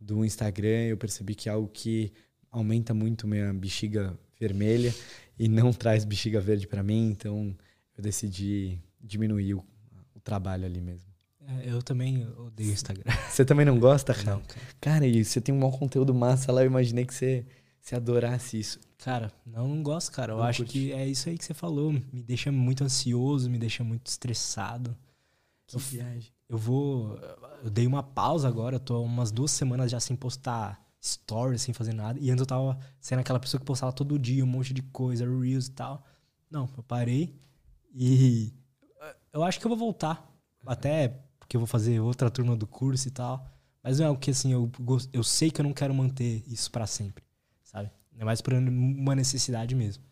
[0.00, 2.12] do Instagram, eu percebi que é algo que
[2.50, 4.94] aumenta muito minha bexiga vermelha
[5.38, 7.56] e não traz bexiga verde para mim, então
[7.96, 9.64] eu decidi diminuir o,
[10.14, 11.10] o trabalho ali mesmo.
[11.46, 13.10] É, eu também odeio o Instagram.
[13.28, 14.36] Você também não gosta, cara?
[14.36, 14.66] Não, cara.
[14.80, 17.44] Cara, e você tem um bom conteúdo massa lá, eu imaginei que você,
[17.80, 18.78] você adorasse isso.
[18.98, 20.32] Cara, não, não gosto, cara.
[20.32, 20.72] Eu não acho curte.
[20.72, 21.92] que é isso aí que você falou.
[21.92, 24.96] Me deixa muito ansioso, me deixa muito estressado.
[25.66, 26.32] Que eu, viagem.
[26.52, 27.18] Eu vou.
[27.64, 31.94] Eu dei uma pausa agora, tô umas duas semanas já sem postar stories, sem fazer
[31.94, 32.18] nada.
[32.20, 35.24] E antes eu tava sendo aquela pessoa que postava todo dia um monte de coisa,
[35.24, 36.04] Reels e tal.
[36.50, 37.34] Não, eu parei
[37.94, 38.52] e
[39.32, 40.30] eu acho que eu vou voltar.
[40.66, 41.18] Até
[41.48, 43.46] que eu vou fazer outra turma do curso e tal.
[43.82, 44.70] Mas não é o que assim, eu,
[45.10, 47.24] eu sei que eu não quero manter isso para sempre,
[47.62, 47.90] sabe?
[48.18, 50.04] É mais por uma necessidade mesmo.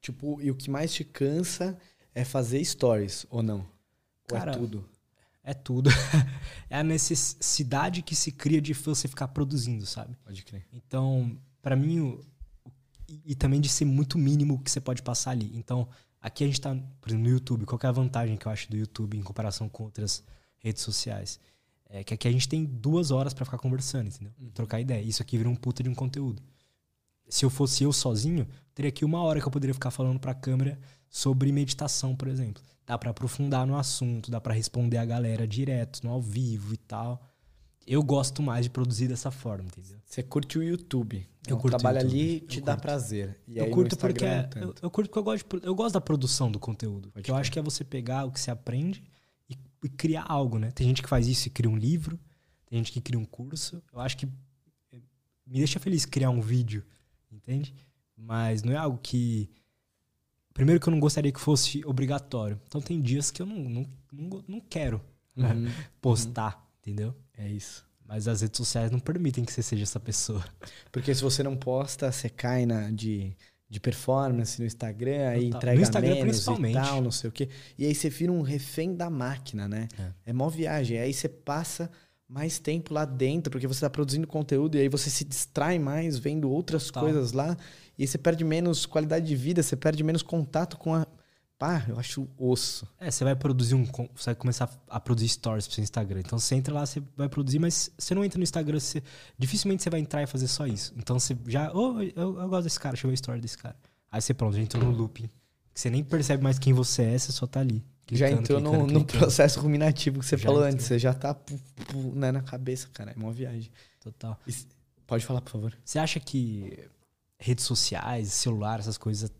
[0.00, 1.76] Tipo, e o que mais te cansa
[2.14, 3.66] é fazer stories, ou não?
[4.28, 4.95] Cara, ou é tudo?
[5.46, 5.88] É tudo.
[6.68, 10.16] é a necessidade que se cria de você ficar produzindo, sabe?
[10.24, 10.66] Pode crer.
[10.72, 12.20] Então, para mim, o,
[13.08, 15.52] e, e, também de ser muito mínimo o que você pode passar ali.
[15.54, 15.88] Então,
[16.20, 17.64] aqui a gente tá, por exemplo, no YouTube.
[17.64, 20.24] Qual é a vantagem que eu acho do YouTube em comparação com outras
[20.58, 21.38] redes sociais?
[21.88, 24.32] É que aqui a gente tem duas horas para ficar conversando, entendeu?
[24.40, 24.50] Uhum.
[24.50, 25.00] Trocar ideia.
[25.00, 26.42] Isso aqui vira um puta de um conteúdo.
[27.28, 30.34] Se eu fosse eu sozinho, teria aqui uma hora que eu poderia ficar falando pra
[30.34, 30.76] câmera
[31.08, 32.62] sobre meditação, por exemplo.
[32.86, 36.76] Dá para aprofundar no assunto, dá para responder a galera direto, no ao vivo e
[36.76, 37.20] tal.
[37.86, 39.98] Eu gosto mais de produzir dessa forma, entendeu?
[40.04, 41.26] Você curte o YouTube.
[41.46, 43.38] Eu curto trabalho ali te dá prazer.
[43.46, 46.00] E eu curto porque é, eu, eu, curto porque eu gosto, de, eu gosto da
[46.00, 47.10] produção do conteúdo.
[47.12, 49.04] Pode que eu acho que é você pegar o que você aprende
[49.48, 50.72] e, e, criar algo, né?
[50.72, 52.18] Tem gente que faz isso e cria um livro,
[52.66, 53.80] tem gente que cria um curso.
[53.92, 54.26] Eu acho que
[55.46, 56.84] me deixa feliz criar um vídeo,
[57.30, 57.72] entende?
[58.16, 59.48] Mas não é algo que
[60.56, 62.58] Primeiro que eu não gostaria que fosse obrigatório.
[62.66, 65.02] Então tem dias que eu não, não, não, não quero
[65.36, 65.68] né, uhum.
[66.00, 66.62] postar, uhum.
[66.80, 67.14] entendeu?
[67.36, 67.84] É isso.
[68.08, 70.42] Mas as redes sociais não permitem que você seja essa pessoa.
[70.90, 73.36] Porque se você não posta, você cai na de,
[73.68, 75.58] de performance no Instagram, aí Total.
[75.58, 76.78] entrega no Instagram, menos principalmente.
[76.78, 77.50] e tal, não sei o quê.
[77.76, 79.88] E aí você vira um refém da máquina, né?
[79.98, 80.98] É, é mó viagem.
[80.98, 81.90] Aí você passa
[82.28, 86.18] mais tempo lá dentro, porque você está produzindo conteúdo e aí você se distrai mais
[86.18, 87.04] vendo outras Total.
[87.04, 87.56] coisas lá.
[87.96, 91.06] E aí você perde menos qualidade de vida, você perde menos contato com a.
[91.58, 92.86] Pá, eu acho osso.
[93.00, 93.86] É, você vai produzir um.
[94.14, 96.20] Você vai começar a produzir stories pro seu Instagram.
[96.20, 99.02] Então você entra lá, você vai produzir, mas você não entra no Instagram, você,
[99.38, 100.92] dificilmente você vai entrar e fazer só isso.
[100.98, 101.72] Então você já.
[101.72, 103.76] Oh, eu, eu gosto desse cara, deixa eu ver a história desse cara.
[104.10, 105.30] Aí você pronto, já entrou no looping.
[105.72, 107.82] Você nem percebe mais quem você é, você só tá ali.
[108.06, 109.14] Clicando, já entrou clicando, no, clicando.
[109.14, 110.74] no, processo ruminativo que você já falou entrou.
[110.74, 110.86] antes.
[110.86, 113.12] Você já tá pu, pu, né, na cabeça, cara.
[113.12, 113.70] É uma viagem.
[114.00, 114.38] Total.
[115.06, 115.76] Pode falar, por favor.
[115.84, 116.88] Você acha que
[117.38, 119.30] redes sociais, celular, essas coisas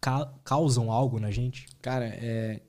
[0.00, 1.66] ca causam algo na gente?
[1.80, 2.60] Cara, é,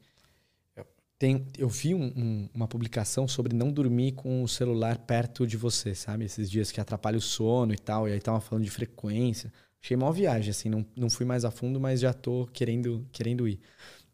[1.19, 5.57] tem, eu vi um, um, uma publicação sobre não dormir com o celular perto de
[5.57, 6.25] você, sabe?
[6.25, 8.07] Esses dias que atrapalha o sono e tal.
[8.07, 9.51] E aí tava falando de frequência.
[9.81, 10.69] Achei uma viagem, assim.
[10.69, 13.59] Não, não fui mais a fundo, mas já tô querendo, querendo ir.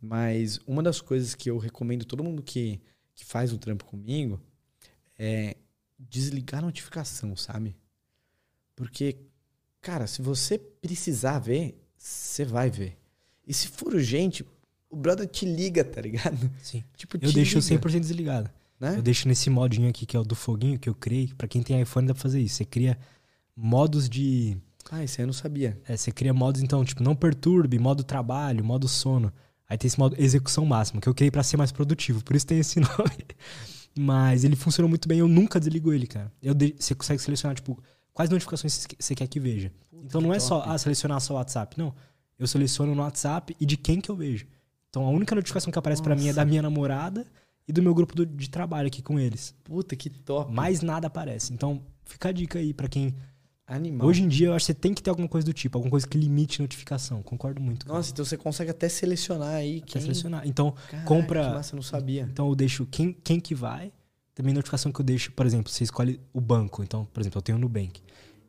[0.05, 2.81] Mas uma das coisas que eu recomendo todo mundo que,
[3.15, 4.39] que faz o trampo comigo
[5.17, 5.55] é
[5.97, 7.75] desligar a notificação, sabe?
[8.75, 9.17] Porque
[9.83, 12.97] Cara, se você precisar ver, você vai ver.
[13.45, 14.45] E se for urgente,
[14.89, 16.49] o brother te liga, tá ligado?
[16.63, 16.81] Sim.
[16.95, 17.81] Tipo, eu deixo liga.
[17.81, 18.49] 100% desligado.
[18.79, 18.95] Né?
[18.97, 21.33] Eu deixo nesse modinho aqui, que é o do foguinho, que eu criei.
[21.37, 22.55] Para quem tem iPhone, dá pra fazer isso.
[22.55, 22.97] Você cria
[23.53, 24.57] modos de.
[24.89, 25.77] Ah, isso aí eu não sabia.
[25.85, 29.33] É, você cria modos, então, tipo, não perturbe, modo trabalho, modo sono.
[29.73, 32.23] Aí tem esse modo execução máxima, que eu criei para ser mais produtivo.
[32.23, 33.25] Por isso tem esse nome.
[33.97, 36.31] Mas ele funcionou muito bem, eu nunca desligo ele, cara.
[36.41, 36.75] Eu de...
[36.77, 37.81] Você consegue selecionar, tipo,
[38.13, 39.71] quais notificações você quer que veja.
[39.89, 40.47] Puta então não é top.
[40.47, 41.75] só ah, selecionar só o WhatsApp.
[41.77, 41.93] Não.
[42.37, 44.45] Eu seleciono no WhatsApp e de quem que eu vejo.
[44.89, 47.25] Então a única notificação que aparece para mim é da minha namorada
[47.67, 49.55] e do meu grupo do, de trabalho aqui com eles.
[49.63, 50.53] Puta, que top.
[50.53, 51.51] Mais nada aparece.
[51.51, 53.15] Então fica a dica aí para quem.
[53.75, 54.07] Animal.
[54.07, 55.89] Hoje em dia eu acho que você tem que ter alguma coisa do tipo, alguma
[55.89, 57.23] coisa que limite notificação.
[57.23, 57.85] Concordo muito.
[57.85, 57.97] Cara.
[57.97, 59.77] Nossa, então você consegue até selecionar aí.
[59.77, 60.01] Até quem...
[60.01, 60.47] selecionar.
[60.47, 61.43] Então, Caraca, compra.
[61.45, 62.27] Que massa, não sabia.
[62.31, 63.91] Então eu deixo quem, quem que vai.
[64.35, 66.83] Também notificação que eu deixo, por exemplo, você escolhe o banco.
[66.83, 68.01] Então, por exemplo, eu tenho o Nubank.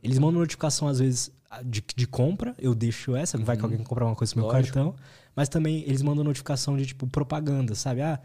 [0.02, 1.30] Eles mandam notificação, às vezes,
[1.64, 3.44] de, de compra, eu deixo essa, uhum.
[3.44, 3.70] vai que uhum.
[3.70, 4.94] alguém comprar uma coisa no meu cartão.
[5.34, 8.02] Mas também eles mandam notificação de, tipo, propaganda, sabe?
[8.02, 8.20] Ah,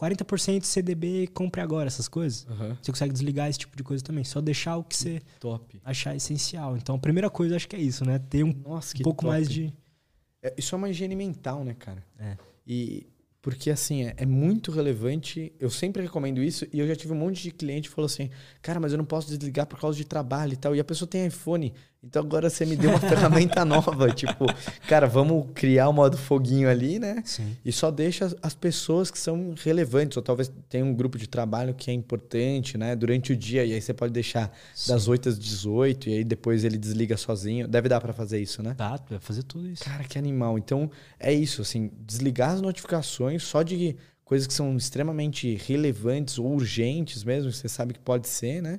[0.00, 2.46] 40% CDB, compre agora, essas coisas.
[2.48, 2.74] Uhum.
[2.80, 4.24] Você consegue desligar esse tipo de coisa também.
[4.24, 5.80] Só deixar o que você top.
[5.84, 6.76] achar essencial.
[6.76, 8.18] Então, a primeira coisa, acho que é isso, né?
[8.18, 9.32] Ter um, Nossa, um pouco top.
[9.34, 9.72] mais de...
[10.42, 12.02] É, isso é uma higiene mental, né, cara?
[12.18, 12.38] É.
[12.66, 13.06] E
[13.42, 15.52] porque, assim, é, é, muito relevante.
[15.58, 16.66] Eu sempre recomendo isso.
[16.72, 19.04] E eu já tive um monte de cliente que falou assim: Cara, mas eu não
[19.04, 20.76] posso desligar por causa de trabalho e tal.
[20.76, 21.72] E a pessoa tem iPhone.
[22.02, 24.10] Então agora você me deu uma ferramenta nova.
[24.10, 24.46] Tipo,
[24.88, 27.22] cara, vamos criar o modo foguinho ali, né?
[27.26, 27.54] Sim.
[27.62, 30.16] E só deixa as pessoas que são relevantes.
[30.16, 32.96] Ou talvez tenha um grupo de trabalho que é importante, né?
[32.96, 33.64] Durante o dia.
[33.66, 34.92] E aí você pode deixar Sim.
[34.92, 36.08] das 8 às 18.
[36.08, 37.68] E aí depois ele desliga sozinho.
[37.68, 38.74] Deve dar para fazer isso, né?
[38.76, 39.84] Dá, vai fazer tudo isso.
[39.84, 40.56] Cara, que animal.
[40.56, 43.94] Então é isso, assim, desligar as notificações só de
[44.24, 48.78] coisas que são extremamente relevantes ou urgentes mesmo, você sabe que pode ser, né?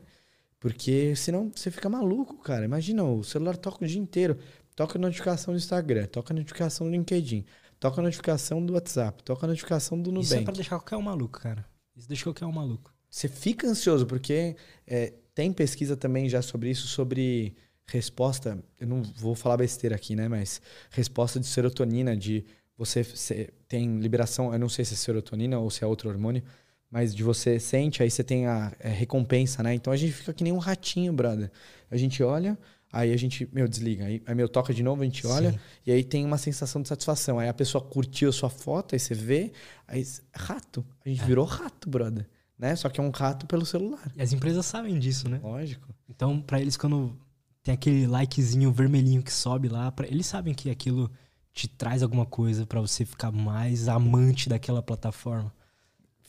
[0.62, 2.64] Porque senão você fica maluco, cara.
[2.64, 4.38] Imagina, o celular toca o dia inteiro.
[4.76, 7.46] Toca a notificação do Instagram, toca a notificação do LinkedIn,
[7.80, 10.26] toca a notificação do WhatsApp, toca a notificação do Nubank.
[10.26, 11.66] Isso é pra deixar qualquer um maluco, cara.
[11.96, 12.94] Isso deixa qualquer um maluco.
[13.10, 14.56] Você fica ansioso, porque
[14.88, 17.54] é, tem pesquisa também já sobre isso, sobre
[17.86, 18.64] resposta.
[18.80, 20.30] Eu não vou falar besteira aqui, né?
[20.30, 22.46] Mas resposta de serotonina, de
[22.78, 26.44] você tem liberação, eu não sei se é serotonina ou se é outro hormônio,
[26.92, 29.74] mas de você sente, aí você tem a é, recompensa, né?
[29.74, 31.50] Então a gente fica que nem um ratinho, brother.
[31.90, 32.60] A gente olha,
[32.92, 34.06] aí a gente, meu, desliga.
[34.06, 35.60] Aí, aí meu, toca de novo, a gente olha, Sim.
[35.88, 37.40] e aí tem uma sensação de satisfação.
[37.40, 39.54] Aí a pessoa curtiu a sua foto, aí você vê,
[39.88, 40.06] aí
[40.36, 40.86] rato.
[41.06, 41.26] A gente é.
[41.26, 42.28] virou rato, brother.
[42.60, 42.76] né?
[42.76, 44.12] Só que é um rato pelo celular.
[44.14, 45.40] E as empresas sabem disso, né?
[45.42, 45.88] Lógico.
[46.10, 47.18] Então, para eles, quando
[47.64, 51.10] tem aquele likezinho vermelhinho que sobe lá, pra, eles sabem que aquilo
[51.54, 55.54] te traz alguma coisa para você ficar mais amante daquela plataforma.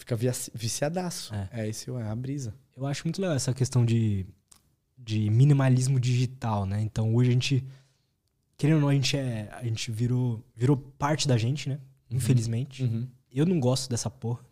[0.03, 0.17] Fica
[0.53, 1.33] viciadaço.
[1.33, 2.53] É, é esse é a brisa.
[2.77, 4.27] Eu acho muito legal essa questão de,
[4.99, 6.81] de minimalismo digital, né?
[6.81, 7.65] Então, hoje a gente
[8.57, 11.81] querendo ou não, a gente, é, a gente virou, virou parte da gente, né?
[12.11, 12.17] Uhum.
[12.17, 12.83] Infelizmente.
[12.83, 13.09] Uhum.
[13.31, 14.45] Eu não gosto dessa porra,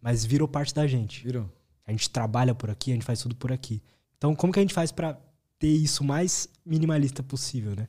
[0.00, 1.24] mas virou parte da gente.
[1.24, 1.50] Virou.
[1.84, 3.82] A gente trabalha por aqui, a gente faz tudo por aqui.
[4.18, 5.18] Então, como que a gente faz para
[5.58, 7.88] ter isso mais minimalista possível, né?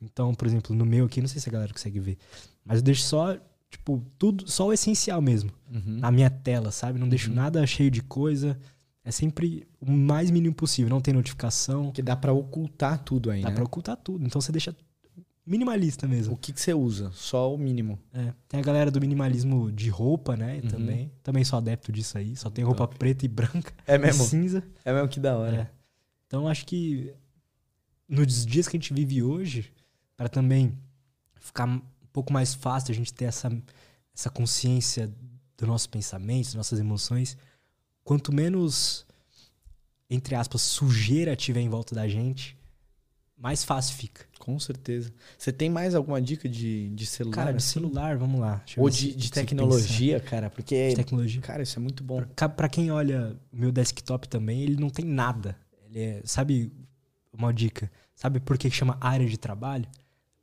[0.00, 2.18] Então, por exemplo, no meu aqui, não sei se a galera consegue ver,
[2.64, 3.38] mas eu deixo só,
[3.74, 5.98] tipo, tudo, só o essencial mesmo, uhum.
[5.98, 6.98] na minha tela, sabe?
[6.98, 7.36] Não deixo uhum.
[7.36, 8.58] nada cheio de coisa.
[9.04, 10.88] É sempre o mais mínimo possível.
[10.88, 11.90] Não tem notificação.
[11.92, 13.54] Que dá para ocultar tudo aí, dá né?
[13.54, 14.24] Pra ocultar tudo.
[14.24, 14.74] Então você deixa
[15.44, 16.34] minimalista mesmo.
[16.34, 17.10] O que, que você usa?
[17.12, 17.98] Só o mínimo.
[18.14, 18.32] É.
[18.48, 20.60] Tem a galera do minimalismo de roupa, né?
[20.62, 20.70] Uhum.
[20.70, 21.12] Também.
[21.22, 22.34] Também sou adepto disso aí.
[22.34, 22.96] Só tem roupa Top.
[22.96, 23.72] preta e branca.
[23.86, 24.24] É mesmo?
[24.24, 24.64] cinza.
[24.84, 25.56] É mesmo que da hora.
[25.56, 25.70] É.
[26.26, 27.12] Então acho que
[28.08, 29.70] nos dias que a gente vive hoje,
[30.16, 30.72] para também
[31.34, 31.82] ficar
[32.14, 33.50] pouco mais fácil a gente ter essa,
[34.16, 35.12] essa consciência
[35.58, 37.36] dos nossos pensamentos, das nossas emoções,
[38.04, 39.04] quanto menos,
[40.08, 42.56] entre aspas, sujeira tiver em volta da gente,
[43.36, 44.24] mais fácil fica.
[44.38, 45.12] Com certeza.
[45.36, 47.34] Você tem mais alguma dica de, de celular?
[47.34, 47.80] Cara, de assim?
[47.80, 48.62] celular, vamos lá.
[48.76, 50.90] Ou de, de tecnologia, cara, porque...
[50.90, 51.40] De tecnologia.
[51.40, 52.22] Cara, isso é muito bom.
[52.36, 55.56] Pra, pra, quem olha o meu desktop também, ele não tem nada.
[55.86, 56.70] Ele é, sabe,
[57.32, 59.88] uma dica, sabe por que chama área de trabalho?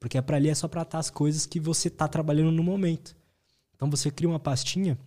[0.01, 2.63] Porque é para ali é só para estar as coisas que você tá trabalhando no
[2.63, 3.15] momento.
[3.75, 4.97] Então você cria uma pastinha,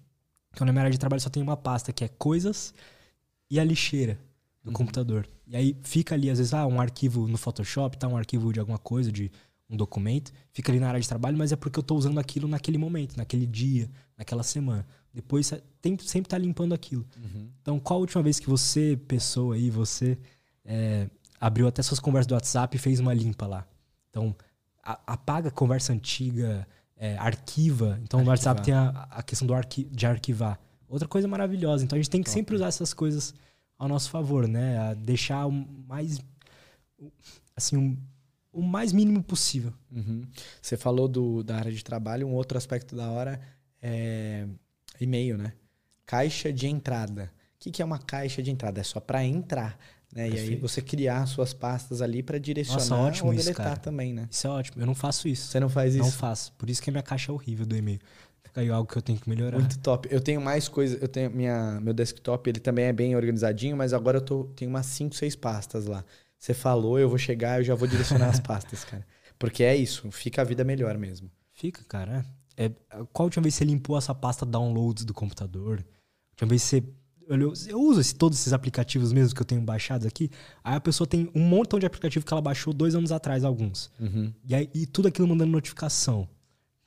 [0.52, 2.72] então na minha área de trabalho só tem uma pasta que é coisas
[3.50, 4.18] e a lixeira
[4.62, 4.72] do uhum.
[4.72, 5.28] computador.
[5.48, 8.60] E aí fica ali, às vezes, ah, um arquivo no Photoshop, tá um arquivo de
[8.60, 9.32] alguma coisa, de
[9.68, 12.46] um documento, fica ali na área de trabalho, mas é porque eu estou usando aquilo
[12.46, 14.86] naquele momento, naquele dia, naquela semana.
[15.12, 17.04] Depois tem, sempre tá limpando aquilo.
[17.16, 17.48] Uhum.
[17.60, 20.16] Então, qual a última vez que você, pessoa aí, você
[20.64, 21.08] é,
[21.40, 23.66] abriu até suas conversas do WhatsApp e fez uma limpa lá?
[24.10, 24.34] Então,
[24.84, 26.66] apaga a conversa antiga,
[26.96, 27.98] é, arquiva.
[28.02, 28.24] Então, Arquivar.
[28.24, 30.58] no WhatsApp tem a, a questão do arqui, de arquivar.
[30.88, 31.84] Outra coisa maravilhosa.
[31.84, 32.38] Então, a gente tem que Top.
[32.38, 33.34] sempre usar essas coisas
[33.78, 34.78] ao nosso favor, né?
[34.78, 36.20] A deixar o mais
[37.56, 37.96] assim um,
[38.52, 39.72] o mais mínimo possível.
[39.90, 40.26] Uhum.
[40.62, 43.40] Você falou do, da área de trabalho, um outro aspecto da hora
[43.82, 44.46] é
[45.00, 45.52] e-mail, né?
[46.06, 47.32] Caixa de entrada.
[47.56, 48.80] O que, que é uma caixa de entrada?
[48.80, 49.78] É só para entrar.
[50.14, 50.30] Né?
[50.30, 54.14] E aí você criar suas pastas ali para direcionar Nossa, ótimo ou deletar isso, também,
[54.14, 54.28] né?
[54.30, 54.80] Isso é ótimo.
[54.80, 55.48] Eu não faço isso.
[55.48, 56.04] Você não faz isso?
[56.04, 56.52] Não faço.
[56.52, 57.98] Por isso que a minha caixa é horrível do e-mail
[58.60, 59.58] aí algo que eu tenho que melhorar.
[59.58, 60.08] Muito top.
[60.10, 61.00] Eu tenho mais coisas.
[61.00, 64.70] Eu tenho minha, meu desktop, ele também é bem organizadinho, mas agora eu tô, tenho
[64.70, 66.04] umas 5, 6 pastas lá.
[66.38, 69.06] Você falou, eu vou chegar, eu já vou direcionar as pastas, cara.
[69.38, 71.30] Porque é isso, fica a vida melhor mesmo.
[71.52, 72.24] Fica, cara.
[72.56, 72.70] É,
[73.12, 75.80] qual a última vez você limpou essa pasta downloads do computador?
[75.80, 76.84] A última vez você
[77.28, 80.30] eu, eu uso esse, todos esses aplicativos mesmo que eu tenho baixados aqui.
[80.62, 83.90] Aí a pessoa tem um montão de aplicativo que ela baixou dois anos atrás, alguns.
[83.98, 84.32] Uhum.
[84.46, 86.28] E, aí, e tudo aquilo mandando notificação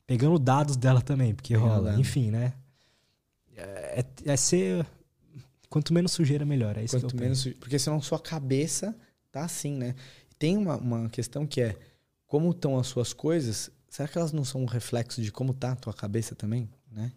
[0.08, 2.00] pegando dados dela também, porque rola.
[2.00, 2.54] Enfim, né?
[3.56, 4.88] É, é, ser.
[5.70, 6.78] Quanto menos sujeira, melhor.
[6.78, 7.58] É isso Quanto que eu menos penso.
[7.58, 8.96] Porque senão sua cabeça
[9.30, 9.94] tá assim, né?
[10.40, 11.78] Tem uma, uma questão que é
[12.26, 13.70] como estão as suas coisas.
[13.90, 17.12] Será que elas não são um reflexo de como tá a tua cabeça também, né?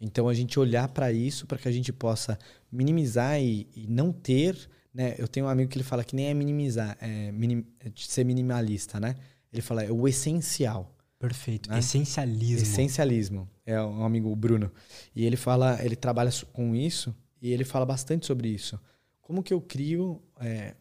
[0.00, 2.38] Então a gente olhar para isso para que a gente possa
[2.70, 4.56] minimizar e, e, não ter,
[4.94, 5.14] né?
[5.18, 8.24] Eu tenho um amigo que ele fala que nem é minimizar, é, minim, é ser
[8.24, 9.14] minimalista, né?
[9.52, 10.94] Ele fala é o essencial.
[11.18, 11.68] Perfeito.
[11.68, 11.80] Né?
[11.80, 12.62] Essencialismo.
[12.62, 13.50] Essencialismo.
[13.66, 14.70] É um amigo, o Bruno.
[15.14, 18.78] E ele fala, ele trabalha com isso e ele fala bastante sobre isso.
[19.20, 20.74] Como que eu crio é,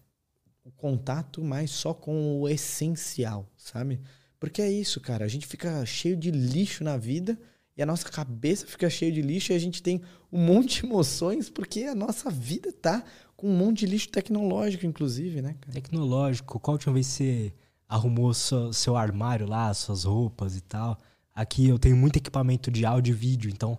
[0.63, 3.99] o contato mais só com o essencial, sabe?
[4.39, 5.25] Porque é isso, cara.
[5.25, 7.37] A gente fica cheio de lixo na vida
[7.77, 10.01] e a nossa cabeça fica cheia de lixo e a gente tem
[10.31, 13.03] um monte de emoções porque a nossa vida tá
[13.35, 15.55] com um monte de lixo tecnológico, inclusive, né?
[15.61, 15.73] Cara?
[15.73, 16.59] Tecnológico.
[16.59, 17.53] Qual a última vez você
[17.87, 20.97] arrumou seu, seu armário lá, suas roupas e tal.
[21.33, 23.77] Aqui eu tenho muito equipamento de áudio e vídeo, então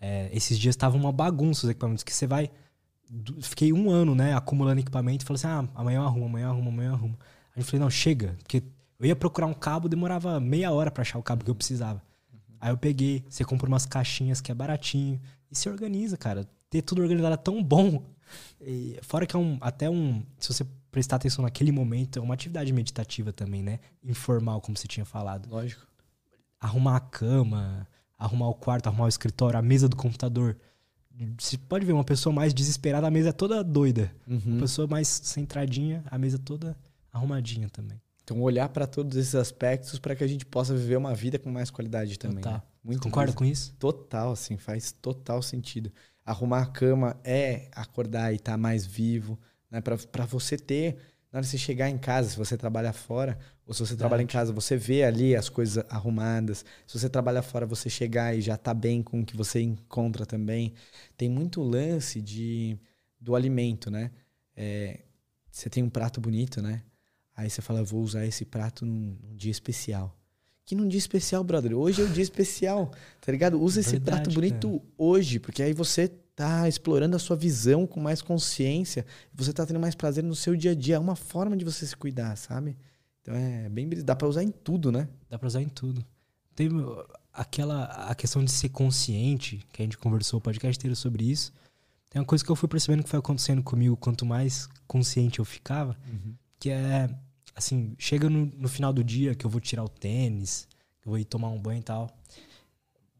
[0.00, 2.50] é, esses dias estavam uma bagunça os equipamentos que você vai.
[3.40, 6.68] Fiquei um ano, né, acumulando equipamento falei assim: ah, amanhã eu arrumo, amanhã eu arrumo,
[6.68, 7.18] amanhã eu arrumo.
[7.56, 8.62] Aí eu falei: não, chega, porque
[9.00, 12.02] eu ia procurar um cabo, demorava meia hora para achar o cabo que eu precisava.
[12.60, 15.20] Aí eu peguei, você compra umas caixinhas que é baratinho
[15.50, 16.48] e se organiza, cara.
[16.70, 18.04] Ter tudo organizado é tão bom.
[18.60, 20.22] E fora que é um, até um.
[20.38, 23.78] Se você prestar atenção naquele momento, é uma atividade meditativa também, né?
[24.02, 25.48] Informal, como você tinha falado.
[25.48, 25.86] Lógico.
[26.60, 27.86] Arrumar a cama,
[28.18, 30.56] arrumar o quarto, arrumar o escritório, a mesa do computador.
[31.38, 34.12] Você pode ver uma pessoa mais desesperada, a mesa é toda doida.
[34.26, 34.40] Uhum.
[34.46, 36.76] Uma pessoa mais centradinha, a mesa toda
[37.12, 38.00] arrumadinha também.
[38.28, 41.50] Então, olhar para todos esses aspectos para que a gente possa viver uma vida com
[41.50, 42.44] mais qualidade também.
[42.44, 42.58] Total.
[42.58, 42.62] Né?
[42.84, 43.74] Muito Concorda com isso?
[43.78, 45.90] Total, assim, faz total sentido.
[46.26, 49.38] arrumar a cama é acordar e estar tá mais vivo,
[49.70, 49.80] né?
[49.80, 50.98] Para você ter,
[51.32, 53.98] na hora de você chegar em casa, se você trabalha fora, ou se você Verdade.
[53.98, 56.66] trabalha em casa, você vê ali as coisas arrumadas.
[56.86, 60.26] Se você trabalha fora, você chegar e já tá bem com o que você encontra
[60.26, 60.74] também.
[61.16, 62.78] Tem muito lance de,
[63.18, 64.10] do alimento, né?
[64.54, 65.00] É,
[65.50, 66.82] você tem um prato bonito, né?
[67.38, 70.12] Aí você fala, vou usar esse prato num, num, dia especial.
[70.64, 71.72] Que num dia especial, brother?
[71.72, 72.90] Hoje é o dia especial,
[73.20, 73.62] tá ligado?
[73.62, 74.82] Usa Verdade, esse prato bonito cara.
[74.98, 79.78] hoje, porque aí você tá explorando a sua visão com mais consciência, você tá tendo
[79.78, 80.96] mais prazer no seu dia a dia.
[80.96, 82.76] É uma forma de você se cuidar, sabe?
[83.22, 85.08] Então é bem dá para usar em tudo, né?
[85.30, 86.04] Dá para usar em tudo.
[86.56, 86.68] Tem
[87.32, 91.52] aquela a questão de ser consciente, que a gente conversou o podcast inteiro sobre isso.
[92.10, 95.44] Tem uma coisa que eu fui percebendo que foi acontecendo comigo quanto mais consciente eu
[95.44, 96.34] ficava, uhum.
[96.58, 97.08] que é
[97.58, 100.68] assim, chega no, no, final do dia que eu vou tirar o tênis,
[101.04, 102.08] eu vou ir tomar um banho e tal,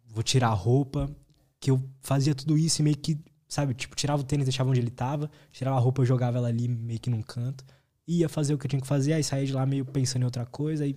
[0.06, 1.10] vou tirar a roupa,
[1.59, 4.78] que eu fazia tudo isso e meio que, sabe, tipo, tirava o tênis, deixava onde
[4.78, 7.65] ele tava, tirava a roupa, jogava ela ali meio que num canto,
[8.06, 10.24] ia fazer o que eu tinha que fazer, aí saía de lá meio pensando em
[10.24, 10.97] outra coisa, aí,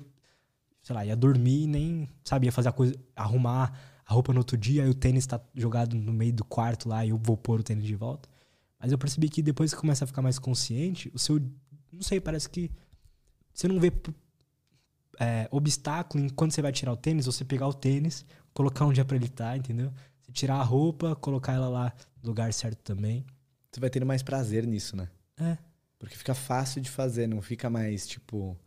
[0.84, 3.74] sei lá, ia dormir, nem, sabe, ia fazer a coisa, arrumar
[4.06, 7.04] a roupa no outro dia, aí o tênis tá jogado no meio do quarto lá
[7.04, 8.30] e eu vou pôr o tênis de volta.
[8.80, 11.40] Mas eu percebi que depois que começa a ficar mais consciente, o seu,
[11.92, 12.70] não sei, parece que
[13.54, 13.92] você não vê
[15.20, 19.00] é, obstáculo em quando você vai tirar o tênis, você pegar o tênis, colocar onde
[19.00, 19.92] é pra ele estar, tá, entendeu?
[20.22, 23.26] Você tirar a roupa, colocar ela lá no lugar certo também.
[23.72, 25.08] Você vai ter mais prazer nisso, né?
[25.40, 25.58] É.
[26.00, 28.58] Porque fica fácil de fazer, não fica mais, tipo,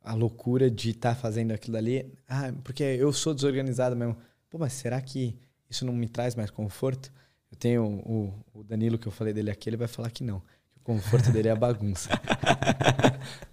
[0.00, 2.12] a loucura de estar tá fazendo aquilo ali.
[2.28, 4.16] Ah, porque eu sou desorganizado mesmo.
[4.48, 5.36] Pô, mas será que
[5.68, 7.12] isso não me traz mais conforto?
[7.50, 10.40] Eu tenho o, o Danilo que eu falei dele aqui, ele vai falar que não.
[10.70, 12.08] Que o conforto dele é a bagunça.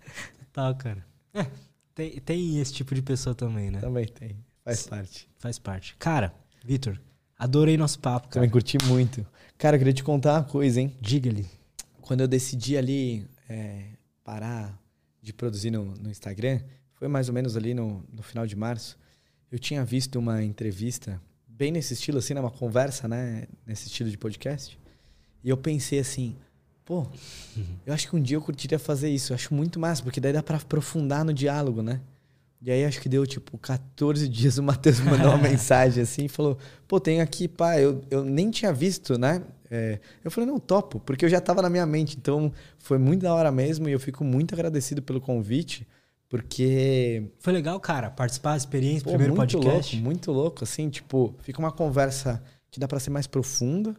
[0.53, 1.03] Tá, cara.
[1.33, 1.47] É,
[1.95, 3.79] tem, tem esse tipo de pessoa também, né?
[3.79, 4.37] Também tem.
[4.63, 5.29] Faz parte.
[5.39, 5.95] Faz parte.
[5.97, 6.97] Cara, Vitor,
[7.37, 8.35] adorei nosso papo, cara.
[8.35, 9.25] Também curti muito.
[9.57, 10.95] Cara, eu queria te contar uma coisa, hein?
[11.01, 11.47] Diga-lhe.
[12.01, 13.85] Quando eu decidi ali é,
[14.23, 14.79] parar
[15.21, 16.61] de produzir no, no, Instagram,
[16.93, 18.97] foi mais ou menos ali no, no final de março,
[19.51, 22.39] eu tinha visto uma entrevista bem nesse estilo, assim, né?
[22.39, 23.47] uma conversa, né?
[23.65, 24.79] Nesse estilo de podcast.
[25.43, 26.35] E eu pensei assim,
[26.85, 27.07] Pô,
[27.85, 29.31] eu acho que um dia eu curtiria fazer isso.
[29.31, 32.01] Eu acho muito massa, porque daí dá pra aprofundar no diálogo, né?
[32.61, 36.29] E aí acho que deu, tipo, 14 dias o Matheus mandou uma mensagem assim e
[36.29, 36.57] falou:
[36.87, 39.41] pô, tem aqui, pá, eu, eu nem tinha visto, né?
[39.71, 42.17] É, eu falei, não, topo, porque eu já tava na minha mente.
[42.17, 45.87] Então foi muito da hora mesmo e eu fico muito agradecido pelo convite,
[46.27, 47.31] porque.
[47.39, 49.95] Foi legal, cara, participar da experiência, pô, primeiro muito podcast.
[49.95, 53.95] Louco, muito louco, assim, tipo, fica uma conversa que dá para ser mais profunda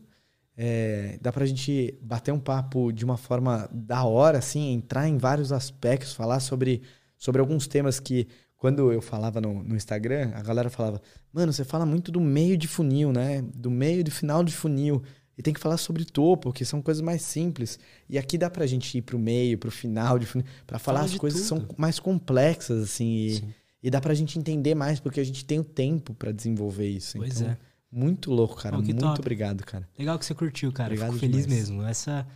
[0.57, 5.19] é, dá pra gente bater um papo de uma forma da hora, assim, entrar em
[5.19, 6.83] vários aspectos, falar sobre,
[7.17, 11.03] sobre alguns temas que, quando eu falava no, no Instagram, a galera falava,
[11.33, 13.43] mano, você fala muito do meio de funil, né?
[13.43, 15.03] Do meio e do final de funil.
[15.37, 17.79] E tem que falar sobre topo, que são coisas mais simples.
[18.09, 21.11] E aqui dá pra gente ir pro meio, pro final de funil, pra falar Fala
[21.11, 21.61] as coisas tudo.
[21.63, 23.17] que são mais complexas, assim.
[23.17, 23.45] E,
[23.83, 27.19] e, dá pra gente entender mais, porque a gente tem o tempo para desenvolver isso.
[27.19, 27.59] Pois então, é.
[27.95, 28.77] Muito louco, cara.
[28.77, 29.21] muito top.
[29.21, 29.89] obrigado, cara.
[29.97, 30.89] Legal que você curtiu, cara.
[30.89, 31.69] Obrigado Fico feliz demais.
[31.71, 31.83] mesmo.
[31.85, 32.27] Essa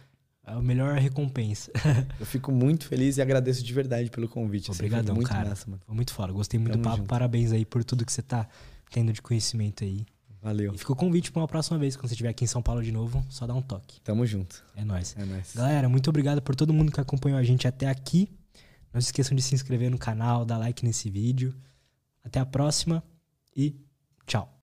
[0.47, 1.73] é a melhor recompensa.
[2.21, 4.71] eu fico muito feliz e agradeço de verdade pelo convite.
[4.71, 5.49] Obrigadão, muito cara.
[5.49, 5.83] Massa, mano.
[5.85, 6.33] Foi muito foda.
[6.33, 6.97] Gostei muito Tamo do papo.
[6.99, 7.09] Junto.
[7.09, 8.47] Parabéns aí por tudo que você tá
[8.93, 10.07] tendo de conhecimento aí.
[10.41, 10.73] Valeu.
[10.73, 12.81] E fica o convite para uma próxima vez, quando você estiver aqui em São Paulo
[12.81, 14.01] de novo, só dá um toque.
[14.03, 14.65] Tamo junto.
[14.77, 15.17] É nóis.
[15.19, 15.53] É nóis.
[15.57, 18.31] Galera, muito obrigado por todo mundo que acompanhou a gente até aqui.
[18.95, 21.53] Não se esqueçam de se inscrever no canal, dar like nesse vídeo.
[22.25, 23.03] Até a próxima
[23.57, 23.75] e
[24.25, 24.58] tchau.